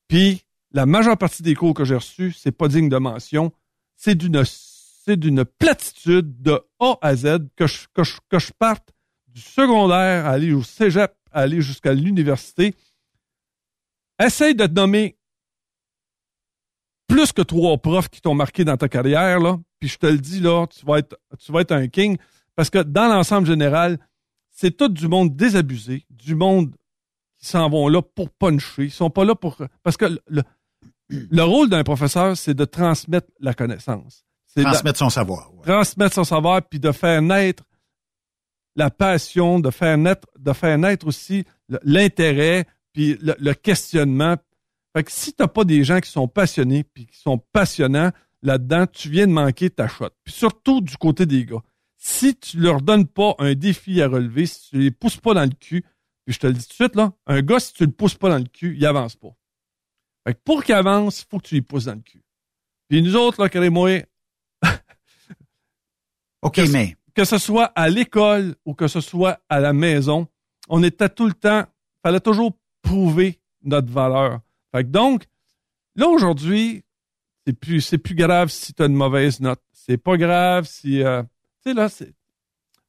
[0.07, 3.51] puis la majeure partie des cours que j'ai reçus, c'est pas digne de mention.
[3.95, 8.89] C'est d'une platitude de A à Z que je, que parte
[9.27, 12.75] du secondaire à aller au cégep, à aller jusqu'à l'université.
[14.19, 15.17] Essaye de te nommer
[17.07, 20.19] plus que trois profs qui t'ont marqué dans ta carrière, là, puis je te le
[20.19, 22.17] dis, là, tu vas être un king,
[22.55, 23.97] parce que dans l'ensemble général,
[24.59, 26.75] c'est tout du monde désabusé, du monde
[27.37, 28.83] qui s'en vont là pour puncher.
[28.85, 29.55] Ils sont pas là pour...
[29.83, 30.43] Parce que le, le-
[31.09, 34.25] le rôle d'un professeur, c'est de transmettre la connaissance.
[34.45, 35.53] C'est de- Transmettre son savoir.
[35.55, 35.61] ouais.
[35.63, 37.63] transmettre son savoir, puis de faire naître
[38.75, 41.45] la passion, de faire naître, de faire naître aussi
[41.83, 44.35] l'intérêt, puis le, le questionnement.
[44.95, 48.85] Fait que si t'as pas des gens qui sont passionnés, puis qui sont passionnants là-dedans,
[48.91, 50.09] tu viens de manquer ta shot.
[50.23, 51.61] Puis surtout du côté des gars.
[52.01, 55.43] Si tu leur donnes pas un défi à relever, si tu les pousses pas dans
[55.43, 55.83] le cul,
[56.23, 58.15] puis je te le dis tout de suite, là, un gars, si tu le pousses
[58.15, 59.35] pas dans le cul, il avance pas.
[60.25, 62.23] Fait que pour qu'il avance, il faut que tu les pousses dans le cul.
[62.87, 63.99] Puis nous autres, là, moi,
[66.41, 70.27] OK, que, mais que ce soit à l'école ou que ce soit à la maison,
[70.69, 71.65] on était tout le temps,
[72.01, 74.39] fallait toujours prouver notre valeur.
[74.71, 75.25] Fait que donc,
[75.95, 76.85] là aujourd'hui,
[77.45, 79.61] c'est plus c'est plus grave si tu as une mauvaise note.
[79.73, 81.23] C'est pas grave si euh,
[81.63, 81.87] sais là,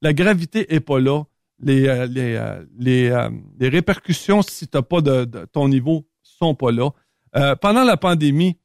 [0.02, 1.24] la gravité est pas là.
[1.62, 6.54] Les euh, les euh, les, euh, les répercussions si t'as pas de, ton niveau sont
[6.54, 6.90] pas là.
[7.60, 8.56] Pendant la pandémie,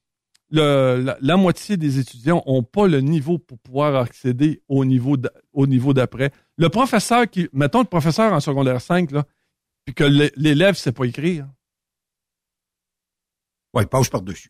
[0.49, 5.17] la, moitié des étudiants ont pas le niveau pour pouvoir accéder au niveau
[5.53, 6.31] au niveau d'après.
[6.57, 9.25] Le professeur qui, mettons le professeur en secondaire 5, là,
[9.83, 11.47] puis que l'é- l'élève sait pas écrire.
[13.73, 14.49] ouais, passe par-dessus.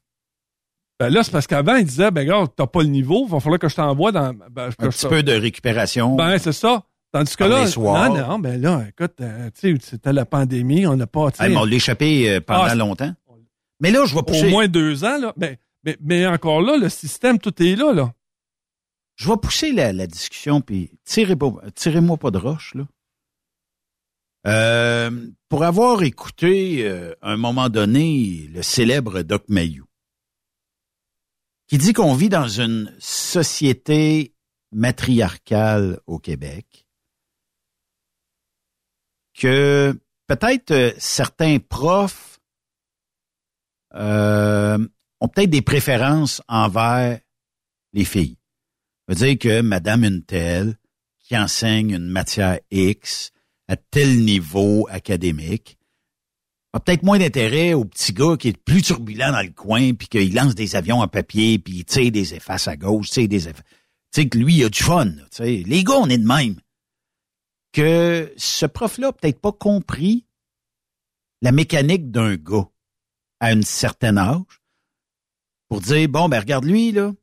[0.99, 3.39] Ben là, c'est parce qu'avant, il disait, ben gars, t'as pas le niveau, il va
[3.39, 4.33] falloir que je t'envoie dans.
[4.51, 6.15] Ben, Un petit peu de récupération.
[6.15, 6.83] Ben, c'est ça.
[7.11, 10.97] Tandis que là, non, non, ben là, écoute, euh, tu sais, c'était la pandémie, on
[10.97, 13.13] n'a pas, Hey, mais on l'a échappé euh, pendant Ah, longtemps.
[13.79, 14.49] Mais là, je vais au pousser.
[14.49, 15.33] moins deux ans, là.
[15.37, 18.13] Ben, mais, mais encore là, le système, tout est là, là.
[19.15, 21.35] Je vais pousser la, la discussion, puis tirez
[21.73, 22.83] tirez-moi pas de roche, là.
[24.47, 25.09] Euh,
[25.49, 29.84] pour avoir écouté, euh, à un moment donné, le célèbre Doc Mayou,
[31.67, 34.33] qui dit qu'on vit dans une société
[34.71, 36.87] matriarcale au Québec,
[39.33, 39.97] que
[40.27, 42.39] peut-être euh, certains profs
[43.93, 44.77] euh,
[45.21, 47.19] ont peut-être des préférences envers
[47.93, 48.37] les filles.
[49.07, 50.77] Ça veut dire que Madame une telle
[51.19, 53.31] qui enseigne une matière X
[53.67, 55.77] à tel niveau académique
[56.75, 60.09] a peut-être moins d'intérêt au petit gars qui est plus turbulent dans le coin puis
[60.09, 63.47] qu'il lance des avions en papier puis il tire des effaces à gauche, sais des
[63.47, 63.63] effaces.
[64.13, 65.09] Tu sais que lui il a du fun.
[65.39, 66.59] Les gars on est de même.
[67.71, 70.25] Que ce prof-là a peut-être pas compris
[71.41, 72.67] la mécanique d'un gars
[73.39, 74.61] à un certain âge
[75.69, 77.13] pour dire bon ben regarde lui là.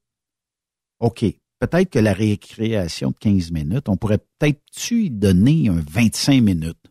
[1.01, 1.27] OK,
[1.59, 6.82] peut-être que la récréation de 15 minutes, on pourrait peut-être lui donner un 25 minutes.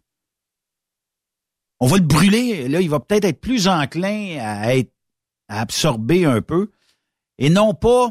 [1.84, 4.92] On va le brûler, là, il va peut-être être plus enclin à être
[5.50, 6.72] à absorber un peu
[7.38, 8.10] et non pas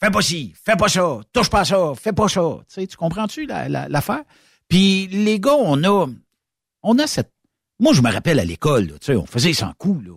[0.00, 2.42] fais pas ci, fais pas ça, touche pas ça, fais pas ça.
[2.68, 4.24] Tu sais, tu comprends-tu la- la- l'affaire?
[4.68, 6.06] Puis les gars, on a
[6.82, 7.32] on a cette
[7.78, 10.12] Moi, je me rappelle à l'école, tu sais, on faisait sans coup, là.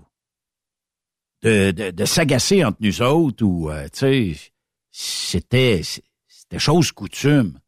[1.44, 4.52] De, de, de s'agacer entre nous autres ou, euh, tu sais,
[4.92, 5.82] c'était,
[6.28, 7.60] c'était chose coutume.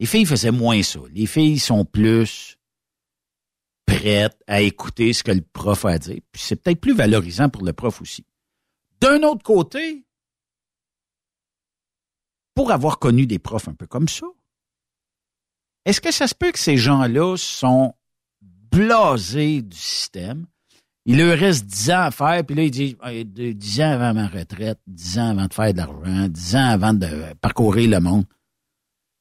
[0.00, 1.00] Les filles faisaient moins ça.
[1.12, 2.57] Les filles sont plus
[3.88, 6.20] prêtes à écouter ce que le prof a à dire.
[6.30, 8.24] Puis c'est peut-être plus valorisant pour le prof aussi.
[9.00, 10.04] D'un autre côté,
[12.54, 14.26] pour avoir connu des profs un peu comme ça,
[15.86, 17.94] est-ce que ça se peut que ces gens-là sont
[18.42, 20.46] blasés du système?
[21.06, 24.28] Il leur reste 10 ans à faire, puis là, il dit 10 ans avant ma
[24.28, 28.26] retraite, 10 ans avant de faire de l'argent, 10 ans avant de parcourir le monde.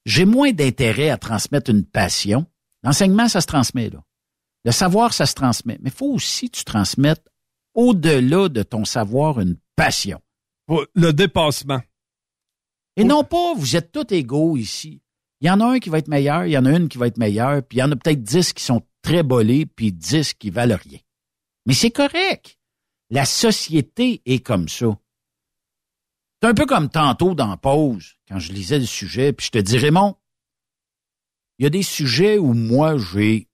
[0.05, 2.45] J'ai moins d'intérêt à transmettre une passion.
[2.83, 4.03] L'enseignement, ça se transmet, là.
[4.67, 5.77] Le savoir, ça se transmet.
[5.81, 7.25] Mais il faut aussi que tu transmettes
[7.73, 10.21] au-delà de ton savoir une passion.
[10.93, 11.79] Le dépassement.
[12.97, 15.01] Et non pas, vous êtes tous égaux ici.
[15.39, 16.97] Il y en a un qui va être meilleur, il y en a une qui
[16.97, 19.93] va être meilleure, puis il y en a peut-être dix qui sont très bolés, puis
[19.93, 20.99] dix qui valent rien.
[21.65, 22.57] Mais c'est correct.
[23.09, 24.99] La société est comme ça.
[26.41, 29.59] C'est un peu comme tantôt dans pause, quand je lisais le sujet, puis je te
[29.59, 30.17] dis, Raymond,
[31.57, 33.47] il y a des sujets où moi, j'ai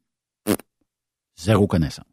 [1.36, 2.06] zéro connaissance.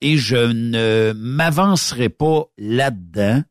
[0.00, 3.42] Et je ne m'avancerai pas là-dedans.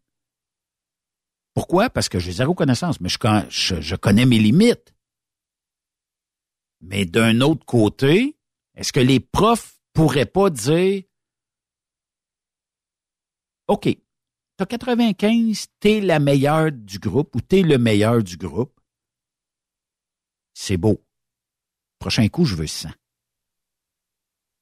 [1.54, 1.90] Pourquoi?
[1.90, 3.18] Parce que j'ai zéro connaissance, mais je,
[3.80, 4.94] je, connais mes limites.
[6.82, 8.38] Mais d'un autre côté,
[8.76, 11.04] est-ce que les profs pourraient pas dire
[13.68, 13.90] OK,
[14.56, 18.80] t'as 95, t'es la meilleure du groupe ou t'es le meilleur du groupe.
[20.54, 21.04] C'est beau.
[22.00, 22.90] Prochain coup, je veux 100.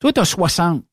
[0.05, 0.85] Toi, t'as 60.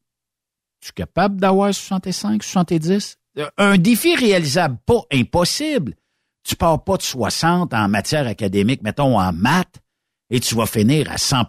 [0.80, 3.18] Tu es capable d'avoir 65, 70?
[3.58, 5.96] Un défi réalisable, pas impossible.
[6.42, 9.82] Tu pars pas de 60 en matière académique, mettons en maths,
[10.30, 11.44] et tu vas finir à 100.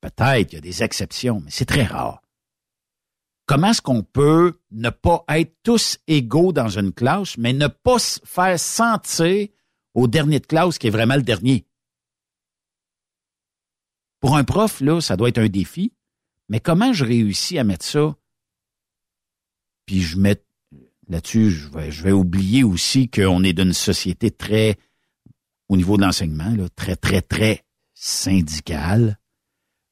[0.00, 2.20] Peut-être, il y a des exceptions, mais c'est très rare.
[3.46, 8.00] Comment est-ce qu'on peut ne pas être tous égaux dans une classe, mais ne pas
[8.00, 9.46] se faire sentir
[9.94, 11.64] au dernier de classe qui est vraiment le dernier?
[14.18, 15.92] Pour un prof, ça doit être un défi.
[16.48, 18.14] Mais comment je réussis à mettre ça?
[19.86, 20.42] Puis je mets
[21.08, 24.76] là-dessus, je vais, je vais oublier aussi qu'on est d'une société très,
[25.68, 27.64] au niveau de l'enseignement, très, très, très
[27.94, 29.18] syndicale,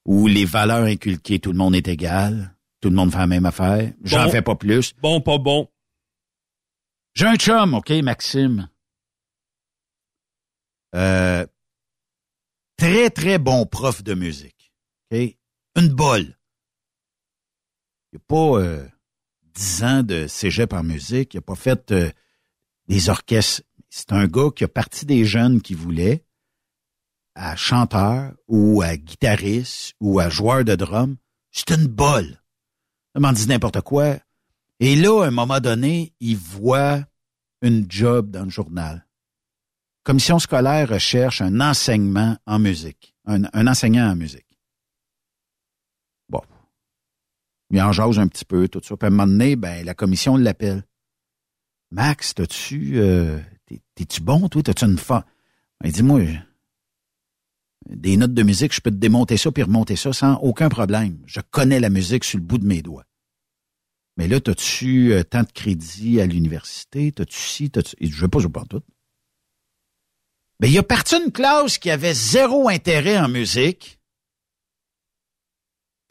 [0.04, 3.46] où les valeurs inculquées, tout le monde est égal, tout le monde fait la même
[3.46, 3.92] affaire.
[4.02, 4.30] J'en Bon.
[4.30, 4.94] fais pas plus.
[5.00, 5.68] Bon, pas bon.
[7.14, 8.68] J'ai un chum, OK, Maxime.
[10.94, 11.46] Euh,
[12.76, 14.72] très, très bon prof de musique.
[15.10, 15.36] OK?
[15.76, 16.36] Une bolle.
[18.12, 18.86] Il n'a pas euh,
[19.54, 21.34] 10 ans de cégep en musique.
[21.34, 22.10] Il n'a pas fait euh,
[22.88, 23.62] des orchestres.
[23.88, 26.24] C'est un gars qui a parti des jeunes qui voulaient
[27.34, 31.16] à chanteur ou à guitariste ou à joueur de drum.
[31.50, 32.42] C'est une bolle.
[33.14, 34.16] Il m'en dit n'importe quoi.
[34.80, 37.04] Et là, à un moment donné, il voit
[37.62, 39.06] une job dans le journal.
[40.02, 44.58] Commission scolaire recherche un enseignement en musique, un enseignant en musique.
[46.28, 46.42] Bon.
[47.72, 48.96] Il en jase un petit peu, tout ça.
[48.96, 50.84] Puis à un moment donné, ben, la commission l'appelle.
[51.90, 54.62] Max, t'as-tu, euh, t'es- t'es-tu bon, toi?
[54.62, 55.26] T'as-tu une fa...
[55.84, 56.20] Il dit, moi,
[57.88, 61.18] des notes de musique, je peux te démonter ça puis remonter ça sans aucun problème.
[61.26, 63.04] Je connais la musique sur le bout de mes doigts.
[64.16, 67.10] Mais là, t'as-tu euh, tant de crédit à l'université?
[67.10, 67.96] T'as-tu ci, t'as-tu...
[67.98, 68.82] Il dit, Je veux pas partout.
[70.60, 73.98] Ben, il a parti une classe qui avait zéro intérêt en musique.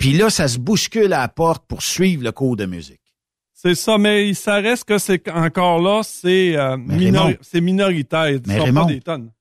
[0.02, 3.00] Puis là, ça se bouscule à la porte pour suivre le cours de musique.
[3.54, 8.30] C'est ça, mais ça reste que c'est encore là, c'est euh, minori- minoritaire.
[8.30, 8.82] Ils Mais Raymond.
[8.88, 9.32] pas des tonnes.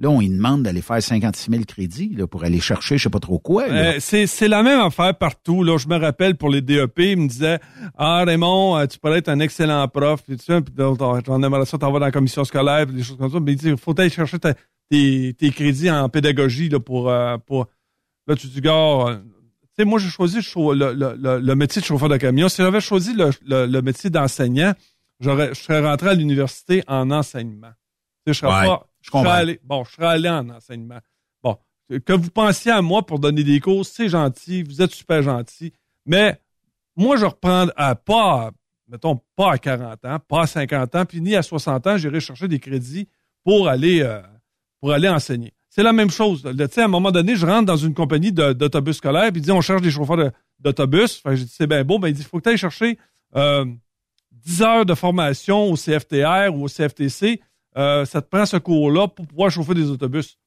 [0.00, 3.08] Là, on lui demande d'aller faire 56 000 crédits là, pour aller chercher je sais
[3.08, 3.64] pas trop quoi.
[3.70, 5.62] Euh, c'est la même affaire partout.
[5.62, 7.60] Là, je me rappelle pour les DEP, ils me disaient
[7.96, 12.00] Ah Raymond, euh, tu pourrais être un excellent prof, puis t'en- j'en aimerais ça t'envoyer
[12.00, 13.40] dans la commission scolaire, puis des choses comme ça.
[13.40, 14.54] Mais il dit, faut aller chercher ta-
[14.90, 17.66] tes, tes crédits en pédagogie là, pour, euh, pour
[18.26, 19.35] là tu dis gars, euh, tu
[19.78, 22.48] sais, moi j'ai choisi le, métier de chauffeur de camion.
[22.48, 24.74] Si j'avais choisi le, métier d'enseignant,
[25.20, 27.72] j'aurais je serais rentré à l'université en enseignement.
[28.26, 28.86] Je serais Ouais, pas.
[29.00, 30.98] je serais allé- bon, je serais allé en enseignement.
[31.42, 31.56] Bon,
[32.04, 35.72] que vous pensiez à moi pour donner des cours, c'est gentil, vous êtes super gentil,
[36.04, 36.40] mais
[36.96, 38.50] moi, je reprends à pas,
[38.88, 42.20] mettons, pas à 40 ans, pas à 50 ans, puis ni à 60 ans, j'irai
[42.20, 43.06] chercher des crédits
[43.44, 44.22] pour aller, euh,
[44.80, 45.52] pour aller enseigner.
[45.76, 46.42] C'est la même chose.
[46.42, 49.44] Tu sais, à un moment donné, je rentre dans une compagnie d'autobus scolaire, puis il
[49.44, 51.20] dit, on cherche des chauffeurs d'autobus.
[51.20, 52.98] Que j'ai dit, c'est bien beau, mais il dit, faut que tu ailles chercher
[53.36, 53.66] euh,
[54.32, 57.42] 10 heures de formation au CFTR ou au CFTC.
[57.76, 60.38] Euh, ça te prend ce cours-là pour pouvoir chauffer des autobus.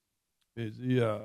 [0.58, 1.20] J'ai dit, euh,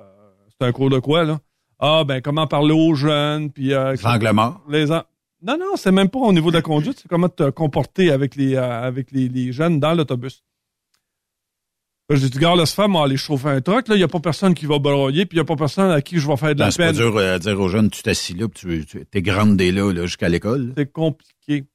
[0.49, 1.39] c'est un cours de quoi, là?
[1.79, 3.73] ah, ben, comment parler aux jeunes, puis...
[3.73, 3.95] Euh,
[4.33, 4.61] mort.
[4.69, 8.11] Les Non, non, c'est même pas au niveau de la conduite, c'est comment te comporter
[8.11, 10.43] avec les, avec les, les jeunes dans l'autobus.
[12.09, 14.19] J'ai dit, gars, laisse faire, moi, aller chauffer un truck, là, il n'y a pas
[14.19, 16.53] personne qui va broyer, puis il n'y a pas personne à qui je vais faire
[16.53, 16.95] de la Ben, c'est pas peine.
[16.97, 20.05] dur euh, à dire aux jeunes, tu t'assis là, puis tu, es grandé là, là
[20.05, 20.73] jusqu'à l'école.
[20.77, 21.65] C'est compliqué.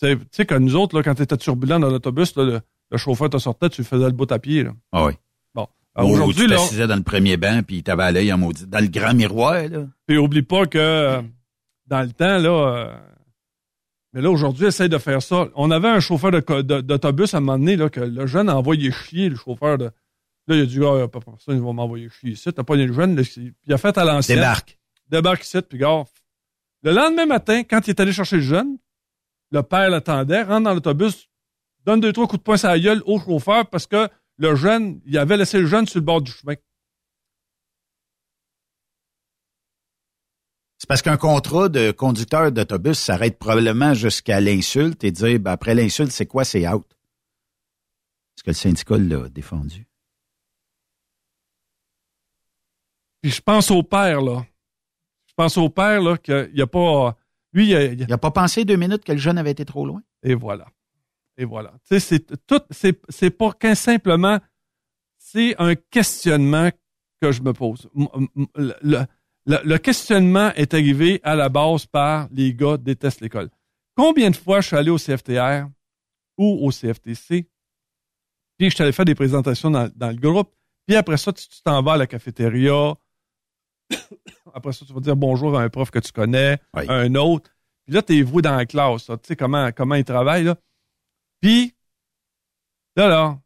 [0.00, 2.60] Tu sais- que nous autres, là, quand tu étais turbulent dans l'autobus, le,
[2.90, 4.62] le chauffeur te sortait, tu faisais le bout à pied.
[4.62, 4.70] Là.
[4.92, 5.12] Ah oui.
[5.54, 5.66] Bon.
[5.96, 8.66] Aujourd'hui, tu t'assisais dans le premier banc, puis t'avais à l'œil en maudit.
[8.66, 9.86] Dans le grand miroir, là.
[10.06, 11.22] puis oublie pas que euh,
[11.88, 12.94] dans le temps, là, euh,
[14.14, 15.48] mais là, aujourd'hui, essaye de faire ça.
[15.56, 18.92] On avait un chauffeur d'autobus à un moment donné, là, que le jeune a envoyé
[18.92, 19.90] chier, le chauffeur de.
[20.46, 22.52] Là, il a dit, ah, pas personne, il va m'envoyer chier ici.
[22.52, 24.38] T'as pas le jeune, puis il a fait à l'ancienne.
[24.38, 24.78] Débarque.
[25.10, 26.04] Débarque ici, puis gars.
[26.84, 28.78] Le lendemain matin, quand il est allé chercher le jeune,
[29.50, 31.28] le père l'attendait, rentre dans l'autobus,
[31.84, 35.00] donne deux, trois coups de poing sur la gueule au chauffeur parce que le jeune,
[35.06, 36.54] il avait laissé le jeune sur le bord du chemin.
[40.84, 45.74] C'est parce qu'un contrat de conducteur d'autobus s'arrête probablement jusqu'à l'insulte et dire, ben, après
[45.74, 46.44] l'insulte, c'est quoi?
[46.44, 46.84] C'est out.
[48.36, 49.86] Est-ce que le syndicat l'a défendu?
[53.22, 54.44] Puis je pense au père, là.
[55.26, 57.16] Je pense au père, là, qu'il n'y a pas.
[57.54, 59.86] Lui, il a, Il n'a pas pensé deux minutes que le jeune avait été trop
[59.86, 60.02] loin?
[60.22, 60.66] Et voilà.
[61.38, 61.72] Et voilà.
[61.88, 64.38] Tu sais, c'est tout, c'est, pas qu'un simplement,
[65.16, 66.68] c'est un questionnement
[67.22, 67.88] que je me pose.
[68.54, 69.06] Le-
[69.46, 73.50] le- le questionnement est arrivé à la base par les gars détestent l'école.
[73.96, 75.68] Combien de fois je suis allé au CFTR
[76.38, 77.48] ou au CFTC,
[78.58, 80.52] puis je suis allé faire des présentations dans, dans le groupe,
[80.86, 82.94] puis après ça, tu t'en vas à la cafétéria,
[84.54, 86.84] après ça, tu vas dire bonjour à un prof que tu connais, Oui.
[86.88, 87.50] à un autre.
[87.84, 89.08] Puis là, tu es voué dans la classe.
[89.08, 89.16] là.
[89.18, 90.44] Tu sais comment, comment ils travaillent.
[90.44, 90.56] Là.
[91.40, 91.74] Puis,
[92.96, 93.38] là, là,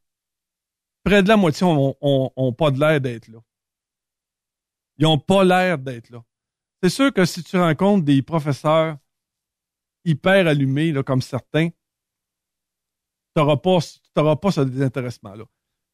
[1.02, 3.38] près de la moitié ont pas de l'air d'être là.
[4.98, 6.22] Ils ont pas l'air d'être là.
[6.82, 8.96] C'est sûr que si tu rencontres des professeurs
[10.04, 11.74] hyper allumés, là, comme certains, tu
[13.36, 13.78] n'auras pas,
[14.14, 15.44] t'auras pas ce désintéressement-là.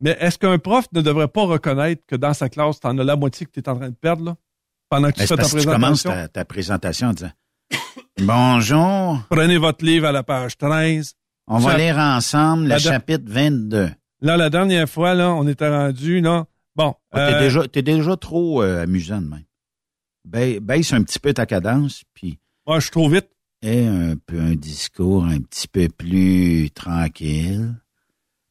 [0.01, 3.05] Mais est-ce qu'un prof ne devrait pas reconnaître que dans sa classe, tu en as
[3.05, 4.37] la moitié que tu es en train de perdre là,
[4.91, 6.11] pendant que tu Ben, c'est fais ta que tu commences présentation?
[6.11, 7.33] ta, ta présentation en disant,
[8.21, 11.15] bonjour, Prenez votre livre à la page 13.
[11.47, 13.91] on va lire ensemble le La- chapitre 22.
[14.21, 16.47] Là, la dernière fois, là, on était rendu, là.
[16.77, 16.95] Bon.
[17.13, 19.45] Ah, T'es euh, déjà, t'es déjà trop euh, amusant de même.
[20.25, 23.29] Ba- baisse un petit peu ta cadence, puis Moi, je suis trop vite.
[23.63, 27.75] aie un peu un discours un petit peu plus tranquille.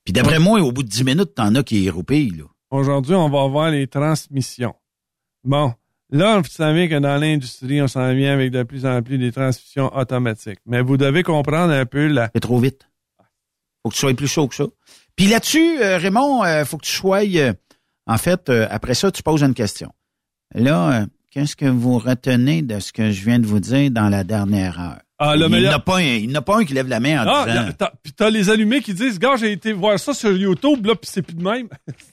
[0.05, 2.43] Puis d'après moi, au bout de 10 minutes, t'en as qui roupillent, là.
[2.71, 4.75] Aujourd'hui, on va voir les transmissions.
[5.43, 5.73] Bon.
[6.09, 9.31] Là, vous savez que dans l'industrie, on s'en vient avec de plus en plus des
[9.31, 10.59] transmissions automatiques.
[10.65, 12.29] Mais vous devez comprendre un peu la.
[12.33, 12.87] C'est trop vite.
[13.81, 14.65] Faut que tu sois plus chaud que ça.
[15.15, 17.23] Puis là-dessus, euh, Raymond, euh, faut que tu sois...
[17.25, 17.53] euh,
[18.07, 19.91] en fait, euh, après ça, tu poses une question.
[20.55, 24.09] Là, euh, qu'est-ce que vous retenez de ce que je viens de vous dire dans
[24.09, 24.99] la dernière heure?
[25.19, 26.65] Ah, le il meilleur- n'y en a pas un, il n'y en a pas un
[26.65, 27.67] qui lève la main en Ah, disant...
[27.67, 30.85] a- t'as- puis t'as les allumés qui disent, gars, j'ai été voir ça sur YouTube,
[30.85, 31.69] là, puis c'est plus de même.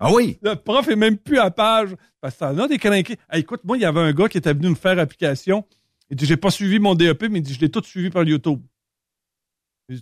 [0.00, 0.38] Ah oui?
[0.40, 1.90] Le prof est même plus à page.
[2.22, 3.16] Parce que t'en as des crinqués.
[3.30, 5.62] Hey, écoute, moi, il y avait un gars qui était venu me faire application.
[6.10, 8.24] Il dit, j'ai pas suivi mon DEP, mais il dit, je l'ai tout suivi par
[8.24, 8.60] YouTube.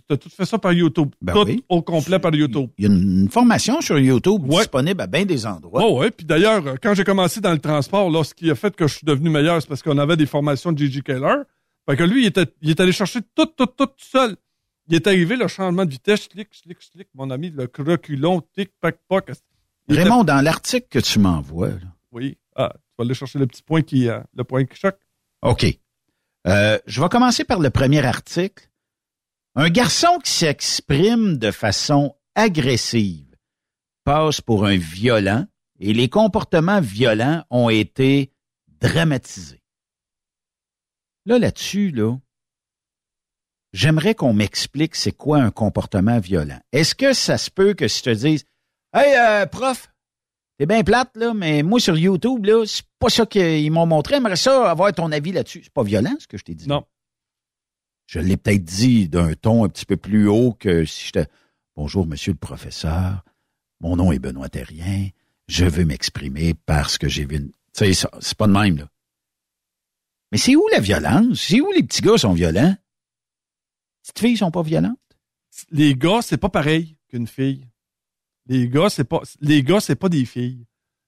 [0.07, 1.09] T'as tout fait ça par YouTube.
[1.21, 1.63] Ben tout oui.
[1.69, 2.69] au complet par YouTube.
[2.79, 4.59] Il y a une, formation sur YouTube Ouais.
[4.59, 5.83] disponible à bien des endroits.
[5.85, 8.55] Oh ouais, puis d'ailleurs, euh, quand j'ai commencé dans le transport, là, ce qui a
[8.55, 11.03] fait que je suis devenu meilleur, c'est parce qu'on avait des formations de J.J.
[11.03, 11.43] Keller.
[11.87, 14.35] Fait que lui, il était, il est allé chercher tout, tout, tout, tout seul.
[14.87, 18.71] Il est arrivé, le changement de vitesse, slick, slick, slick, mon ami, le reculon, tic,
[18.81, 19.29] pac, pac.
[19.29, 21.75] Était- Raymond, dans l'article que tu m'envoies, là,
[22.11, 22.37] Oui.
[22.55, 24.97] Ah, tu vas aller chercher le petit point qui, euh, le point qui choque.
[25.43, 25.65] OK.
[26.47, 28.67] Euh, je vais commencer par le premier article.
[29.55, 33.37] Un garçon qui s'exprime de façon agressive
[34.03, 35.45] passe pour un violent
[35.79, 38.33] et les comportements violents ont été
[38.81, 39.63] dramatisés.
[41.25, 42.17] Là, là-dessus, là,
[43.71, 46.59] j'aimerais qu'on m'explique c'est quoi un comportement violent.
[46.73, 48.45] Est-ce que ça se peut que si je te dise,
[48.93, 49.89] Hey, euh, prof,
[50.57, 54.15] T'es bien plate, là, mais moi, sur YouTube, là, c'est pas ça qu'ils m'ont montré.
[54.15, 55.61] J'aimerais ça avoir ton avis là-dessus.
[55.63, 56.67] C'est pas violent, ce que je t'ai dit.
[56.67, 56.85] Non.
[58.05, 61.27] Je l'ai peut-être dit d'un ton un petit peu plus haut que si j'étais
[61.75, 63.25] Bonjour, monsieur le professeur.
[63.81, 65.09] Mon nom est Benoît Terrien.
[65.49, 67.51] Je veux m'exprimer parce que j'ai vu une.
[67.73, 68.89] Tu sais, c'est pas de même, là.
[70.31, 71.41] Mais c'est où la violence?
[71.41, 72.77] C'est où les petits gars sont violents?
[72.77, 74.97] Les petites filles sont pas violentes?
[75.69, 77.67] Les gars, c'est pas pareil qu'une fille.
[78.47, 80.65] Les gars, c'est pas, les gars, c'est pas des filles.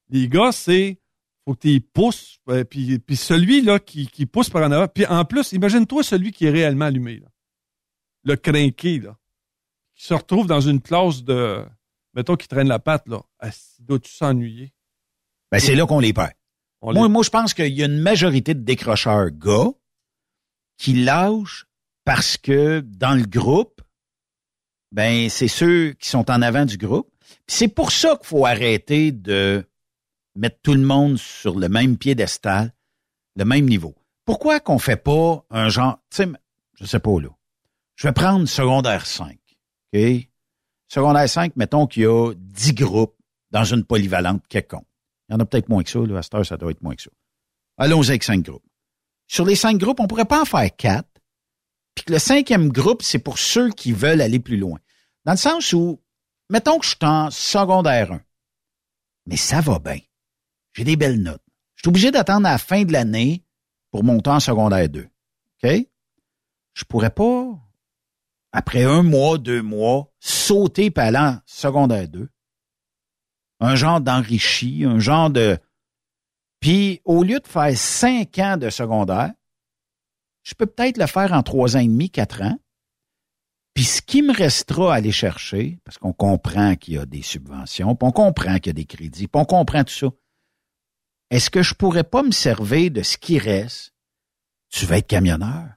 [0.10, 1.00] Les gars, c'est,
[1.48, 4.88] faut que tu pousses, euh, puis, puis celui, là, qui, qui pousse par en avant.
[4.90, 7.28] Puis en plus, imagine-toi celui qui est réellement allumé, là.
[8.26, 9.18] Le crinqué, là.
[9.96, 11.66] Qui se retrouve dans une classe de,
[12.14, 13.22] mettons, qui traîne la patte, là.
[13.40, 13.50] Ah,
[13.80, 14.74] dois-tu s'ennuyer?
[15.50, 16.34] Ben, c'est là qu'on les perd.
[16.82, 19.70] On les- Moi, moi, je pense qu'il y a une majorité de décrocheurs gars
[20.78, 21.66] qui lâchent
[22.04, 23.82] parce que dans le groupe,
[24.92, 27.10] ben, c'est ceux qui sont en avant du groupe.
[27.22, 29.66] Puis c'est pour ça qu'il faut arrêter de
[30.38, 32.74] mettre tout le monde sur le même piédestal,
[33.36, 33.96] le même niveau.
[34.26, 36.30] Pourquoi qu'on fait pas un genre, tu sais,
[36.80, 37.30] je sais pas là.
[37.96, 39.38] Je vais prendre secondaire 5,
[39.94, 40.00] OK?
[40.88, 43.16] Secondaire 5, mettons qu'il y a 10 groupes
[43.52, 44.88] dans une polyvalente quelconque.
[45.28, 46.20] Il y en a peut-être moins que ça, là.
[46.20, 47.10] À cette heure, ça doit être moins que ça.
[47.78, 48.64] Allons-y avec cinq groupes.
[49.28, 51.10] Sur les cinq groupes, on pourrait pas en faire quatre.
[51.96, 54.80] Puis que le cinquième groupe, c'est pour ceux qui veulent aller plus loin.
[55.26, 56.02] Dans le sens où,
[56.50, 58.22] mettons que je suis en secondaire 1.
[59.26, 60.00] Mais ça va bien.
[60.78, 61.42] J'ai des belles notes.
[61.76, 63.44] Je suis obligé d'attendre la fin de l'année
[63.90, 65.08] pour monter en secondaire 2.
[65.64, 65.88] OK?
[66.74, 67.58] Je pourrais pas,
[68.52, 72.30] après un mois, deux mois, sauter par aller en secondaire 2
[73.60, 75.58] un genre d'enrichi, un genre de...
[76.60, 79.32] Puis, au lieu de faire cinq ans de secondaire,
[80.44, 82.60] je peux peut-être le faire en trois ans et demi, quatre ans.
[83.74, 87.24] Puis, ce qui me restera à aller chercher, parce qu'on comprend qu'il y a des
[87.24, 90.08] subventions, puis on comprend qu'il y a des crédits, puis on comprend tout ça.
[91.30, 93.94] Est-ce que je pourrais pas me servir de ce qui reste?
[94.70, 95.70] Tu vas être camionneur.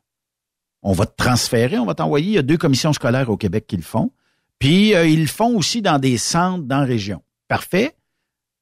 [0.82, 2.27] On va te transférer, on va t'envoyer.
[2.27, 4.12] Il y a deux commissions scolaires au Québec qui le font.
[4.59, 7.22] Puis, euh, ils le font aussi dans des centres dans la région.
[7.48, 7.97] Parfait.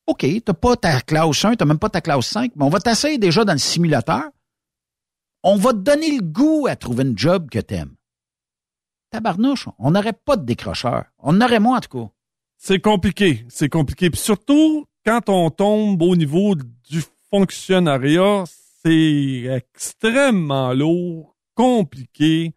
[0.07, 2.81] OK, t'as pas ta classe 1, t'as même pas ta classe 5, mais on va
[2.81, 4.25] t'asseoir déjà dans le simulateur.
[5.43, 7.95] On va te donner le goût à trouver une job que t'aimes.
[9.11, 11.05] Tabarnouche, on n'aurait pas de décrocheur.
[11.19, 12.11] On en aurait moins, en tout cas.
[12.57, 13.45] C'est compliqué.
[13.49, 14.11] C'est compliqué.
[14.11, 18.45] Puis surtout, quand on tombe au niveau du fonctionnariat,
[18.85, 22.53] c'est extrêmement lourd, compliqué.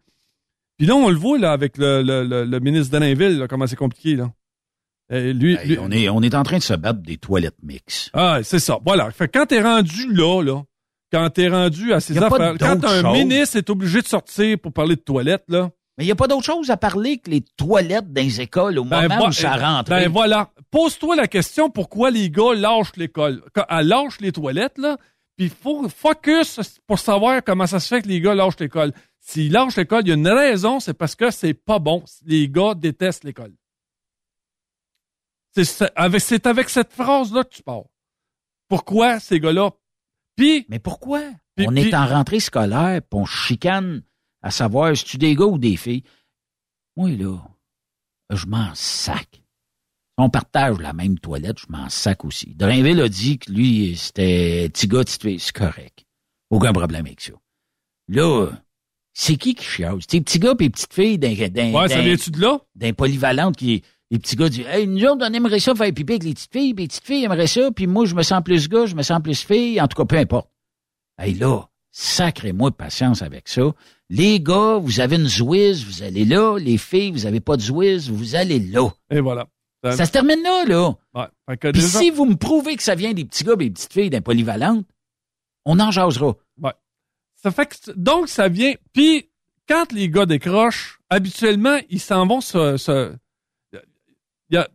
[0.76, 3.76] Puis là, on le voit là, avec le, le, le, le ministre là, comment c'est
[3.76, 4.16] compliqué.
[4.16, 4.30] Là.
[5.12, 7.56] Euh, lui, Hey, lui- on, est, on est en train de se battre des toilettes
[7.62, 8.10] mix.
[8.12, 8.78] Ah, c'est ça.
[8.84, 9.10] Voilà.
[9.12, 10.62] Fait quand t'es rendu là, là,
[11.10, 14.96] quand t'es rendu à ces affaires, quand un ministre est obligé de sortir pour parler
[14.96, 15.70] de toilettes, là.
[15.98, 18.78] Mais il n'y a pas d'autre chose à parler que les toilettes dans les écoles
[18.78, 19.90] au moment vo- où ça rentre.
[19.90, 20.50] Ben voilà.
[20.70, 23.42] Pose-toi la question pourquoi les gars lâchent l'école?
[23.54, 24.96] Quand elle lâche les toilettes, là,
[25.36, 28.92] puis faut focus pour savoir comment ça se fait que les gars lâchent l'école.
[29.20, 32.02] S'ils lâchent l'école, il y a une raison, c'est parce que c'est pas bon.
[32.24, 33.52] Les gars détestent l'école.
[35.54, 37.84] C'est avec, cette phrase-là que tu pars.
[38.68, 39.70] Pourquoi ces gars-là?
[40.36, 41.20] Puis, Mais pourquoi?
[41.58, 44.02] On est en rentrée scolaire, puis on chicane
[44.42, 46.04] à savoir si tu des gars ou des filles?
[46.96, 47.38] Moi, là,
[48.30, 49.42] je m'en sac.
[50.18, 52.54] On partage la même toilette, je m'en sac aussi.
[52.54, 55.40] Drainville a dit que lui, c'était petit gars, petite fille.
[55.40, 56.04] C'est correct.
[56.50, 57.32] Aucun problème avec ça.
[58.08, 58.50] Là,
[59.14, 59.98] c'est qui qui chiale?
[60.00, 61.30] C'est les petits gars et les petites filles d'un,
[61.72, 62.60] ouais, ça vient-tu de là?
[62.74, 66.12] d'un polyvalente qui les petits gars disent Hey, nous autres, on aimerait ça faire pipi
[66.12, 68.42] avec les petites filles, puis les petites filles aimeraient ça, puis moi, je me sens
[68.44, 70.50] plus gars, je me sens plus fille, en tout cas, peu importe.
[71.18, 73.72] Hey là, sacrez-moi de patience avec ça.
[74.14, 76.58] Les gars, vous avez une zouise, vous allez là.
[76.58, 78.90] Les filles, vous avez pas de zouise, vous allez là.
[79.10, 79.46] Et voilà.
[79.82, 80.94] Ça- Ça se termine là, là.
[81.14, 81.56] ouais.
[81.72, 83.92] Puis déjà- si vous me prouvez que ça vient des petits gars et des petites
[83.92, 84.86] filles d'un polyvalente,
[85.64, 86.34] on en jasera.
[86.60, 86.72] Ouais.
[87.42, 88.74] Ça fait que, donc, ça vient.
[88.92, 89.30] Puis,
[89.66, 92.76] quand les gars décrochent, habituellement, ils s'en vont se.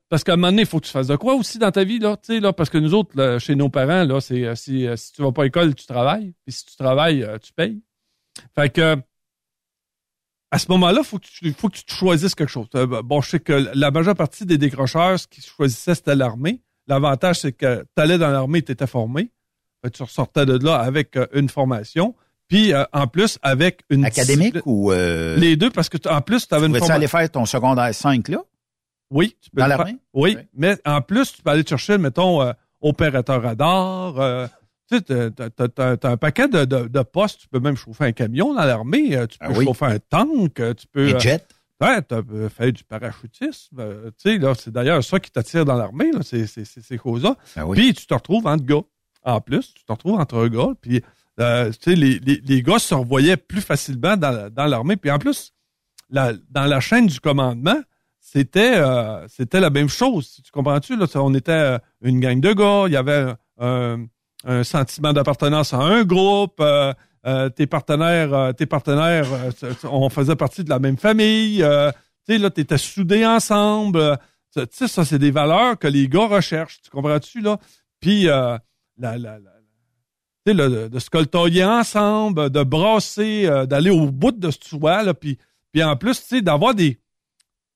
[0.09, 1.84] parce qu'à un moment donné, il faut que tu fasses de quoi aussi dans ta
[1.84, 2.18] vie, là.
[2.18, 4.88] Tu sais, là, parce que nous autres, là, chez nos parents, là, c'est euh, si,
[4.88, 6.34] euh, si tu vas pas à l'école, tu travailles.
[6.45, 7.80] Puis si tu travailles, euh, tu payes.
[8.55, 8.97] Fait que
[10.52, 12.68] à ce moment-là, faut que tu faut que tu te choisisses quelque chose.
[12.76, 16.61] Euh, Bon, je sais que la majeure partie des décrocheurs, ce qu'ils choisissaient, c'était l'armée.
[16.88, 19.30] L'avantage, c'est que tu allais dans l'armée, tu étais formé.
[19.84, 22.15] Que tu ressortais de là avec euh, une formation.
[22.48, 24.06] Puis, euh, en plus, avec une...
[24.06, 24.91] Académique discipline- ou.
[24.94, 26.95] Euh, Les deux, parce que en plus, tu avais une formation...
[26.95, 28.40] aller faire ton secondaire 5 là?
[29.11, 29.36] Oui.
[29.41, 29.98] Tu peux Dans l'armée?
[30.14, 30.44] Oui, Oui.
[30.53, 34.49] mais en plus, tu peux aller te chercher, mettons, euh, opérateur radar.
[34.89, 37.41] Tu sais, t'as- un paquet de, de, de postes.
[37.41, 39.15] Tu peux même chauffer un camion dans l'armée.
[39.15, 39.65] euh, Tu peux Ah oui.
[39.65, 40.59] chauffer un tank.
[40.59, 41.05] euh, Tu peux...
[41.07, 41.45] Les euh, jets?
[41.80, 43.77] Ouais, tu as fait du parachutisme.
[43.80, 46.81] euh, tu sais, là, c'est d'ailleurs ça qui t'attire dans l'armée, là, c'est, c'est, c'est
[46.81, 47.35] ces choses-là.
[47.55, 47.77] Ah oui.
[47.77, 48.81] Puis tu te retrouves entre gars.
[49.23, 50.69] En plus, tu te retrouves entre un gars.
[50.81, 51.03] Puis,
[51.39, 54.95] euh, tu sais, les, les, les gars se revoyaient plus facilement dans, dans l'armée.
[54.97, 55.53] Puis en plus,
[56.09, 57.80] la, dans la chaîne du commandement,
[58.19, 60.41] c'était euh, c'était la même chose.
[60.43, 60.95] Tu comprends-tu?
[60.97, 62.85] Là, on était une gang de gars.
[62.88, 64.05] Il y avait un,
[64.45, 66.59] un sentiment d'appartenance à un groupe.
[66.59, 66.93] euh,
[67.26, 71.57] euh, tes partenaires, euh, tes partenaires, euh, on faisait partie de la même famille.
[71.57, 74.18] tu sais, là, t'étais soudés ensemble.
[74.55, 76.81] tu sais, ça, c'est des valeurs que les gars recherchent.
[76.81, 77.57] Tu comprends-tu, là?
[77.99, 78.61] Puis, la,
[78.97, 79.39] la, la-
[80.45, 85.14] là, de, se coltoyer ensemble, de brasser, euh, d'aller au bout de ce soi, là,
[85.14, 85.38] puis,
[85.73, 86.97] puis en plus, tu sais, d'avoir des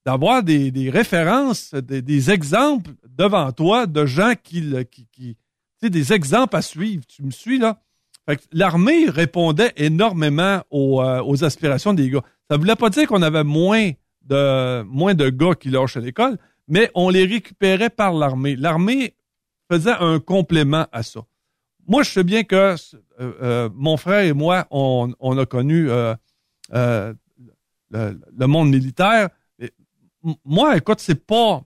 [0.06, 5.38] d'avoir des, des références, des, des exemples devant toi de gens qui, le- qui, qui
[5.82, 7.04] sais, des exemples à suivre.
[7.08, 7.82] Tu me suis, là?
[8.52, 12.24] L'armée répondait énormément aux, euh, aux aspirations des gars.
[12.50, 13.92] Ça voulait pas dire qu'on avait moins
[14.24, 16.38] de, moins de gars qui lâchaient l'école,
[16.68, 18.56] mais on les récupérait par l'armée.
[18.56, 19.16] L'armée
[19.70, 21.22] faisait un complément à ça.
[21.88, 22.76] Moi, je sais bien que euh,
[23.20, 25.88] euh, mon frère et moi, on, a connu
[26.70, 27.06] le,
[28.40, 29.30] monde militaire.
[30.46, 31.64] Moi, écoute, c'est pas.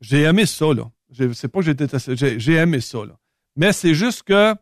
[0.00, 0.90] J'ai aimé ça, là.
[1.34, 2.16] C'est pas que j'ai détesté.
[2.16, 3.18] J'ai j'ai aimé ça, là.
[3.56, 4.54] Mais c'est juste que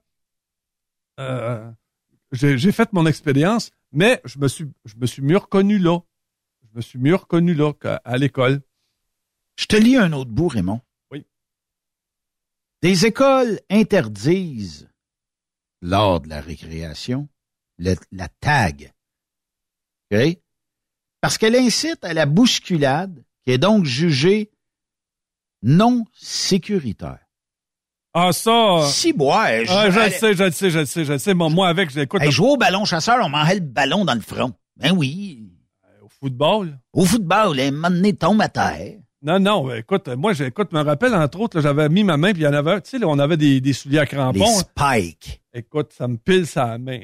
[1.19, 1.71] euh,
[2.33, 6.01] j'ai fait mon expérience, mais je me suis je me suis mieux reconnu là.
[6.63, 8.63] Je me suis mieux reconnu là qu'à l'école.
[9.57, 10.81] Je te lis un autre bout, Raymond.
[11.11, 11.27] Oui.
[12.83, 14.89] Des écoles interdisent,
[15.83, 17.29] lors de la récréation,
[17.79, 18.93] le- la tag.
[20.13, 20.39] OK?
[21.21, 24.51] Parce qu'elle incite à la bousculade, qui est donc jugée
[25.63, 27.27] non sécuritaire.
[28.13, 28.81] Ah, ça.
[28.87, 31.13] Si, bois, je- Ah, je le allez- sais, je le sais, je le sais, je
[31.13, 31.35] le sais.
[31.35, 34.53] Moi, avec, j'écoute Hey, jouer au ballon chasseur, on m'enlève le ballon dans le front.
[34.77, 35.45] Ben oui.
[36.03, 36.79] au football?
[36.93, 38.95] Au football, moment donné, tombe à terre.
[39.23, 42.43] Non, non, ben, écoute, moi, j'écoute, me rappelle, entre autres, j'avais mis ma main, puis
[42.43, 44.33] il y en avait, tu sais, on avait des, des souliers à crampons.
[44.39, 44.95] Des hein.
[44.97, 45.41] spikes.
[45.55, 47.01] Écoute, ça me pile sa main.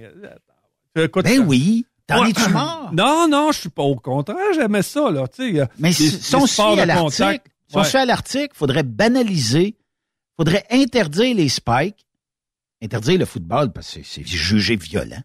[0.96, 1.86] Écoute, Ben ça- oui.
[2.06, 2.30] T'en Ouais.
[2.30, 2.90] es-tu mort?
[2.92, 5.68] Non, non, je suis pas au contraire, j'aimais ça, là, tu sais.
[5.78, 7.46] Mais les- si, les si à l'article, contact.
[7.68, 8.02] si on se Ouais.
[8.02, 9.76] à l'article, faudrait banaliser,
[10.36, 12.06] faudrait interdire les spikes,
[12.82, 15.22] interdire le football parce que c'est jugé violent.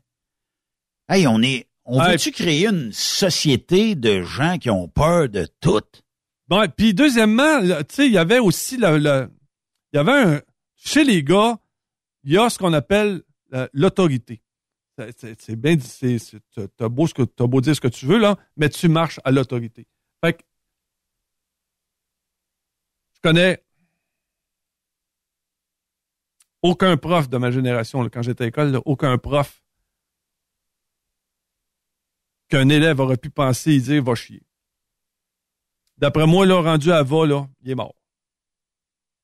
[1.09, 2.11] Hey, on est, on Ouais.
[2.11, 5.81] veut-tu créer une société de gens qui ont peur de tout?
[6.47, 9.29] Bon, puis deuxièmement, tu sais, il y avait aussi le, le-
[9.93, 10.41] il y avait un
[10.75, 11.59] chez les gars,
[12.23, 13.21] il y a ce qu'on appelle
[13.53, 14.41] euh, l'autorité.
[15.17, 16.19] C'est- bien, dit,
[16.77, 19.19] t'as- beau ce que t'as beau dire ce que tu veux là, mais tu marches
[19.23, 19.87] à l'autorité.
[20.23, 20.43] Fait que
[23.15, 23.63] je connais
[26.61, 29.61] aucun prof de ma génération là, quand j'étais à l'école, là, aucun prof
[32.49, 34.43] qu'un élève aurait pu penser et dire va chier.
[35.97, 37.95] D'après moi, là, rendu à va, là, il est mort.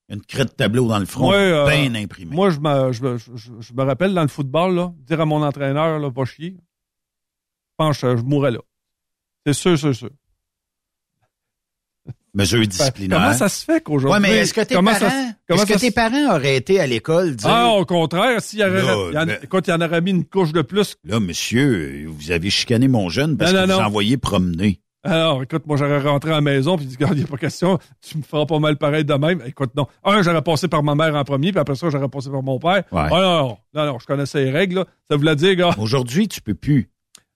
[0.09, 2.33] Une crête de tableau dans le front, Moi, euh, bien imprimée.
[2.33, 5.19] Moi, je me, je, me- je- je- je me rappelle dans le football, là, dire
[5.19, 6.51] à mon entraîneur, là, va chier.
[6.51, 8.59] Je pense que je mourrais là.
[9.45, 10.09] C'est sûr, sûr, sûr.
[12.37, 13.19] Mesure Ben, disciplinaire.
[13.19, 14.21] comment ça se fait qu'aujourd'hui.
[14.21, 15.07] Ouais, mais est-ce que tes parents, ça
[15.49, 18.61] est-ce que tes se- parents auraient été à l'école dire, Ah, au contraire, s'il y
[18.61, 20.95] Là, en- mais- écoute, il y en aurait mis une couche de plus.
[21.03, 24.79] là, monsieur, vous avez chicané mon jeune parce Non, que non, vous envoyez promener.
[25.03, 27.37] Alors, écoute, moi, j'aurais rentré à la maison puis dit, regarde, il n'y a pas
[27.37, 29.41] question, tu me feras pas mal pareil de même.
[29.45, 29.87] Écoute, non.
[30.03, 32.59] Un, j'aurais passé par ma mère en premier, puis après ça, j'aurais passé par mon
[32.59, 32.83] père.
[32.91, 33.03] Ouais.
[33.05, 34.85] Ah, non, non, non, non, je connaissais les règles, là.
[35.09, 36.89] Ça voulait dire, gars, Aujourd'hui, tu peux plus.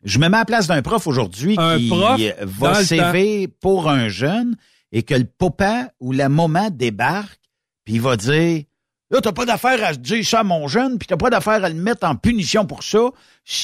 [0.04, 3.88] Je me mets à la place d'un prof aujourd'hui Un qui prof, va CV pour
[3.88, 4.56] un jeune
[4.92, 7.40] et que le papa ou la maman débarque
[7.86, 8.64] puis il va dire
[9.10, 11.68] Là, t'as pas d'affaire à dire ça à mon jeune, puis t'as pas d'affaire à
[11.68, 13.10] le mettre en punition pour ça.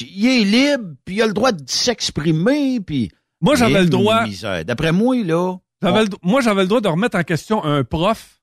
[0.02, 3.10] Il est libre, puis il a le droit de s'exprimer, puis...
[3.40, 4.26] Moi, j'avais le droit-.
[4.64, 5.56] D'après moi, là...
[5.80, 8.42] J'avais on- le- moi, j'avais le droit de remettre en question un prof,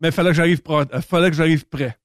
[0.00, 1.98] mais il fallait que j'arrive pro- euh, fallait que j'arrive prêt.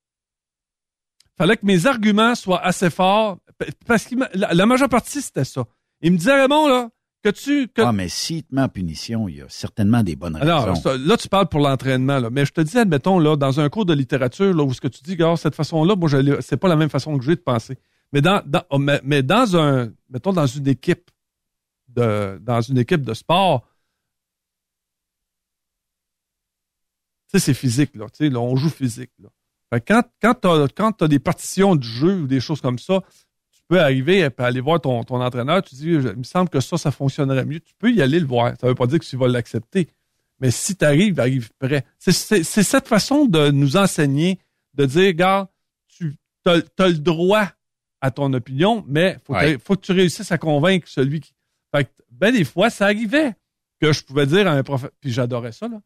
[1.37, 3.37] fallait que mes arguments soient assez forts,
[3.85, 5.63] parce que la, la majeure partie, c'était ça.
[6.01, 6.89] Il me disait, Raymond, là,
[7.23, 7.67] que tu...
[7.67, 7.81] Que...
[7.81, 10.81] Ah, mais s'il te met en punition, il y a certainement des bonnes Alors, raisons.
[10.81, 12.29] ça- là, tu parles pour l'entraînement, là.
[12.29, 14.87] Mais je te dis, admettons, là, dans un cours de littérature, là, où ce que
[14.87, 16.09] tu dis, gars, cette façon-là, moi,
[16.41, 17.77] c'est pas la même façon que j'ai de penser.
[18.13, 21.09] Mais dans, dans- oh, mais, mais dans un, mettons, dans une équipe
[21.89, 23.67] de, dans une équipe de sport,
[27.29, 28.05] tu sais, c'est physique, là.
[28.09, 29.29] Tu sais, là, on joue physique, là.
[29.73, 32.79] Fait que quand, quand t'as, quand t'as des partitions de jeu ou des choses comme
[32.79, 33.01] ça,
[33.67, 36.77] peux arriver et aller voir ton, ton entraîneur, tu dis, il me semble que ça,
[36.77, 37.59] ça fonctionnerait mieux.
[37.59, 38.53] Tu peux y aller le voir.
[38.59, 39.87] Ça veut pas dire que tu vas l'accepter.
[40.39, 41.83] Mais si tu arrives, arrive prêt.
[41.97, 42.11] C'est,
[42.43, 44.39] cette façon de nous enseigner,
[44.73, 45.49] de dire, gars,
[45.87, 46.13] tu
[46.45, 47.49] as, le droit
[48.01, 49.57] à ton opinion, mais faut, Ouais.
[49.57, 51.33] faut que tu réussisses à convaincre celui qui.
[51.75, 53.33] Fait que, ben, des fois, ça arrivait
[53.81, 55.81] que je pouvais dire à un professeur, puis j'adorais ça, là.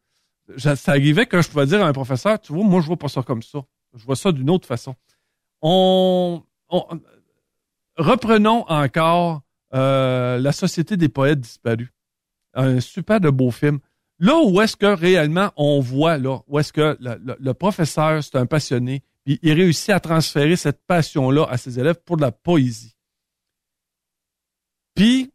[0.58, 3.08] Ça arrivait que je pouvais dire à un professeur, tu vois, moi, je vois pas
[3.08, 3.60] ça comme ça.
[3.96, 4.96] Je vois ça d'une autre façon.
[5.62, 7.00] On, on-
[7.98, 9.42] reprenons encore
[9.74, 11.90] euh, La Société des poètes disparus.
[12.54, 13.80] Un super de beau film.
[14.20, 18.46] Là où est-ce que réellement on voit, là, où est-ce que le, professeur, c'est un
[18.46, 22.96] passionné, il réussit à transférer cette passion-là à ses élèves pour de la poésie.
[24.94, 25.32] Puis,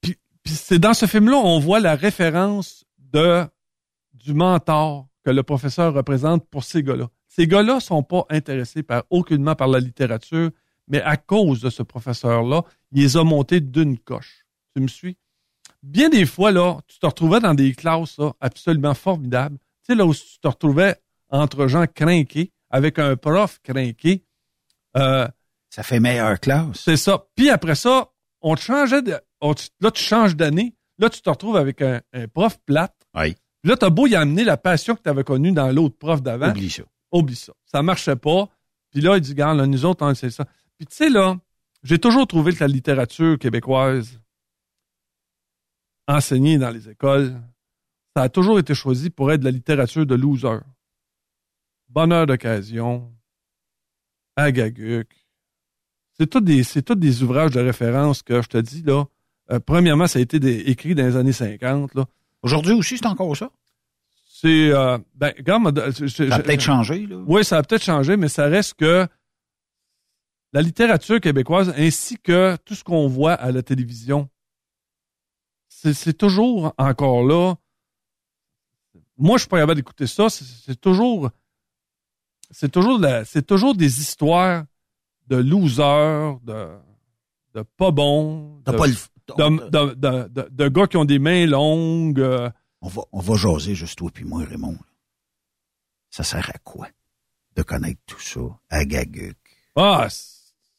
[0.00, 3.44] puis, puis c'est dans ce film-là on voit la référence de
[4.12, 7.08] du mentor que le professeur représente pour ces gars-là.
[7.36, 10.50] Ces gars-là sont pas intéressés par aucunement par la littérature,
[10.88, 14.46] mais à cause de ce professeur-là, il les a montés d'une coche.
[14.74, 15.18] Tu me suis?
[15.82, 19.58] Bien des fois, là, tu te retrouvais dans des classes là, absolument formidables.
[19.58, 20.96] Tu sais, là où tu te retrouvais
[21.28, 24.24] entre gens crinqués, avec un prof crinqué.
[24.96, 25.28] Euh,
[25.68, 26.80] ça fait meilleure classe.
[26.84, 27.26] C'est ça.
[27.34, 28.08] Puis après ça,
[28.40, 30.74] on te changeait de, on te- là, tu changes d'année.
[30.98, 32.96] Là, tu te retrouves avec un, un prof plate.
[33.14, 33.34] Oui.
[33.62, 36.22] Puis là, t'as beau y amener la passion que tu avais connue dans l'autre prof
[36.22, 36.48] d'avant.
[36.50, 36.84] Oublie ça.
[37.16, 37.52] Oublie ça.
[37.64, 38.48] Ça marchait pas.
[38.90, 40.44] Puis là, il dit, regarde, nous autres, on c'est ça.
[40.76, 41.36] Puis tu sais, là,
[41.82, 44.20] j'ai toujours trouvé que la littérature québécoise
[46.08, 47.40] enseignée dans les écoles,
[48.16, 50.60] ça a toujours été choisi pour être de la littérature de loser.
[51.88, 53.12] Bonheur d'occasion,
[54.36, 55.26] Agaguc.
[56.18, 56.62] C'est tous des,
[56.96, 59.04] des ouvrages de référence que je te dis, là.
[59.52, 60.36] Euh, premièrement, ça a été
[60.70, 62.06] écrit dans les années 50, là.
[62.42, 63.50] Aujourd'hui aussi, c'est encore ça?
[64.46, 67.16] C'est, euh, ben, je- Ça a peut-être changé, là.
[67.26, 69.06] Oui, ça a peut-être changé, mais ça reste que
[70.52, 74.28] la littérature québécoise ainsi que tout ce qu'on voit à la télévision,
[75.68, 77.54] c'est toujours encore là.
[79.18, 80.28] Moi, je suis pas capable d'écouter ça.
[80.30, 81.30] C'est toujours,
[82.50, 84.64] c'est toujours, c'est toujours des histoires
[85.26, 86.68] de losers, de,
[87.54, 88.60] de pas bons,
[90.26, 92.20] de- de gars qui ont des mains longues.
[92.20, 92.48] euh,
[92.82, 94.76] On va, on va jaser juste toi puis moi, Raymond.
[96.10, 96.88] Ça sert à quoi
[97.56, 98.40] de connaître tout ça
[98.70, 99.36] à Gaguc?
[99.76, 100.08] Ah,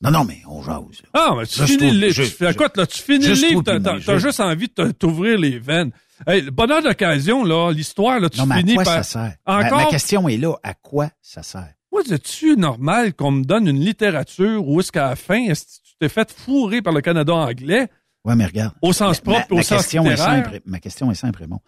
[0.02, 1.02] non, non, mais on jase.
[1.04, 1.10] là.
[1.14, 2.14] Ah, mais tu Juste finis le livre.
[2.14, 2.86] juste- Tu fais quoi, là?
[2.86, 5.92] Tu finis le juste livre, t'as, juste- envie de t'ouvrir les veines.
[6.26, 8.94] Hey, le bonheur d'occasion, là, l'histoire, là, tu Non, mais à finis quoi par.
[8.96, 9.36] ça sert?
[9.48, 9.78] Ma- Encore?
[9.80, 10.54] Ma, question est là.
[10.64, 11.74] À quoi ça sert?
[11.92, 15.72] Moi, c'est-tu normal qu'on me donne une littérature où est-ce qu'à la fin, est-ce que
[15.88, 17.88] tu t'es fait fourrer par le Canada anglais?
[18.26, 18.74] Ouais, mais regarde.
[18.82, 20.46] Au sens Ma- propre et au ma sens question est littéraire?
[20.46, 20.60] simple.
[20.66, 21.62] Ma question est simple, Raymond.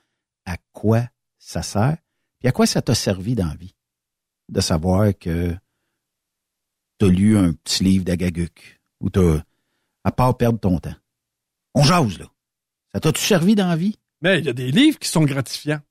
[0.46, 1.08] À quoi
[1.38, 1.98] ça sert?
[2.40, 3.76] Puis à quoi ça t'a servi dans la vie?
[4.50, 5.56] De savoir que
[6.98, 9.44] t'as lu un petit livre d'Agaguc ou t'as,
[10.04, 10.96] à part perdre ton temps.
[11.76, 12.26] On jase, là.
[12.94, 14.00] Ça t'a-tu servi dans la vie?
[14.22, 15.82] Mais il y a des livres qui sont gratifiants.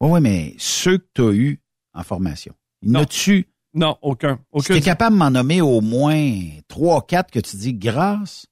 [0.00, 1.60] Oui, oui, mais ceux que t'as eus
[1.92, 2.54] en formation.
[2.82, 3.00] Non.
[3.00, 3.48] N'as-tu?
[3.74, 4.40] Non, aucun.
[4.52, 6.32] Aucun t'es capable de m'en nommer au moins
[6.68, 8.46] trois, quatre que tu dis grâce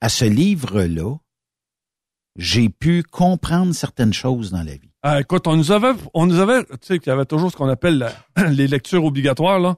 [0.00, 1.16] à ce livre-là,
[2.36, 4.90] j'ai pu comprendre certaines choses dans la vie.
[5.02, 7.56] Ah, écoute, on nous avait, on nous avait, tu sais, qu'il y avait toujours ce
[7.56, 8.10] qu'on appelle
[8.50, 9.76] les lectures obligatoires, là.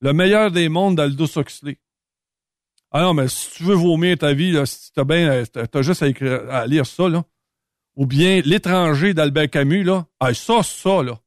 [0.00, 1.78] Le meilleur des mondes d'Aldous Huxley.
[2.90, 5.82] Ah non, mais si tu veux vomir ta vie, là, si t'as bien, euh, t'as
[5.82, 7.24] juste à, lire ça, là.
[7.96, 10.06] Ou bien L'étranger d'Albert Camus, là.
[10.20, 11.18] Ah, ça, ça, là.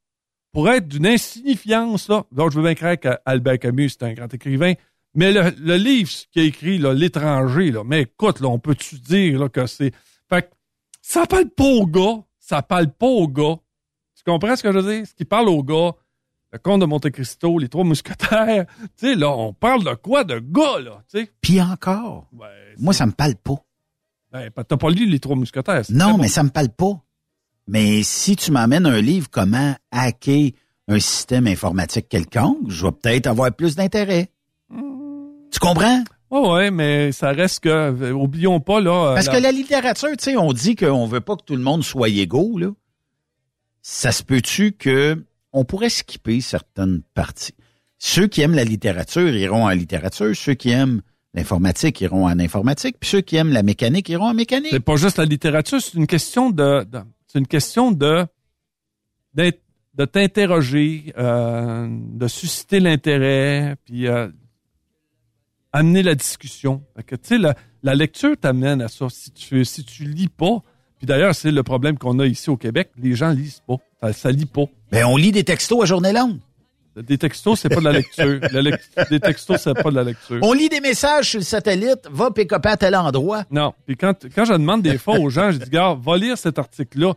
[0.52, 2.26] Pour être d'une insignifiance, là.
[2.31, 4.73] Donc, je veux bien croire qu'Albert Camus, c'est un grand écrivain.
[5.15, 7.84] Mais le, le livre qu'il a écrit, là, L'étranger, là.
[7.84, 9.91] Mais écoute, là, on peut-tu dire, là, que c'est.
[10.30, 10.48] Fait que
[11.02, 12.24] ça parle pas au gars.
[12.40, 13.56] Ça parle pas au gars.
[14.16, 15.08] Tu comprends ce que je veux dire?
[15.08, 15.92] Ce qui parle au gars,
[16.52, 18.66] le comte de Monte Cristo, les trois mousquetaires.
[18.98, 20.24] Tu sais, là, on parle de quoi?
[20.24, 21.32] De gars, là, tu sais?
[21.42, 22.28] Puis encore,
[22.78, 23.56] moi, ça me parle pas.
[24.32, 25.84] Ben, t'as pas lu les trois mousquetaires.
[25.90, 26.18] Non, très bon.
[26.20, 27.02] mais ça me parle pas.
[27.68, 30.52] Mais si tu m'amènes un livre comment hacker
[30.88, 34.32] un système informatique quelconque, je vais peut-être avoir plus d'intérêt.
[34.72, 36.04] Tu comprends?
[36.32, 39.12] Ouais, ouais, mais ça reste que, euh, oublions pas, là.
[39.12, 41.64] euh, Parce que la littérature, tu sais, on dit qu'on veut pas que tout le
[41.64, 42.70] monde soit égaux, là.
[43.82, 45.24] Ça se peut-tu que
[45.54, 47.56] on pourrait skipper certaines parties?
[47.98, 51.02] Ceux qui aiment la littérature iront en littérature, ceux qui aiment
[51.34, 54.70] l'informatique iront en informatique, puis ceux qui aiment la mécanique iront en mécanique.
[54.72, 58.26] C'est pas juste la littérature, c'est une question de, de- c'est une question de
[59.34, 64.28] de t'interroger, euh, de susciter l'intérêt, puis euh,
[65.74, 66.82] amener la discussion.
[66.96, 69.08] Fait que tu sais, la, la lecture t'amène à ça.
[69.10, 70.62] Si tu si tu lis pas,
[70.98, 74.14] puis d'ailleurs c'est le problème qu'on a ici au Québec, les gens lisent pas, ça,
[74.14, 74.66] ça lit pas.
[74.91, 76.38] Ben on lit des textos à journée longue.
[76.96, 78.40] Des textos, c'est pas de la lecture.
[78.52, 80.40] La lec- des textos, c'est pas de la lecture.
[80.41, 83.46] On lit des messages sur le satellite, va pick-up à tel endroit.
[83.52, 83.74] Non.
[83.86, 86.60] Puis quand, quand je demande des fois aux gens, je dis, gars, va lire cet
[86.60, 87.14] article-là.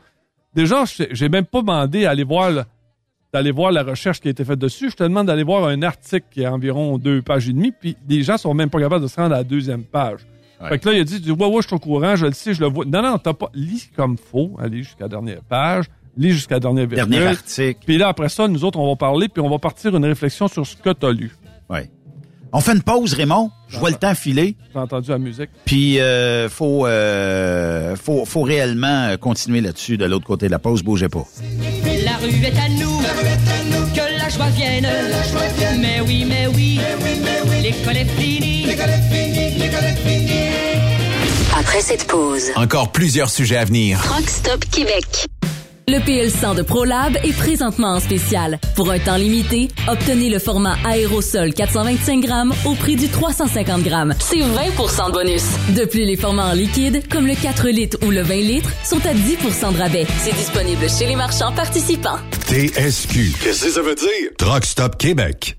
[0.54, 2.64] Déjà, j'ai même pas demandé à aller voir, le-
[3.32, 4.90] d'aller voir la recherche qui a été faite dessus.
[4.90, 7.96] Je te demande d'aller voir un article qui a environ deux pages et demie, puis
[8.06, 10.20] les gens sont même pas capables de se rendre à la deuxième page.
[10.68, 12.54] Fait que là, il a dit, ouais, ouais, je suis au courant, je le sais,
[12.54, 12.84] je le vois.
[12.84, 15.86] Non, non, t'as pas, lis comme faut, allez jusqu'à la dernière page,
[16.16, 17.10] lis jusqu'à la dernière virgule.
[17.10, 17.80] Dernier article.
[17.84, 20.46] Puis là, après ça, nous autres, on va parler, puis on va partir une réflexion
[20.46, 21.34] sur ce que t'as lu.
[21.68, 21.90] Ouais.
[22.52, 23.50] On fait une pause, Raymond.
[23.66, 24.54] Je vois le temps filer.
[24.72, 25.50] J'ai entendu la musique.
[25.64, 30.84] Puis euh, faut, euh, faut faut réellement continuer là-dessus de l'autre côté de la pause.
[30.84, 31.24] Bougez pas.
[32.22, 33.00] La rue est à nous,
[33.92, 34.86] que la joie vienne.
[35.80, 36.78] Mais oui, mais oui,
[37.60, 38.64] l'école est finie.
[41.58, 43.98] Après cette pause, Encore plusieurs sujets à venir.
[44.08, 45.26] Rock Stop Québec.
[45.92, 48.58] Le PL100 de ProLab est présentement en spécial.
[48.76, 54.14] Pour un temps limité, obtenez le format aérosol 425 grammes au prix du 350 grammes.
[54.18, 55.44] C'est 20% de bonus.
[55.76, 59.04] De plus, les formats en liquide, comme le 4 litres ou le 20 litres, sont
[59.04, 60.06] à 10% de rabais.
[60.16, 62.16] C'est disponible chez les marchands participants.
[62.46, 63.34] TSQ.
[63.42, 64.30] Qu'est-ce que ça veut dire?
[64.38, 65.58] Truck Stop Québec.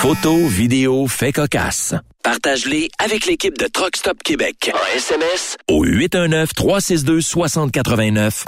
[0.00, 1.94] Photos, vidéos, faits cocasse.
[2.22, 4.70] Partage-les avec l'équipe de Truck Stop Québec.
[4.72, 8.44] En SMS au 819-362-6089.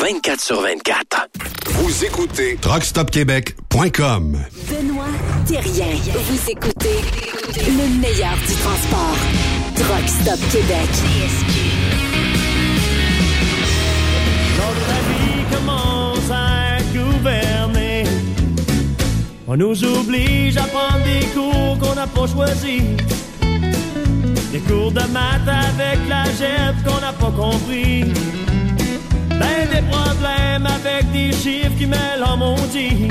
[0.00, 1.28] 24 sur 24.
[1.72, 4.38] Vous écoutez truckstopquebec.com.
[4.70, 5.04] Benoît
[5.46, 5.92] Thérien.
[6.14, 7.02] Vous écoutez
[7.54, 9.18] le meilleur du transport.
[9.76, 10.88] Truck Stop Québec.
[19.46, 22.82] On nous oblige à prendre des cours qu'on n'a pas choisis.
[24.52, 28.04] Des cours de maths avec la GEP qu'on n'a pas compris.
[29.28, 33.08] Ben des problèmes avec des chiffres qui mêlent en maudit.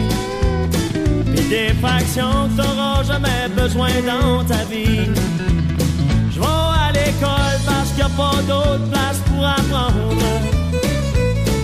[1.35, 5.05] Puis des fractions que t'auras jamais besoin dans ta vie.
[6.31, 10.15] Je vais à l'école parce qu'il n'y a pas d'autre place pour apprendre.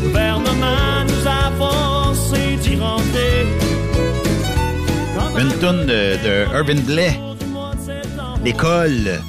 [0.01, 3.68] Le gouvernement nous a forcé d'y rentrer.
[5.40, 7.18] Une toune de, de Irvin Blais.
[8.44, 9.22] L'école.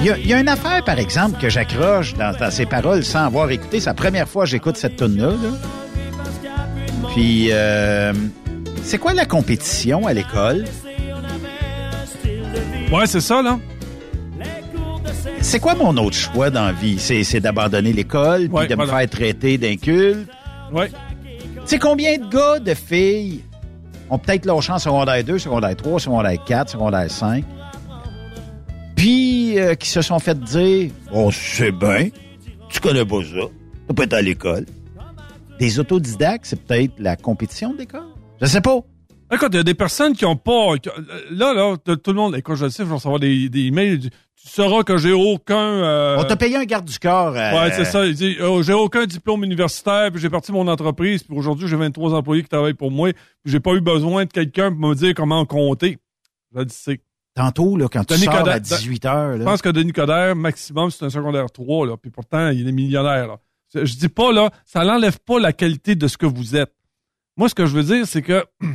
[0.00, 2.66] Il y, a, il y a une affaire, par exemple, que j'accroche dans, dans ses
[2.66, 3.80] paroles sans avoir écouté.
[3.80, 5.28] C'est la première fois que j'écoute cette tune-là.
[5.28, 7.08] là.
[7.14, 8.12] Puis, euh,
[8.82, 10.66] c'est quoi la compétition à l'école?
[12.92, 13.58] Ouais, c'est ça, là.
[15.40, 16.98] C'est quoi mon autre choix dans la vie?
[16.98, 20.28] C'est, d'abandonner l'école, puis Ouais, de me faire traiter d'inculte?
[20.70, 20.90] Ouais.
[20.90, 23.42] Tu sais combien de gars, de filles
[24.10, 27.44] ont peut-être lâché en secondaire 2, secondaire 3, secondaire 4, secondaire 5,
[28.94, 32.08] puis euh, qui se sont fait dire «Oh, c'est bien,
[32.70, 33.46] tu connais pas ça,
[33.88, 34.66] tu peux être à l'école.»
[35.58, 38.04] Des autodidactes, c'est peut-être la compétition de l'école?
[38.40, 38.78] Je sais pas.
[39.32, 40.76] Écoute, il y a des personnes qui ont pas.
[40.80, 40.90] qui-
[41.30, 44.10] Là, là, tout le monde, écoute, je le sais, je vais recevoir des, des emails.
[44.42, 45.56] Tu sauras que j'ai aucun.
[45.56, 47.34] euh, On t'a payé un garde du corps.
[47.34, 48.06] euh, Ouais, c'est ça.
[48.06, 51.76] Il dit oh, j'ai aucun diplôme universitaire, puis j'ai parti mon entreprise, puis aujourd'hui j'ai
[51.76, 54.94] 23 employés qui travaillent pour moi, puis j'ai pas eu besoin de quelqu'un pour me
[54.94, 55.98] dire comment compter.
[56.54, 57.00] Je le sais.
[57.34, 60.90] Tantôt, là, quand tu sors à Coderre- 18 heures, Je pense que Denis Coderre, maximum,
[60.90, 63.26] c'est un secondaire 3, là, puis pourtant, il est millionnaire.
[63.26, 63.36] Là.
[63.68, 66.72] C'est- Je dis pas, là, ça n'enlève pas la qualité de ce que vous êtes.
[67.36, 68.68] Moi, ce que je veux dire, c'est que il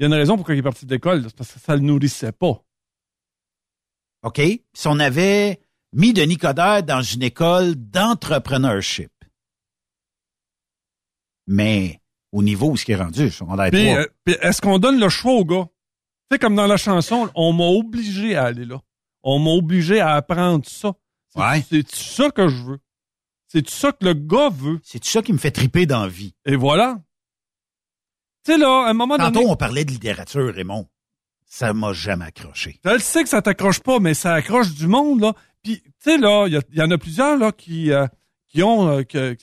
[0.00, 1.82] y a une raison pourquoi il est parti de l'école, c'est parce que ça le
[1.82, 2.62] nourrissait pas.
[4.22, 4.40] OK?
[4.74, 5.60] Si on avait
[5.92, 9.10] mis Denis Coderre dans une école d'entrepreneurship,
[11.46, 12.00] mais
[12.32, 15.00] au niveau où ce qui est rendu, secondaire Puis, 3, euh, puis est-ce qu'on donne
[15.00, 15.64] le choix au gars?
[16.30, 18.80] Tu sais, comme dans la chanson, on m'a obligé à aller là.
[19.22, 20.92] On m'a obligé à apprendre ça.
[21.28, 21.84] C'est Ouais.
[21.92, 22.78] ça que je veux?
[23.48, 24.80] C'est ça que le gars veut?
[24.84, 26.34] C'est ça qui me fait triper dans la vie?
[26.44, 27.00] Et voilà.
[28.44, 29.50] Tu sais, là, à un moment Tantôt, donné.
[29.50, 30.88] on parlait de littérature, Raymond.
[31.52, 32.78] Ça m'a jamais accroché.
[32.84, 35.32] Je le sais que ça t'accroche pas, mais ça accroche du monde, là.
[35.64, 38.06] Puis, tu sais, là, il y, en a plusieurs, là, qui, euh,
[38.46, 39.36] qui ont, euh, que-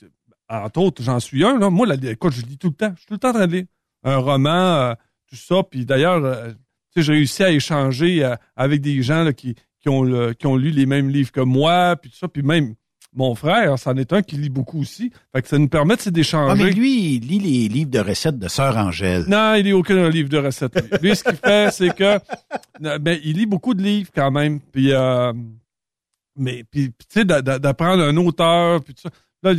[0.48, 1.58] entre autres, j'en suis un.
[1.68, 2.92] Moi, là, écoute, je lis tout le temps.
[2.94, 3.66] Je suis tout le temps en train de lire
[4.04, 4.94] un roman, euh,
[5.28, 5.62] tout ça.
[5.70, 6.54] Puis d'ailleurs,
[6.96, 10.86] j'ai réussi à échanger avec des gens, là, qui, qui ont, qui ont lu les
[10.86, 12.26] mêmes livres que moi, puis tout ça.
[12.26, 12.74] Puis même,
[13.18, 15.10] mon frère, c'en est un qui lit beaucoup aussi.
[15.34, 16.64] Fait que ça nous permet, Ah, d'échanger.
[16.64, 19.24] mais lui, il lit les livres de recettes de Sœur Angèle.
[19.28, 21.02] Non, il lit aucun livre de recettes.
[21.02, 22.18] Lui, ce qu'il fait, c'est que
[22.84, 24.60] euh, ben, il lit beaucoup de livres quand même.
[24.60, 25.32] Puis, euh,
[26.36, 29.10] mais puis, tu sais, d'a- d'a- d'apprendre un auteur, puis tout ça.
[29.42, 29.54] Là,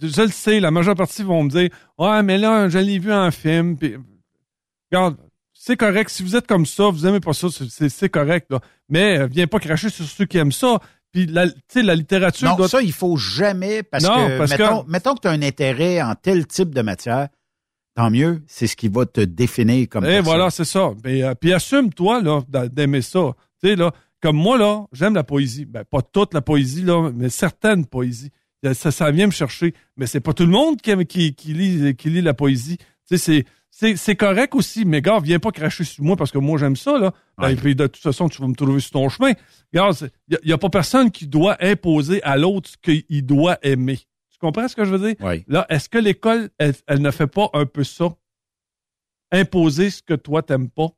[0.00, 3.12] je le sais, la majeure partie vont me dire, ouais, mais là, je l'ai vu
[3.12, 3.76] en film.
[4.90, 5.16] Regarde,
[5.54, 6.10] c'est correct.
[6.10, 8.46] Si vous êtes comme ça, vous aimez pas ça, c'est- correct.
[8.50, 8.60] Là.
[8.88, 10.80] Mais euh, viens pas cracher sur ceux qui aiment ça.
[11.12, 14.38] Puis, la, tu sais, la littérature Non, doit ça, il faut jamais, parce Non, que,
[14.38, 17.28] parce mettons, que- mettons que tu as un intérêt en tel type de matière,
[17.94, 20.24] tant mieux, c'est ce qui va te définir comme Et personne.
[20.24, 20.90] voilà, c'est ça.
[21.04, 23.34] Mais, euh, puis assume-toi là d'a- d'aimer ça.
[23.62, 25.66] Tu sais là, comme moi là, j'aime la poésie.
[25.66, 28.30] Ben pas toute la poésie là, mais certaines poésies.
[28.74, 29.74] Ça, ça vient me chercher.
[29.96, 32.76] Mais c'est pas tout le monde qui, aime- qui, qui lit qui lit la poésie.
[32.78, 34.84] Tu sais, c'est c'est correct aussi.
[34.84, 37.12] Mais gars, viens pas cracher sur moi parce que moi j'aime ça là.
[37.38, 39.32] Ben, Et puis de toute façon, tu vas me trouver sur ton chemin.
[39.72, 43.96] Regarde, il y, a pas personne qui doit imposer à l'autre ce qu'il doit aimer.
[44.30, 45.16] Tu comprends ce que je veux dire?
[45.20, 45.44] Oui.
[45.48, 48.14] Là, est-ce que l'école, elle, elle ne fait pas un peu ça?
[49.32, 50.88] Imposer ce que toi, t'aimes pas?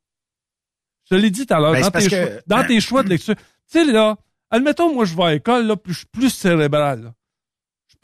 [1.05, 3.09] Je te l'ai dit tout à l'heure, Ben, dans, tes choix, dans tes choix de
[3.11, 3.37] lecture.
[3.37, 4.17] Tu sais, là,
[4.51, 7.03] admettons, moi, je vais à l'école, là, suis plus cérébral.
[7.05, 7.15] là.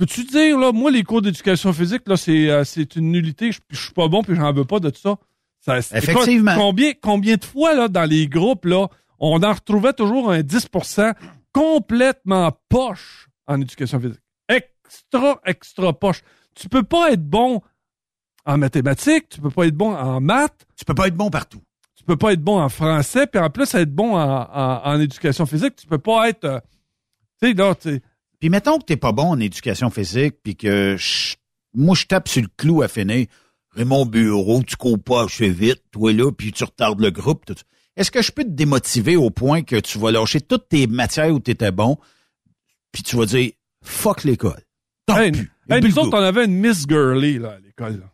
[0.01, 3.61] Peux-tu dire, là, moi, les cours d'éducation physique, là, c'est, euh, c'est une nullité, je,
[3.69, 5.17] je suis pas bon, puis j'en veux pas de ça.
[5.61, 6.55] ça Effectivement.
[6.57, 11.13] combien, combien de fois, là, dans les groupes, là, on en retrouvait toujours un 10%
[11.53, 14.21] complètement poche en éducation physique?
[14.49, 16.23] Extra, extra poche.
[16.55, 17.61] Tu peux pas être bon
[18.47, 20.67] en mathématiques, tu peux pas être bon en maths.
[20.77, 21.61] Tu peux pas être bon partout.
[21.95, 24.99] Tu peux pas être bon en français, puis en plus être bon en, en- en
[24.99, 26.45] éducation physique, tu peux pas être...
[26.47, 26.59] euh,
[27.43, 28.01] tu sais, là, tu
[28.41, 31.37] Puis mettons que t'es pas bon en éducation physique, puis que je-
[31.75, 33.27] moi, je tape sur le clou à finir.
[33.73, 37.45] Raymond Bureau, tu cours pas assez vite, toi là, puis tu retardes le groupe.
[37.97, 41.33] Est-ce que je peux te démotiver au point que tu vas lâcher toutes tes matières
[41.33, 41.97] où tu étais bon,
[42.93, 43.53] puis tu vas dire
[43.85, 44.61] fuck l'école.
[45.09, 45.39] Hey, pis.
[45.71, 48.01] hey, plus nous autres, on avait une Miss Girly là, à l'école.
[48.01, 48.13] là.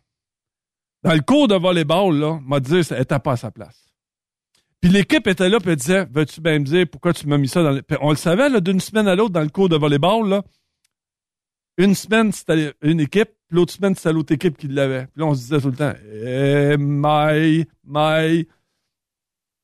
[1.03, 3.86] Dans le cours de volleyball, là, m'a dit elle était pas à sa place.
[4.81, 7.47] Puis l'équipe était là, puis elle disait Veux-tu bien me dire pourquoi tu m'as mis
[7.47, 7.81] ça dans le.
[7.81, 10.43] Puis on le savait, là, d'une semaine à l'autre, dans le cours de volleyball, là.
[11.77, 15.05] Une semaine, c'était une équipe, puis l'autre semaine, c'était l'autre équipe qui l'avait.
[15.05, 18.47] Puis là, on se disait tout le temps Eh, my, my.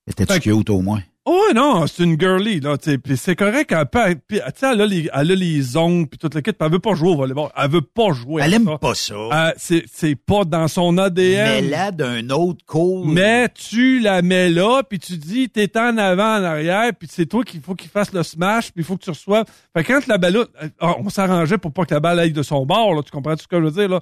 [0.06, 1.02] Étais-tu cute au moins?
[1.26, 3.16] Oh non, c'est une girly, là, tu sais.
[3.16, 6.58] C'est correct, elle peut, sais, elle a les, elle a les ongles, puis toute l'équipe,
[6.58, 7.50] puis elle veut pas jouer au volleyball.
[7.56, 8.78] Elle veut pas jouer Elle aime ça.
[8.78, 9.14] pas ça.
[9.14, 11.46] Euh, c'est, pas dans son ADN.
[11.46, 13.06] Mais là, d'un autre cours.
[13.08, 17.26] Mais tu la mets là, puis tu dis, t'es en avant, en arrière, puis c'est
[17.26, 19.46] toi qu'il faut qu'il fasse le smash, puis il faut que tu reçoives.
[19.74, 22.44] Fait que quand la balle, euh, on s'arrangeait pour pas que la balle aille de
[22.44, 24.02] son bord, là, tu comprends ce que je veux dire, là?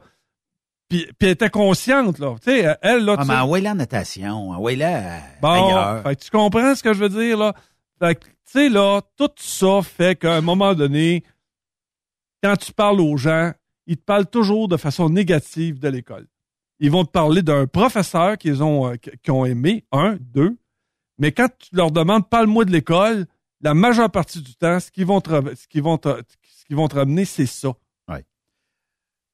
[0.91, 2.35] Puis, puis elle était consciente, là.
[2.43, 6.03] Tu sais, elle, là, Ah, mais sais- envoie la en natation, envoie la Bon, ailleurs.
[6.03, 7.53] fait que tu comprends ce que je veux dire, là?
[7.97, 11.23] Fait que, tu sais, là, tout ça fait qu'à un moment donné,
[12.43, 13.53] quand tu parles aux gens,
[13.87, 16.27] ils te parlent toujours de façon négative de l'école.
[16.79, 20.57] Ils vont te parler d'un professeur qu'ils ont, euh, qu'ils ont aimé, un, deux,
[21.19, 23.27] mais quand tu leur demandes, parle-moi de l'école,
[23.61, 26.09] la majeure partie du temps, ce qu'ils vont te, ce qu'ils vont te,
[26.41, 27.69] ce qu'ils vont te ramener, c'est ça.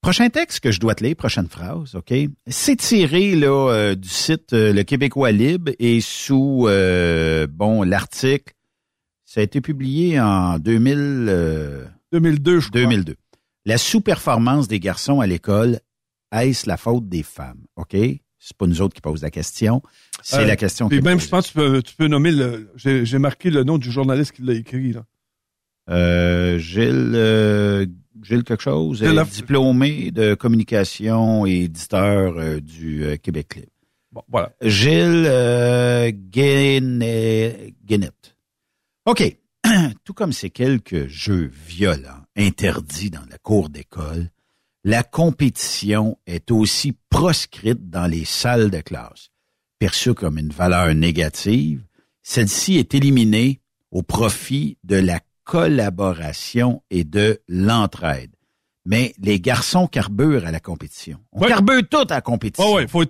[0.01, 2.13] Prochain texte que je dois te lire, prochaine phrase, OK?
[2.47, 8.53] C'est tiré là, euh, du site euh, Le Québécois Libre et sous euh, bon l'article,
[9.25, 12.81] ça a été publié en 2000, euh, 2002, je crois.
[12.81, 13.15] 2002.
[13.65, 15.79] La sous-performance des garçons à l'école,
[16.31, 17.65] est-ce la faute des femmes?
[17.75, 17.97] OK?
[18.39, 19.81] C'est pas nous autres qui posent la question.
[20.21, 22.71] C'est la question est même, je pense que tu peux, tu peux nommer le.
[22.75, 26.57] J'ai marqué le nom du journaliste qui l'a écrit, là.
[26.59, 27.89] Gilles,
[28.23, 33.72] Gilles quelque chose, Gilles euh, diplômé de communication et éditeur euh, du euh, Québec Libre.
[34.11, 34.52] Bon, voilà.
[34.61, 37.57] Gilles euh, Guénette.
[39.06, 39.38] OK.
[40.03, 44.30] Tout comme ces quelques jeux violents interdits dans la cour d'école,
[44.84, 49.30] la compétition est aussi proscrite dans les salles de classe.
[49.80, 51.84] Perçue comme une valeur négative,
[52.23, 53.61] celle-ci est éliminée
[53.91, 58.31] au profit de la collaboration et de l'entraide.
[58.85, 61.19] Mais les garçons carburent à la compétition.
[61.33, 61.49] On Ouais.
[61.49, 62.69] carbure tout à la compétition.
[62.71, 63.03] Ah ouais, faut.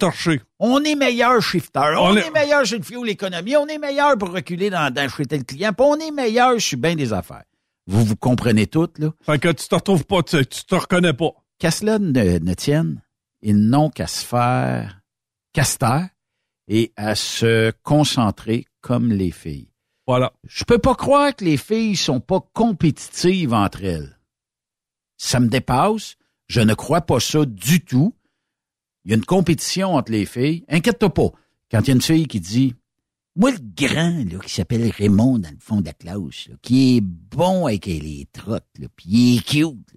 [0.59, 2.21] On est meilleur shifter, on, On est...
[2.27, 5.43] est- meilleur sur le fuel l'économie, on est meilleur pour reculer dans, dans chez tel
[5.45, 7.43] client, puis on est meilleur sur bien des affaires.
[7.85, 9.11] Vous vous comprenez toutes, là?
[9.21, 11.31] Fait que tu te retrouves pas, tu, tu te reconnais pas.
[11.59, 13.01] Qu'à cela ne, ne tienne,
[13.41, 14.99] ils n'ont qu'à se faire,
[15.53, 16.09] taire
[16.67, 19.69] et à se concentrer comme les filles.
[20.07, 20.33] Voilà.
[20.45, 24.17] Je peux pas croire que les filles sont pas compétitives entre elles.
[25.17, 26.15] Ça me dépasse.
[26.47, 28.15] Je ne crois pas ça du tout.
[29.03, 30.63] Il y a une compétition entre les filles.
[30.69, 31.31] Inquiète-toi pas.
[31.69, 32.73] Quand il y a une fille qui dit,
[33.35, 37.01] moi, le grand, là, qui s'appelle Raymond dans le fond de la classe, qui est
[37.01, 39.93] bon avec les trottes, là, puis il est cute.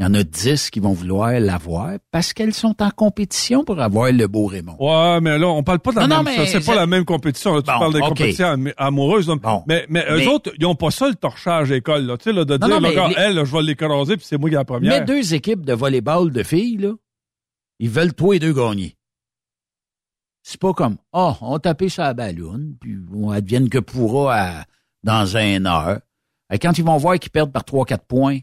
[0.00, 3.80] Il y en a dix qui vont vouloir l'avoir parce qu'elles sont en compétition pour
[3.80, 4.76] avoir le beau Raymond.
[4.78, 6.86] Ouais, mais là, on parle pas de la Non, même, ça, c'est pas ça- la
[6.86, 7.52] même compétition.
[7.56, 7.62] là.
[7.62, 8.08] tu Bon, parles de ok.
[8.10, 9.28] compétition am- amoureuse.
[9.66, 12.16] Mais, mais eux autres, ils ont pas ça, le torchage à l'école, là.
[12.16, 13.62] Tu sais, là, de Non, dire, non, là, mais gars, les- elle, là, je vais
[13.62, 15.00] l'écraser, puis c'est moi qui ai la première.
[15.00, 16.92] Mais deux équipes de volleyball de filles, là,
[17.80, 18.94] ils veulent toi et deux gagner.
[20.44, 24.36] C'est pas comme, ah, on a tapé sur la ballonne, puis on advienne que pourra
[24.36, 24.64] à-
[25.02, 25.98] dans un heure.
[26.52, 28.38] Et quand ils vont voir qu'ils perdent par 3-4 points,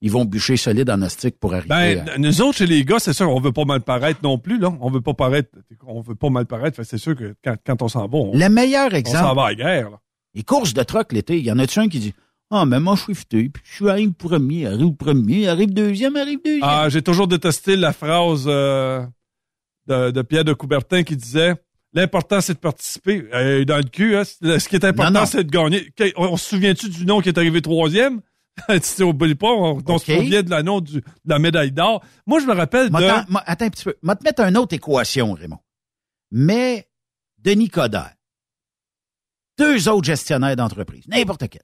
[0.00, 2.18] ils vont bûcher solide en astique pour arriver Ben, à...
[2.18, 4.72] nous autres, chez les gars, c'est sûr, on veut pas mal paraître non plus, là.
[4.80, 5.50] On veut pas paraître,
[5.86, 6.82] on veut pas mal paraître.
[6.84, 9.46] C'est sûr que quand, quand on s'en va, on, Le meilleur on exemple, s'en va
[9.46, 10.00] à la guerre, là.
[10.34, 12.14] les courses de troc l'été, il y en a-tu un qui dit,
[12.50, 16.16] ah, mais moi, je suis fité, puis je suis arrive premier, arrive premier, arrive deuxième,
[16.16, 16.62] arrive deuxième.
[16.62, 19.04] Ah, j'ai toujours détesté la phrase euh,
[19.86, 21.54] de, de Pierre de Coubertin qui disait
[21.94, 23.24] L'important, c'est de participer.
[23.32, 25.90] Euh, dans le cul, hein, ce qui est important, c'est de gagner.
[26.16, 28.20] On, on se souvient-tu du nom qui est arrivé troisième?
[28.82, 32.04] si on oublie pas, on, on se souvient de l'anneau de la médaille d'or.
[32.26, 32.94] Moi, je me rappelle de...
[33.46, 33.94] attends, un petit peu.
[34.02, 35.58] Je vais te mettre une autre équation, Raymond.
[36.30, 36.88] Mais
[37.38, 38.14] Denis Coderre,
[39.58, 41.62] deux autres gestionnaires d'entreprise, n'importe quel.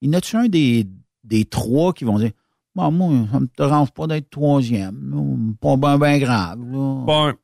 [0.00, 0.86] Il y en a-tu un des,
[1.24, 2.32] des trois qui vont dire
[2.74, 5.56] Bon, moi, ça me dérange pas d'être troisième.
[5.60, 6.58] Pas bien ben grave.
[6.60, 7.04] Là.
[7.06, 7.34] Bon, Ils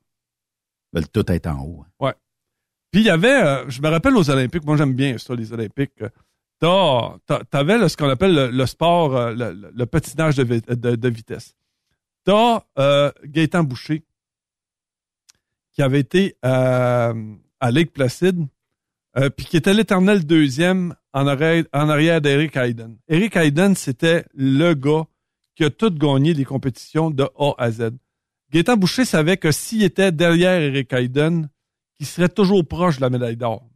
[0.93, 1.85] veulent tout être en haut.
[1.87, 1.91] hein.
[2.07, 2.15] Ouais.
[2.91, 5.51] Puis il y avait, euh, je me rappelle aux Olympiques, moi j'aime bien ça, les
[5.55, 6.03] Olympiques.
[6.03, 6.11] euh,
[7.51, 11.09] t'avais ce qu'on appelle le, le sport, euh, le, le- patinage de, vi- de- de
[11.09, 11.57] vitesse.
[12.25, 14.05] T'as euh, Gaëtan Boucher,
[15.73, 18.47] qui avait été euh, à Lake Placid,
[19.17, 22.97] euh, puis qui était l'éternel deuxième en arrière, en arrière d'Eric Hayden.
[23.09, 25.05] Eric Hayden, c'était le gars
[25.55, 27.91] qui a tout gagné les compétitions de A à Z.
[28.53, 31.49] Gaétan Boucher savait que s'il était derrière Eric Hayden,
[31.97, 33.67] qu'il serait toujours proche de la médaille d'or.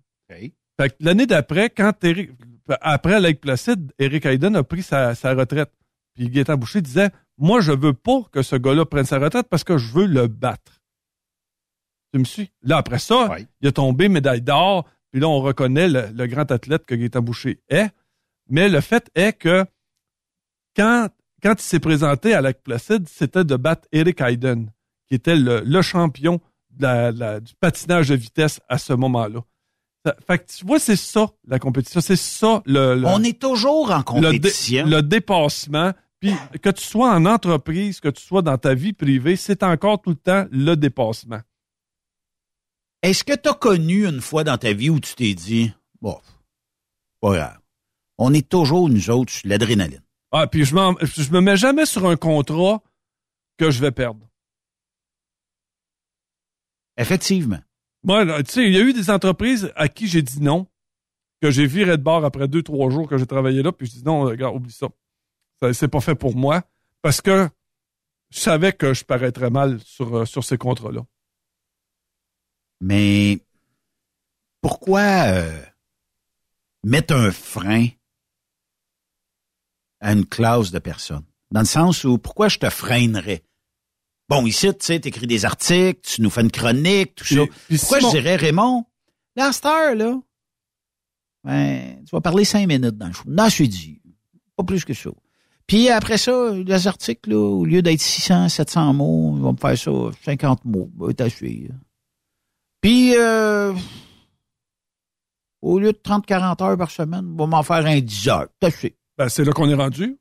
[0.79, 2.31] Fait que l'année d'après, quand Eric,
[2.81, 5.73] après Lake Placid, Eric Hayden a pris sa, sa retraite.
[6.15, 9.65] Puis Gaétan Boucher disait, moi, je veux pas que ce gars-là prenne sa retraite parce
[9.65, 10.81] que je veux le battre.
[12.13, 12.51] Tu me suis?
[12.63, 13.27] Là, après ça,
[13.61, 17.21] il a tombé médaille d'or, puis là, on reconnaît le, le grand athlète que Gaétan
[17.21, 17.91] Boucher est.
[18.49, 19.65] Mais le fait est que
[20.77, 21.09] quand,
[21.43, 24.71] quand il s'est présenté à Lac Placide, c'était de battre Eric Hayden,
[25.09, 26.41] qui était le, le champion
[26.71, 29.41] de la- la- du patinage de vitesse à ce moment-là.
[30.27, 32.01] Fait que tu vois, c'est ça, la compétition.
[32.01, 34.03] C'est ça, le, le- On est toujours en le,
[34.33, 34.87] dé- compétition.
[34.87, 35.93] le dépassement.
[36.21, 40.01] Puis que tu sois en entreprise, que tu sois dans ta vie privée, c'est encore
[40.01, 41.41] tout le temps le dépassement.
[43.03, 46.19] Est-ce que tu as connu une fois dans ta vie où tu t'es dit Bon,
[47.21, 47.59] pas grave.
[48.19, 50.03] On est toujours, nous autres, sur l'adrénaline.
[50.33, 52.83] Ah, puis je, je me mets jamais sur un contrat
[53.59, 54.27] que je vais perdre.
[56.97, 57.61] Effectivement.
[58.09, 60.67] Il y a eu des entreprises à qui j'ai dit non,
[61.43, 63.93] que j'ai viré de bord après deux, trois jours que j'ai travaillé là, puis je
[63.93, 64.89] dis non, regarde, oublie ça.
[65.61, 66.63] ça c'est pas fait pour moi,
[67.03, 67.49] parce que
[68.31, 71.05] je savais que je paraîtrais mal sur, euh, sur ces contrats-là.
[72.81, 73.41] Mais
[74.61, 75.63] pourquoi euh,
[76.85, 77.89] mettre un frein
[80.01, 81.25] à une classe de personnes?
[81.51, 83.43] Dans le sens où pourquoi je te freinerais?
[84.29, 87.41] Bon, ici, tu sais, t'écris des articles, tu nous fais une chronique, tout ça.
[87.69, 88.85] puis Pourquoi Simon- je dirais, Raymond,
[89.37, 90.19] cette heure, là,
[91.45, 93.23] ben, tu vas parler cinq minutes dans le show.
[93.27, 94.03] Non, je suis dit.
[94.57, 95.11] Pas plus que ça.
[95.67, 99.59] Puis après ça, les articles, là, au lieu d'être 600, 700 mots, ils vont me
[99.59, 99.91] faire ça
[100.25, 100.91] 50 mots.
[100.95, 101.69] Ben, t'as suivi.
[102.81, 103.73] Puis, euh,
[105.63, 108.49] au lieu de 30-40 heures par semaine, on va m'en faire un 10 heures.
[108.61, 108.95] T'as suivi.
[109.19, 110.17] Ben, c'est là qu'on est rendu.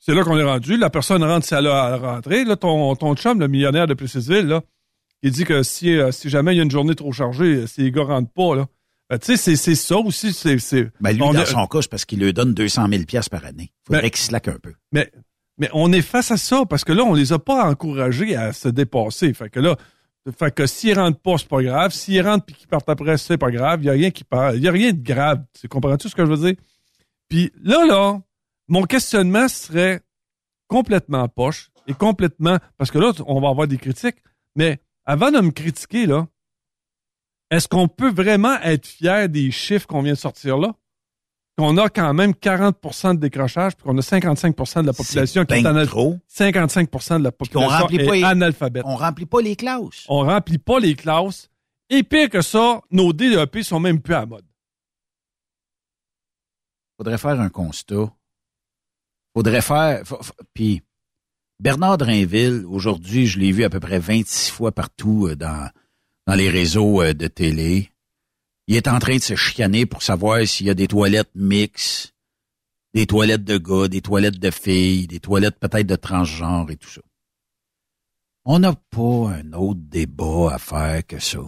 [0.00, 0.76] C'est là qu'on est rendu.
[0.76, 2.44] La personne rentre si elle a à rentrer.
[2.44, 4.62] Là, ton, ton chum, le millionnaire de Plessisville, là,
[5.22, 7.82] il dit que si, euh, si jamais il y a une journée trop chargée, si
[7.82, 8.66] les gars rentrent pas, là.
[9.10, 10.32] Ben, tu sais, c'est, c'est ça aussi.
[10.32, 10.56] C'est,
[11.00, 13.28] Ben, lui, on dans est- son cas, c'est parce qu'il lui donne 200 000 pièces
[13.28, 13.72] par année.
[13.86, 14.72] Faudrait Ben- qu'il slack un peu.
[14.92, 15.10] Mais,
[15.58, 18.52] mais on est face à ça parce que là, on les a pas encouragés à
[18.52, 19.34] se dépasser.
[19.34, 19.76] Fait que là,
[20.38, 21.90] fait que s'ils rentrent pas, c'est pas grave.
[21.92, 23.80] S'ils rentrent puis qu'ils partent après, c'est pas grave.
[23.82, 24.54] Il y a rien qui part.
[24.54, 25.42] Il y a rien de grave.
[25.60, 26.54] Tu comprends-tu ce que je veux dire?
[27.28, 28.20] Puis là, là,
[28.70, 30.00] mon questionnement serait
[30.68, 34.16] complètement poche et complètement, parce que là, on va avoir des critiques,
[34.56, 36.26] mais avant de me critiquer, là,
[37.50, 40.74] est-ce qu'on peut vraiment être fier des chiffres qu'on vient de sortir là?
[41.58, 45.54] qu'on a quand même 40% de décrochage, puis qu'on a 55% de la population qui
[45.54, 46.16] est anal- trop.
[46.28, 48.82] 55% de la population remplit pas est les- analphabète.
[48.86, 50.06] On remplit pas les classes.
[50.08, 51.50] On remplit pas les classes.
[51.90, 54.44] Et pire que ça, nos DEP sont même plus à la mode.
[56.96, 58.10] faudrait faire un constat.
[59.34, 60.06] Faudrait faire.
[60.06, 60.82] fa- fa- Puis
[61.60, 65.68] Bernard Drainville, aujourd'hui, je l'ai vu à peu près 26 fois partout euh, dans,
[66.26, 67.90] dans les réseaux euh, de télé.
[68.66, 72.14] Il est en train de se chicaner pour savoir s'il y a des toilettes mixtes,
[72.94, 76.88] des toilettes de gars, des toilettes de filles, des toilettes peut-être de transgenre et tout
[76.88, 77.00] ça.
[78.44, 81.40] On n'a pas un autre débat à faire que ça.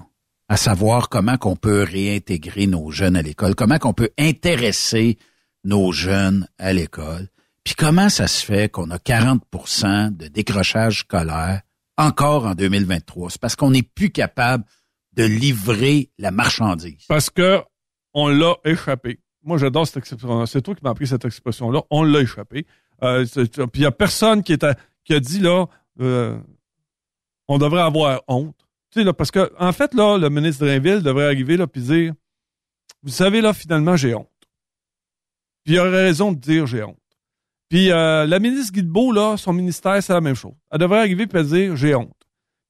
[0.49, 5.17] À savoir comment qu'on peut réintégrer nos jeunes à l'école, comment qu'on peut intéresser
[5.65, 7.29] nos jeunes à l'école.
[7.65, 11.63] Puis comment ça se fait qu'on a 40% de décrochage scolaire
[11.97, 13.31] encore en 2023?
[13.31, 14.65] C'est parce qu'on n'est plus capable
[15.15, 17.05] de livrer la marchandise.
[17.09, 17.63] Parce que
[18.15, 19.21] on l'a échappé.
[19.45, 20.45] Moi, j'adore cette expression.
[20.47, 21.83] C'est toi qui m'as appris cette expression-là.
[21.91, 22.67] On l'a échappé.
[23.03, 25.67] Euh, puis il y a personne qui, est à- qui a dit là,
[26.01, 26.39] euh,
[27.49, 28.57] on devrait avoir honte.
[28.91, 31.81] Tu sais, là, parce que, en fait, là, le ministre Drainville devrait arriver là puis
[31.83, 32.13] dire,
[33.03, 34.29] vous savez, là, finalement, j'ai honte.
[35.65, 36.99] Puis il aurait raison de dire j'ai honte.
[37.73, 40.53] Puis euh, la ministre Guilbeault, là, son ministère, c'est la même chose.
[40.71, 42.13] Elle devrait arriver puis dire j'ai honte.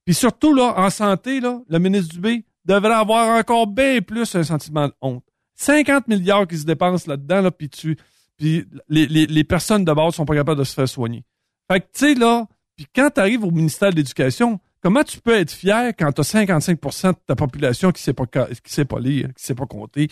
[0.05, 4.43] Puis surtout, là, en santé, là, le ministre Dubé devrait avoir encore bien plus un
[4.43, 5.25] sentiment de honte.
[5.55, 7.97] 50 milliards qui se dépensent là-dedans, là, puis tu,
[8.37, 11.25] puis les, les, les personnes de base sont pas capables de se faire soigner.
[11.69, 12.47] Fait que, tu sais, là,
[12.77, 16.21] puis quand tu arrives au ministère de l'Éducation, comment tu peux être fier quand tu
[16.21, 19.65] as 55% de ta population qui sait pas, qui sait pas lire, qui sait pas
[19.65, 20.07] compter?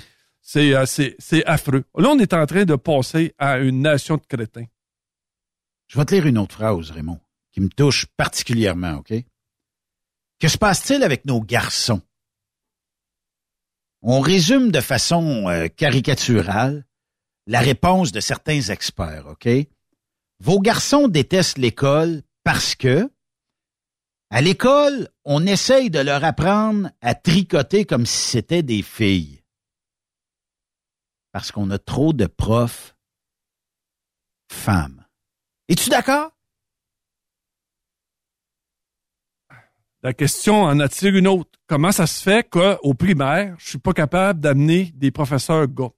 [0.57, 1.85] Euh, c'est affreux.
[1.97, 4.65] Là, on est en train de passer à une nation de crétins.
[5.91, 7.19] Je vais te lire une autre phrase, Raymond,
[7.51, 9.13] qui me touche particulièrement, OK?
[10.39, 12.01] Que se passe-t-il avec nos garçons?
[14.01, 16.85] On résume de façon euh, caricaturale
[17.45, 19.49] la réponse de certains experts, OK?
[20.39, 23.11] Vos garçons détestent l'école parce que,
[24.29, 29.43] à l'école, on essaye de leur apprendre à tricoter comme si c'était des filles.
[31.33, 32.95] Parce qu'on a trop de profs
[34.49, 35.00] femmes.
[35.71, 36.31] Es-tu d'accord?
[40.03, 41.57] La question en attire une autre.
[41.65, 45.93] Comment ça se fait qu'au primaire, je suis pas capable d'amener des professeurs gars?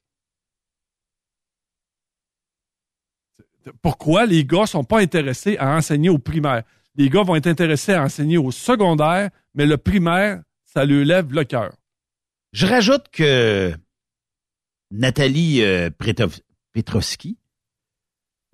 [3.82, 6.62] Pourquoi les gars sont pas intéressés à enseigner au primaire?
[6.94, 11.34] Les gars vont être intéressés à enseigner au secondaire, mais le primaire, ça lui lève
[11.34, 11.76] le cœur.
[12.52, 13.74] Je rajoute que
[14.92, 15.90] Nathalie euh,
[16.74, 17.40] Petrovski,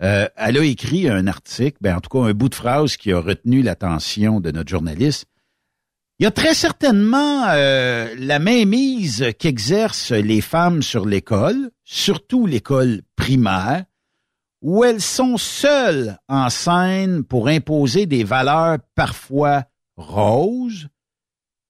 [0.02, 3.12] euh, elle a écrit un article, ben en tout cas un bout de phrase qui
[3.12, 5.26] a retenu l'attention de notre journaliste.
[6.18, 13.02] Il y a très certainement euh, la mainmise qu'exercent les femmes sur l'école, surtout l'école
[13.16, 13.84] primaire,
[14.62, 19.64] où elles sont seules en scène pour imposer des valeurs parfois
[19.96, 20.88] roses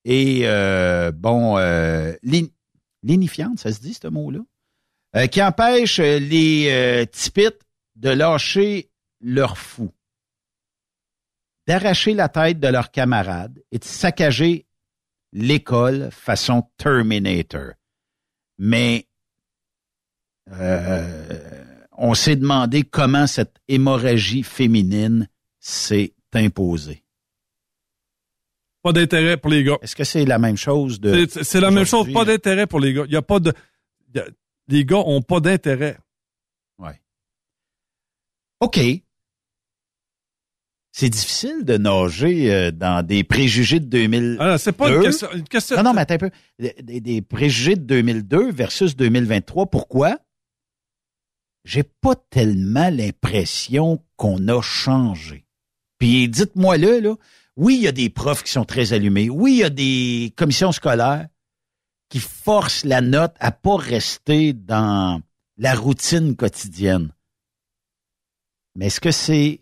[0.05, 2.12] et euh, bon euh,
[3.57, 4.40] ça se dit ce mot-là,
[5.16, 7.61] euh, qui empêchent les tipites
[8.01, 8.90] de lâcher
[9.20, 9.93] leur fou,
[11.66, 14.66] d'arracher la tête de leurs camarades et de saccager
[15.32, 17.72] l'école façon Terminator.
[18.59, 19.06] Mais
[20.51, 25.28] euh, on s'est demandé comment cette hémorragie féminine
[25.60, 27.05] s'est imposée.
[28.82, 29.77] Pas d'intérêt pour les gars.
[29.82, 31.27] Est-ce que c'est la même chose de...
[31.27, 33.05] C'est- la même chose, pas d'intérêt pour les gars.
[33.06, 33.52] Il y a pas de,
[34.09, 34.27] il y a-
[34.68, 35.98] les gars ont pas d'intérêt.
[38.60, 38.80] OK.
[40.92, 44.36] C'est difficile de nager euh, dans des préjugés de 2000.
[44.40, 46.30] Ah, c'est pas une question- une question- Non, non, mais attends un peu.
[46.58, 49.66] Des, préjugés de 2002 versus 2023.
[49.70, 50.18] Pourquoi?
[51.64, 55.46] J'ai pas tellement l'impression qu'on a changé.
[55.98, 57.14] Puis dites-moi-le, là.
[57.56, 59.28] Oui, il y a des profs qui sont très allumés.
[59.30, 61.28] Oui, il y a des commissions scolaires
[62.08, 65.20] qui forcent la note à pas rester dans
[65.58, 67.12] la routine quotidienne.
[68.81, 69.61] Mais est-ce que c'est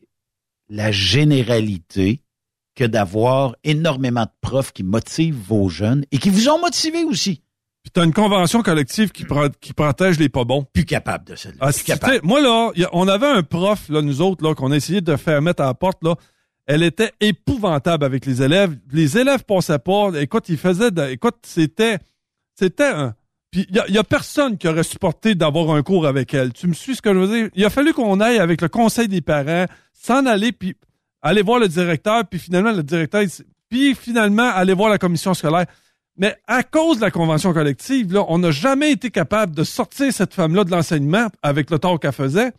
[0.69, 2.23] la généralité
[2.77, 7.43] que d'avoir énormément de profs qui motivent vos jeunes et qui vous ont motivé aussi?
[7.83, 10.65] Puis t'as une convention collective qui, pro- qui protège les pas bons.
[10.73, 11.49] Plus capable de ça.
[11.61, 11.71] Ah,
[12.23, 15.17] moi, là, a- on avait un prof, là, nous autres, là, qu'on a essayé de
[15.17, 16.15] faire mettre à la porte, là.
[16.67, 18.79] Elle était épouvantable avec les élèves.
[18.93, 20.13] Les élèves passaient pas.
[20.21, 21.99] Écoute, ils faisaient de- écoute, c'était,
[22.55, 23.17] c'était un,
[23.51, 26.53] puis il y a, y a personne qui aurait supporté d'avoir un cours avec elle.
[26.53, 27.51] Tu me suis ce que je veux dire?
[27.55, 30.77] Il a fallu qu'on aille avec le conseil des parents, s'en aller, puis
[31.23, 33.23] aller voir le directeur, puis finalement, le directeur,
[33.69, 35.67] puis finalement, aller voir la commission scolaire.
[36.17, 40.13] Mais à cause de la convention collective, là, on n'a jamais été capable de sortir
[40.13, 42.53] cette femme-là de l'enseignement avec le tort qu'elle faisait.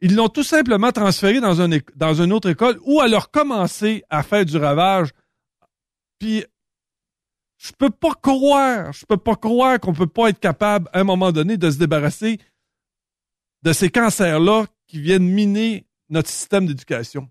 [0.00, 4.04] Ils l'ont tout simplement transférée dans, un dans une autre école où elle a recommencé
[4.08, 5.10] à faire du ravage.
[6.18, 6.44] Puis,
[7.62, 11.04] je peux pas croire, je peux pas croire qu'on peut pas être capable, à un
[11.04, 12.38] moment donné, de se débarrasser
[13.62, 17.30] de ces cancers-là qui viennent miner notre système d'éducation.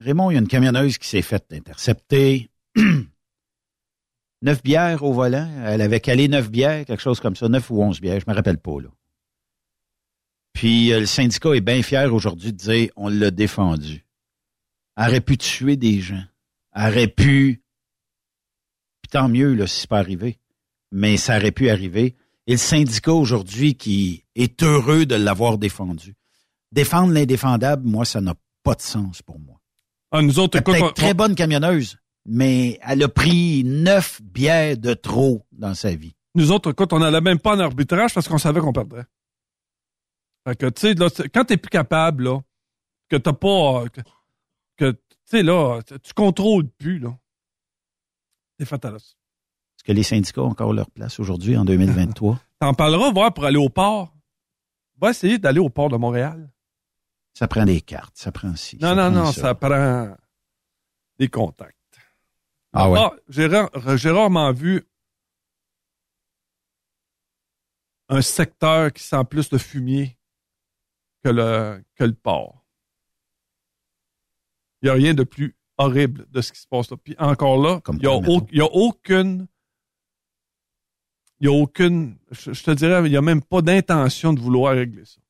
[0.00, 2.50] Raymond, il y a une camionneuse qui s'est faite intercepter.
[4.42, 5.48] neuf bières au volant.
[5.64, 8.34] Elle avait calé neuf bières, quelque chose comme ça, neuf ou onze bières, je me
[8.34, 8.88] rappelle pas, là.
[10.52, 14.04] Puis euh, le syndicat est bien fier aujourd'hui de dire on l'a défendu.
[14.96, 16.24] Elle aurait pu tuer des gens.
[16.74, 17.62] Aurait pu.
[19.08, 20.38] Puis tant mieux, là, si c'est pas arrivé.
[20.92, 22.14] Mais ça aurait pu arriver.
[22.46, 26.14] Et le syndicat aujourd'hui qui est heureux de l'avoir défendu.
[26.72, 29.60] Défendre l'indéfendable, moi, ça n'a pas de sens pour moi.
[30.10, 35.46] Ah, nous autres, on- très bonne camionneuse, mais elle a pris neuf bières de trop
[35.52, 36.14] dans sa vie.
[36.34, 39.06] Nous autres, écoute, on n'allait même pas en arbitrage parce qu'on savait qu'on perdrait.
[40.46, 42.40] Fait que, tu sais, quand t'es plus capable, là,
[43.08, 43.84] que t'as pas,
[44.76, 47.18] que, tu sais, là, tu tu contrôles plus, là,
[48.60, 52.40] Est-ce que les syndicats ont encore leur place aujourd'hui, en 2023?
[52.60, 54.12] T'en parleras, voir, pour aller au port.
[55.00, 56.50] Va essayer d'aller au port de Montréal.
[57.34, 58.76] ça prend des cartes, ça prend ci.
[58.80, 59.54] Non, non, prend non, ça.
[59.54, 60.16] prend
[61.18, 61.76] des contacts.
[62.72, 62.98] Ah ouais?
[63.28, 64.84] j'ai rare- j'ai rarement vu
[68.08, 70.18] un secteur qui sent plus de fumier
[71.22, 72.64] que le, que le port.
[74.80, 76.96] Il n'y a rien de plus horrible de ce qui se passe là.
[76.96, 79.46] Puis encore là, il n'y a, au- il y a aucune.
[81.40, 82.16] Il n'y a aucune.
[82.32, 85.20] Je, je te dirais, il n'y a même pas d'intention de vouloir régler ça.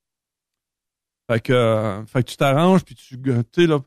[1.31, 3.17] Fait que, euh, fait que tu t'arranges, puis tu.
[3.67, 3.81] Là.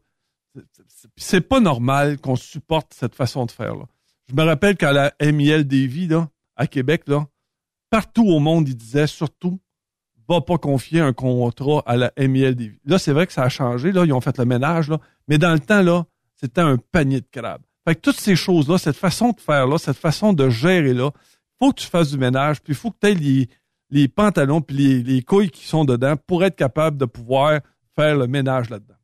[1.15, 3.85] c'est- pas normal qu'on supporte cette façon de faire, là.
[4.29, 7.25] Je me rappelle qu'à la MIL Davy, là, à Québec, là,
[7.89, 9.59] partout au monde, ils disaient surtout,
[10.29, 12.79] va pas confier un contrat à la MIL Davy.
[12.85, 15.37] Là, c'est vrai que ça a changé, là, ils ont fait le ménage, là, mais
[15.39, 16.05] dans le temps, là,
[16.41, 17.61] c'était un panier de crabes.
[17.87, 21.11] Fait que toutes ces choses-là, cette façon de faire, là, cette façon de gérer, là,
[21.59, 23.49] faut que tu fasses du ménage, puis il faut que tu aies les,
[23.89, 27.61] les pantalons puis les, les couilles qui sont dedans pour être capable de pouvoir
[27.95, 28.95] faire le ménage là-dedans.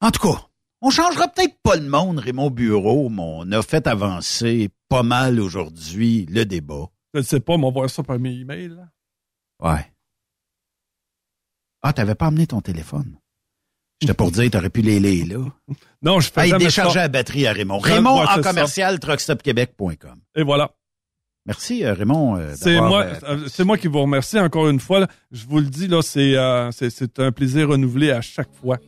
[0.00, 0.48] En tout cas,
[0.80, 5.38] on changera peut-être pas le monde, Raymond Bureau, mais on a fait avancer pas mal
[5.38, 6.88] aujourd'hui le débat.
[7.14, 8.68] Je ne sais pas, mais on ça par mes emails.
[8.68, 8.88] là.
[9.60, 9.92] Ouais.
[11.82, 13.18] Ah, t'avais pas amené ton téléphone?
[14.02, 15.74] J'étais pour dire, t'aurais pu les lire, là.
[16.02, 17.78] Non, je fais Hey, décharger la batterie à Raymond.
[17.78, 20.16] Raymond en commercial, truckstopquebec.com.
[20.34, 20.72] Et voilà.
[21.46, 22.36] Merci, euh, Raymond.
[22.36, 24.98] euh, C'est moi, euh, c'est moi qui vous remercie encore une fois.
[25.00, 25.06] là.
[25.30, 26.70] Je vous le dis, là, c'est, euh,
[27.18, 28.78] un plaisir renouvelé à chaque fois.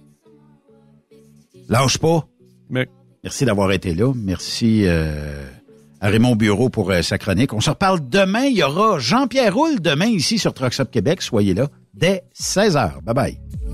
[1.68, 2.26] Lâche pas.
[2.68, 2.88] Mais...
[3.22, 4.12] Merci d'avoir été là.
[4.16, 7.52] Merci à Raymond Bureau pour sa chronique.
[7.54, 8.44] On se reparle demain.
[8.46, 11.22] Il y aura Jean-Pierre Roule demain ici sur Trucks Québec.
[11.22, 13.00] Soyez là dès 16h.
[13.02, 13.38] Bye bye.